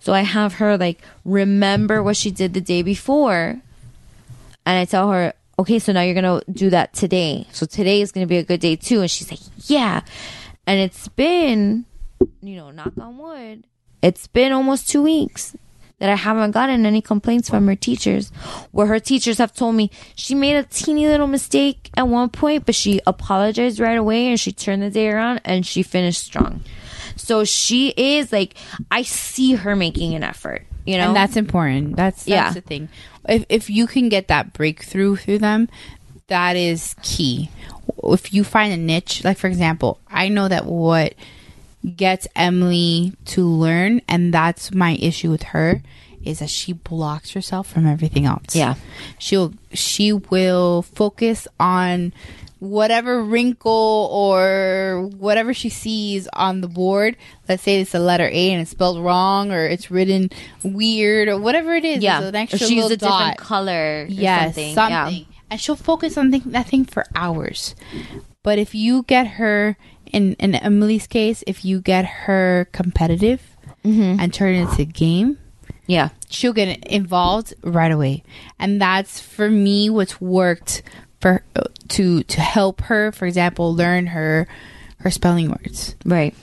[0.00, 3.60] So I have her like remember what she did the day before
[4.66, 7.46] and I tell her, okay, so now you're gonna do that today.
[7.52, 9.00] So today is gonna be a good day too.
[9.00, 10.00] And she's like, yeah.
[10.66, 11.84] And it's been,
[12.42, 13.64] you know, knock on wood,
[14.02, 15.56] it's been almost two weeks
[15.98, 18.30] that I haven't gotten any complaints from her teachers.
[18.70, 22.66] Where her teachers have told me she made a teeny little mistake at one point,
[22.66, 26.62] but she apologized right away and she turned the day around and she finished strong.
[27.16, 28.54] So she is like,
[28.90, 30.64] I see her making an effort.
[30.86, 31.96] You know, and that's important.
[31.96, 32.52] That's that's Yeah.
[32.52, 32.88] the thing.
[33.28, 35.68] If if you can get that breakthrough through them,
[36.28, 37.50] that is key.
[38.04, 41.12] If you find a niche, like for example, I know that what
[41.96, 45.82] gets Emily to learn, and that's my issue with her,
[46.24, 48.54] is that she blocks herself from everything else.
[48.54, 48.74] Yeah.
[49.18, 52.12] she'll she will focus on
[52.60, 57.16] whatever wrinkle or whatever she sees on the board.
[57.48, 60.30] Let's say it's a letter A and it's spelled wrong, or it's written
[60.64, 62.02] weird, or whatever it is.
[62.02, 63.38] yeah, There's an or extra she used a different dot.
[63.38, 64.02] color.
[64.02, 64.74] Or Yes, something.
[64.74, 65.14] something.
[65.28, 65.34] Yeah.
[65.50, 67.74] And she'll focus on th- that thing for hours.
[68.42, 69.76] But if you get her,
[70.12, 73.42] in, in Emily's case, if you get her competitive
[73.84, 75.42] and turn it into a game, Mm-hmm.
[75.92, 76.08] Yeah.
[76.28, 78.22] she'll get involved right away.
[78.58, 80.82] And that's for me what's worked
[81.20, 81.42] for
[81.88, 84.46] to to help her, for example, learn her
[84.98, 85.96] her spelling words.
[86.04, 86.34] Right.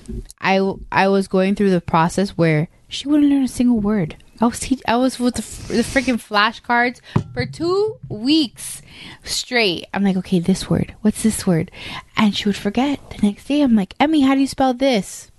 [0.41, 4.15] I I was going through the process where she wouldn't learn a single word.
[4.41, 6.99] I was te- I was with the, the freaking flashcards
[7.33, 8.81] for two weeks
[9.23, 9.85] straight.
[9.93, 10.93] I'm like, okay, this word.
[11.01, 11.71] What's this word?
[12.17, 12.99] And she would forget.
[13.11, 15.31] The next day, I'm like, Emmy, how do you spell this?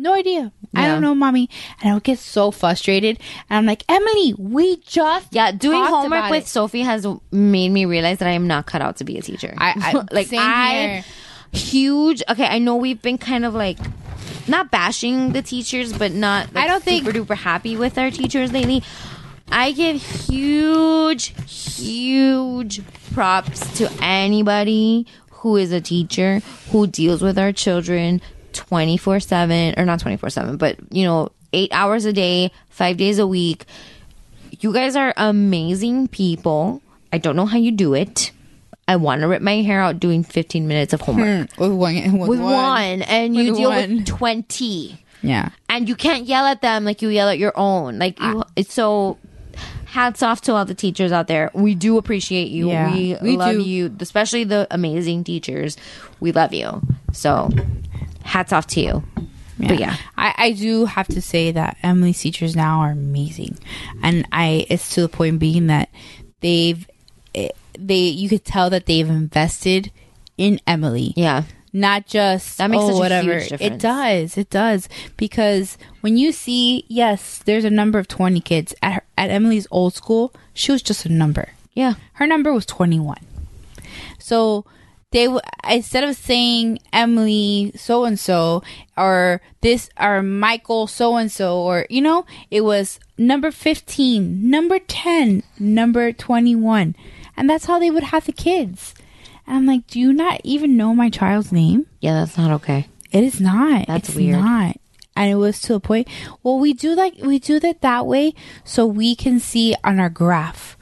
[0.00, 0.52] No idea.
[0.76, 1.50] I don't know, mommy.
[1.80, 3.18] And I would get so frustrated.
[3.50, 7.84] And I'm like, Emily, we just Yeah, doing homework with it." Sophie has made me
[7.84, 9.52] realize that I am not cut out to be a teacher.
[9.58, 11.04] I, I like I
[11.52, 12.22] huge.
[12.28, 13.78] Okay, I know we've been kind of like
[14.48, 16.54] not bashing the teachers, but not.
[16.54, 18.82] Like, I don't think- we're super duper happy with our teachers lately.
[19.50, 22.80] I give huge, huge
[23.12, 28.20] props to anybody who is a teacher who deals with our children
[28.52, 33.18] 24 7 or not 24 7 but you know eight hours a day five days
[33.18, 33.64] a week
[34.60, 36.82] you guys are amazing people.
[37.12, 38.32] I don't know how you do it.
[38.88, 42.40] I want to rip my hair out doing 15 minutes of homework with one, with
[42.40, 43.96] one, and you With deal one.
[43.98, 45.04] with 20.
[45.22, 45.50] Yeah.
[45.68, 47.98] And you can't yell at them like you yell at your own.
[47.98, 49.18] Like you, it's so
[49.84, 51.50] hats off to all the teachers out there.
[51.54, 52.68] We do appreciate you.
[52.70, 53.62] Yeah, we, we love do.
[53.62, 55.76] you, especially the amazing teachers.
[56.20, 56.80] We love you.
[57.12, 57.50] So,
[58.22, 59.02] hats off to you.
[59.58, 63.58] But yeah, I, I do have to say that Emily's teachers now are amazing,
[64.02, 65.88] and I it's to the point being that
[66.40, 66.88] they've
[67.34, 69.92] eh, they you could tell that they've invested
[70.36, 71.12] in Emily.
[71.16, 73.38] Yeah, not just That makes oh, whatever.
[73.38, 78.74] It does, it does because when you see yes, there's a number of twenty kids
[78.82, 80.32] at her, at Emily's old school.
[80.54, 81.50] She was just a number.
[81.74, 83.24] Yeah, her number was twenty one.
[84.18, 84.64] So
[85.10, 88.62] they w- instead of saying Emily so and so
[88.96, 94.78] or this or Michael so and so or you know it was number 15 number
[94.78, 96.94] 10 number 21
[97.38, 98.94] and that's how they would have the kids
[99.46, 102.86] and I'm like do you not even know my child's name yeah that's not okay
[103.12, 104.40] it is not That's it's weird.
[104.40, 104.76] not
[105.16, 106.06] and it was to a point
[106.42, 108.34] well we do like we do that that way
[108.64, 110.76] so we can see on our graph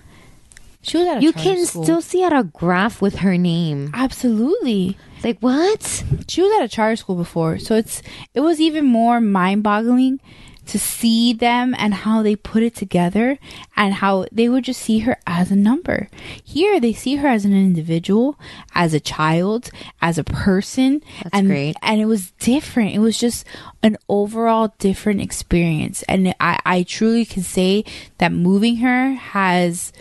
[0.82, 1.82] she was at a you can school.
[1.84, 3.90] still see at a graph with her name.
[3.92, 4.96] Absolutely.
[5.24, 6.04] Like what?
[6.28, 8.02] She was at a charter school before, so it's
[8.34, 10.20] it was even more mind-boggling
[10.66, 13.38] to see them and how they put it together
[13.76, 16.08] and how they would just see her as a number.
[16.42, 18.38] Here they see her as an individual,
[18.74, 19.70] as a child,
[20.00, 21.02] as a person.
[21.22, 21.76] That's and great.
[21.82, 22.94] and it was different.
[22.94, 23.46] It was just
[23.82, 26.02] an overall different experience.
[26.04, 27.84] And I, I truly can say
[28.18, 29.92] that moving her has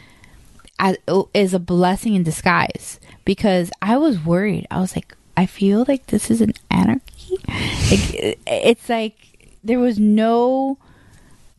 [0.79, 0.97] as,
[1.33, 4.67] is a blessing in disguise because I was worried.
[4.69, 7.37] I was like, I feel like this is an anarchy.
[7.47, 9.34] Like it's like
[9.65, 10.77] there was no,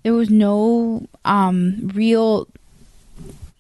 [0.02, 2.49] there was no um real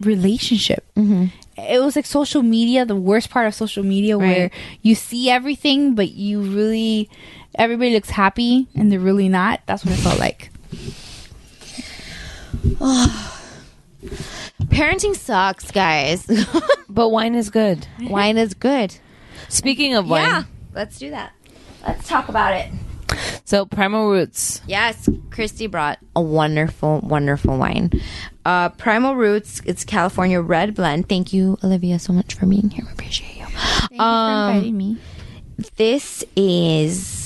[0.00, 0.84] relationship.
[0.96, 1.26] Mm-hmm.
[1.58, 4.50] It was like social media, the worst part of social media, where
[4.82, 7.08] you see everything, but you really,
[7.54, 9.60] everybody looks happy and they're really not.
[9.64, 10.50] That's what it felt like.
[14.66, 16.26] Parenting sucks, guys.
[16.90, 17.86] but wine is good.
[18.02, 18.94] Wine is good.
[19.48, 20.42] Speaking of wine, Yeah,
[20.74, 21.32] let's do that.
[21.86, 22.70] Let's talk about it.
[23.44, 24.60] So Primal Roots.
[24.66, 27.90] Yes, Kristy brought a wonderful, wonderful wine.
[28.44, 31.08] Uh, Primal Roots, it's California Red Blend.
[31.08, 32.84] Thank you, Olivia, so much for being here.
[32.84, 33.46] We appreciate you.
[33.46, 34.96] Thank you for inviting me.
[35.76, 37.25] This is.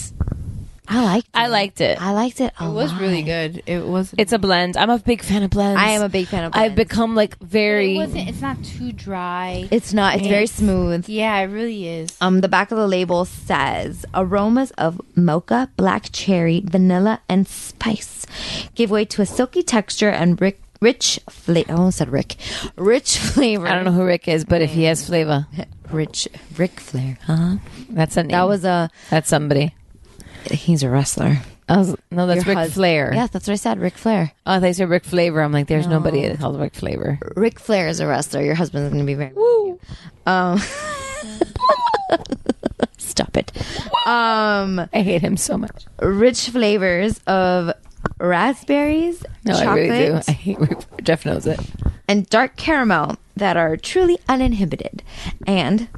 [0.90, 1.36] I liked it.
[1.36, 2.02] I liked it.
[2.02, 3.00] I liked it a It was lot.
[3.00, 3.62] really good.
[3.66, 4.12] It was.
[4.18, 4.76] It's a blend.
[4.76, 5.80] I'm a big fan of blends.
[5.80, 6.64] I am a big fan of blends.
[6.70, 6.88] I've blends.
[6.90, 7.94] become like very.
[7.94, 8.28] It wasn't.
[8.28, 9.68] It's not too dry.
[9.70, 10.16] It's not.
[10.16, 11.08] It's very smooth.
[11.08, 12.16] Yeah, it really is.
[12.20, 18.26] Um, the back of the label says aromas of mocha, black cherry, vanilla, and spice
[18.74, 21.72] give way to a silky texture and rich, rich flavor.
[21.72, 22.36] I almost said Rick.
[22.76, 23.66] Rich flavor.
[23.66, 25.46] I don't know who Rick is, but if he has flavor,
[25.90, 27.56] Rich Ric Flair, huh?
[27.90, 28.30] that's a name.
[28.32, 28.90] That was a.
[29.10, 29.74] that's somebody.
[30.50, 31.38] He's a wrestler.
[31.68, 33.12] I was, no, that's Your Ric hus- Flair.
[33.14, 33.78] Yeah, that's what I said.
[33.78, 34.32] Ric Flair.
[34.46, 35.40] Oh, they said Rick Flavor.
[35.40, 35.98] I'm like, there's No.
[35.98, 37.18] nobody called Rick Flavor.
[37.36, 38.42] Ric Flair is a wrestler.
[38.42, 39.32] Your husband's going to be very.
[39.34, 39.78] Woo.
[40.26, 40.60] Um.
[42.98, 43.52] Stop it.
[44.06, 45.84] Um, I hate him so much.
[46.00, 47.72] rich flavors of
[48.18, 50.20] raspberries, No, chocolate, I really do.
[50.26, 50.78] I hate Rick.
[51.04, 51.60] Jeff knows it.
[52.08, 55.02] and dark caramel that are truly uninhibited.
[55.46, 55.88] And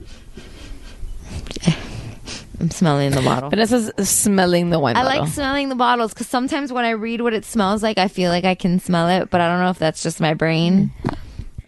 [2.63, 3.51] I'm smelling the bottle.
[3.51, 5.23] Vanessa's smelling the wine I bottle.
[5.23, 8.31] like smelling the bottles because sometimes when I read what it smells like, I feel
[8.31, 10.93] like I can smell it, but I don't know if that's just my brain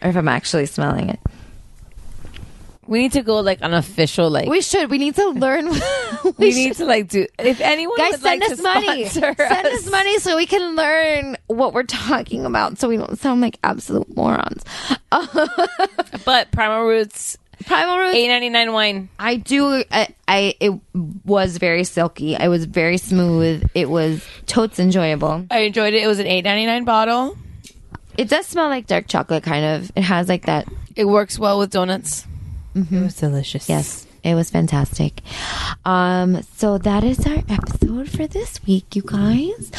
[0.00, 1.18] or if I'm actually smelling it.
[2.86, 4.48] we need to go like an official like.
[4.48, 4.88] We should.
[4.88, 5.68] We need to learn.
[6.38, 7.26] we need to like do.
[7.40, 9.04] If anyone Guys, send like us money.
[9.06, 13.18] Send us, us money so we can learn what we're talking about, so we don't
[13.18, 14.62] sound like absolute morons.
[16.24, 17.36] But Primal Roots,
[17.66, 18.14] Primal Roots.
[18.16, 19.08] eight ninety nine wine.
[19.18, 19.82] I do.
[19.90, 20.72] I, I it
[21.24, 22.34] was very silky.
[22.34, 23.64] It was very smooth.
[23.74, 25.46] It was totes enjoyable.
[25.50, 26.02] I enjoyed it.
[26.02, 27.36] It was an eight ninety nine bottle.
[28.16, 29.90] It does smell like dark chocolate, kind of.
[29.96, 30.68] It has like that.
[30.94, 32.26] It works well with donuts.
[32.76, 33.68] It was delicious.
[33.68, 35.20] Yes, it was fantastic.
[35.84, 39.70] Um, so that is our episode for this week, you guys.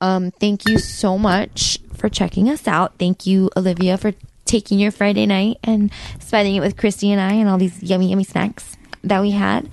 [0.00, 2.98] Um, thank you so much for checking us out.
[2.98, 4.12] Thank you, Olivia, for
[4.44, 5.90] taking your Friday night and
[6.20, 9.68] spending it with Kristy and I and all these yummy, yummy snacks that we had.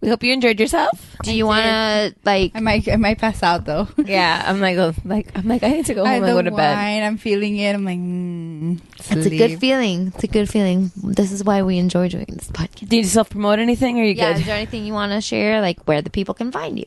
[0.00, 1.16] We hope you enjoyed yourself.
[1.24, 2.52] Do you want to like?
[2.54, 2.88] I might.
[2.88, 3.88] I might pass out though.
[3.98, 6.38] Yeah, I'm like, oh, like I'm like, I need to go I home had and
[6.38, 6.74] the go to bed.
[6.76, 7.02] wine.
[7.02, 7.74] I'm feeling it.
[7.74, 10.12] I'm like, mm, It's a good feeling.
[10.14, 10.92] It's a good feeling.
[11.02, 12.88] This is why we enjoy doing this podcast.
[12.88, 13.98] Do you self promote anything?
[13.98, 14.40] Or are you Yeah, good?
[14.40, 16.86] is there anything you want to share, like where the people can find you?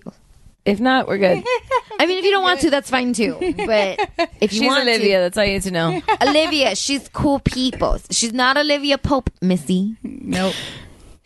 [0.66, 1.44] If not, we're good.
[2.00, 3.36] I mean, if you don't want to, that's fine too.
[3.40, 4.00] But
[4.40, 5.20] if you She's want Olivia.
[5.22, 6.00] That's all you need to know.
[6.02, 7.98] to, Olivia, she's cool people.
[8.12, 9.96] She's not Olivia Pope, Missy.
[10.04, 10.54] Nope.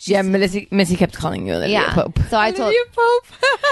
[0.08, 1.94] Yeah, Missy, Missy kept calling you Olivia Yeah.
[1.94, 2.20] Pope.
[2.30, 3.26] So I told Olivia Pope.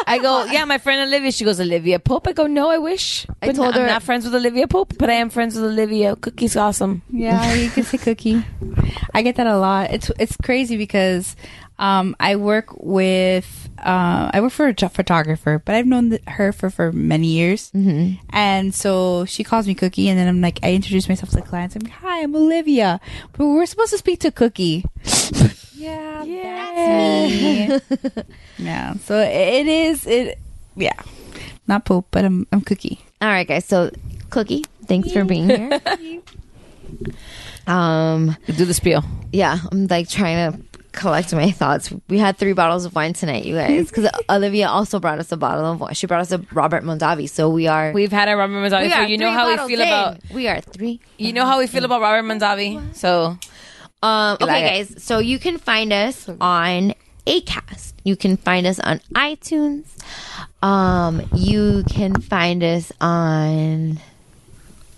[0.08, 1.32] I go, yeah, my friend Olivia.
[1.32, 2.28] She goes, Olivia Pope.
[2.28, 3.28] I go, no, I wish.
[3.42, 5.66] I But told I'm her- not friends with Olivia Pope, but I am friends with
[5.66, 6.16] Olivia.
[6.16, 7.04] Cookie's awesome.
[7.12, 8.44] Yeah, you can say cookie.
[9.14, 9.92] I get that a lot.
[9.92, 11.36] It's it's crazy because
[11.84, 16.54] um, I work with uh, I work for a photographer, but I've known th- her
[16.54, 18.24] for for many years, mm-hmm.
[18.30, 21.42] and so she calls me Cookie, and then I'm like I introduce myself to the
[21.42, 21.76] clients.
[21.76, 23.02] I'm like, "Hi, I'm Olivia,"
[23.34, 24.86] but we're supposed to speak to Cookie.
[25.74, 28.26] yeah, that's me.
[28.60, 30.40] yeah, so it is it.
[30.78, 30.96] Yeah,
[31.68, 33.02] not Pope, but I'm I'm Cookie.
[33.22, 33.66] All right, guys.
[33.66, 33.92] So,
[34.30, 35.82] Cookie, thanks for being here.
[37.68, 39.04] um, do the spiel.
[39.34, 41.92] Yeah, I'm like trying to collect my thoughts.
[42.08, 45.38] We had three bottles of wine tonight, you guys, because Olivia also brought us a
[45.38, 45.94] bottle of wine.
[45.94, 47.92] She brought us a Robert Mondavi, so we are.
[47.92, 49.88] We've had a Robert Mondavi, so you know how we feel in.
[49.88, 50.18] about.
[50.34, 51.02] We are three.
[51.18, 52.96] You know how we feel about Robert Mondavi.
[52.96, 53.38] So,
[54.02, 54.90] Um, okay, like it.
[54.90, 55.04] guys.
[55.04, 56.94] So you can find us on
[57.26, 57.94] Acast.
[58.04, 59.86] You can find us on iTunes.
[60.62, 64.00] Um, you can find us on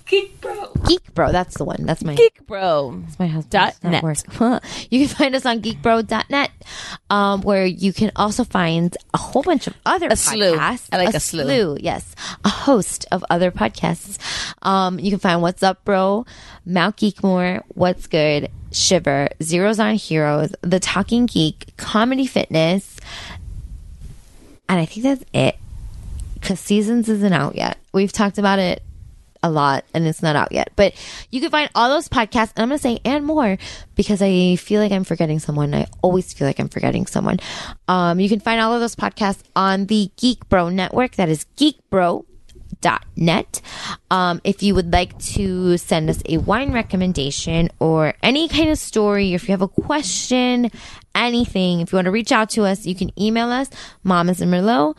[0.06, 0.72] Geek Bro.
[0.88, 1.32] Geek Bro.
[1.32, 1.78] That's the one.
[1.84, 3.02] That's my Geek Bro.
[3.06, 4.04] That's my husband's Dot net.
[4.92, 6.52] you can find us on geekbro.net,
[7.10, 10.56] um, where you can also find a whole bunch of other A slew.
[10.56, 10.90] podcasts.
[10.92, 11.78] I like a slew.
[11.80, 14.20] Yes, a host of other podcasts.
[14.62, 16.26] Um, you can find What's Up, Bro,
[16.66, 22.98] Mount Geekmore, What's Good, Shiver, Zeros on Heroes, The Talking Geek, Comedy Fitness,
[24.70, 25.58] and I think that's it.
[26.36, 27.80] Because Seasons isn't out yet.
[27.92, 28.84] We've talked about it
[29.46, 30.72] a lot and it's not out yet.
[30.76, 30.94] But
[31.32, 33.58] you can find all those podcasts, and I'm going to say and more
[33.96, 35.74] because I feel like I'm forgetting someone.
[35.74, 37.40] I always feel like I'm forgetting someone.
[37.88, 41.16] Um, you can find all of those podcasts on the Geek Bro network.
[41.16, 42.26] That is Geek Bro
[42.86, 43.62] geekbro.net.
[44.12, 48.78] Um, if you would like to send us a wine recommendation or any kind of
[48.78, 50.72] story, if you have a question,
[51.14, 53.70] anything, if you want to reach out to us, you can email us,
[54.06, 54.96] Mommas and Merlot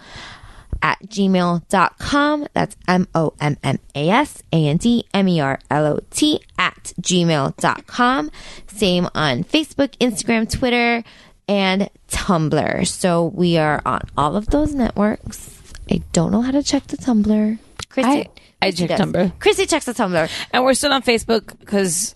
[0.83, 2.47] at gmail.com.
[2.53, 6.01] That's M O M M A S A N D M E R L O
[6.11, 8.31] T at gmail.com.
[8.69, 11.03] Same on Facebook, Instagram, Twitter,
[11.49, 12.87] and Tumblr.
[12.87, 15.51] So we are on all of those networks.
[15.91, 17.59] I don't know how to check the Tumblr.
[17.91, 18.29] Kristy, I-
[18.61, 19.01] I Kristy check does.
[19.01, 19.33] Tumblr.
[19.39, 20.31] Kristy checks the Tumblr.
[20.53, 22.15] And we're still on Facebook because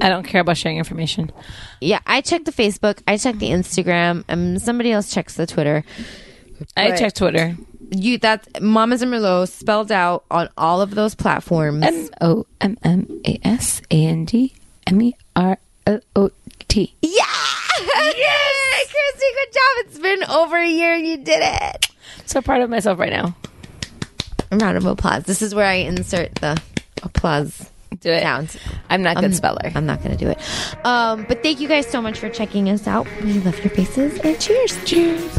[0.00, 1.32] I don't care about sharing information.
[1.80, 3.00] Yeah, I check the Facebook.
[3.08, 4.22] I check the Instagram.
[4.28, 5.84] And somebody else checks the Twitter.
[6.76, 7.56] I But- check Twitter.
[7.94, 11.84] You that's Mommas and Merlot spelled out on all of those platforms.
[11.84, 14.54] M O M M A S A N D
[14.86, 16.30] M E R L O
[16.68, 16.94] T.
[17.02, 17.10] Yeah!
[18.16, 18.88] yes!
[18.88, 19.86] Kristy, good job.
[19.86, 21.86] It's been over a year and you did it.
[22.26, 23.34] So proud of myself right now.
[24.50, 25.24] A round of applause.
[25.24, 26.60] This is where I insert the
[27.02, 28.22] applause Do it.
[28.22, 28.56] sounds.
[28.88, 29.70] I'm not a I'm- good speller.
[29.74, 30.38] I'm not going to do it.
[30.84, 33.06] Um, but thank you guys so much for checking us out.
[33.22, 34.82] We love your faces and cheers.
[34.84, 35.38] Cheers.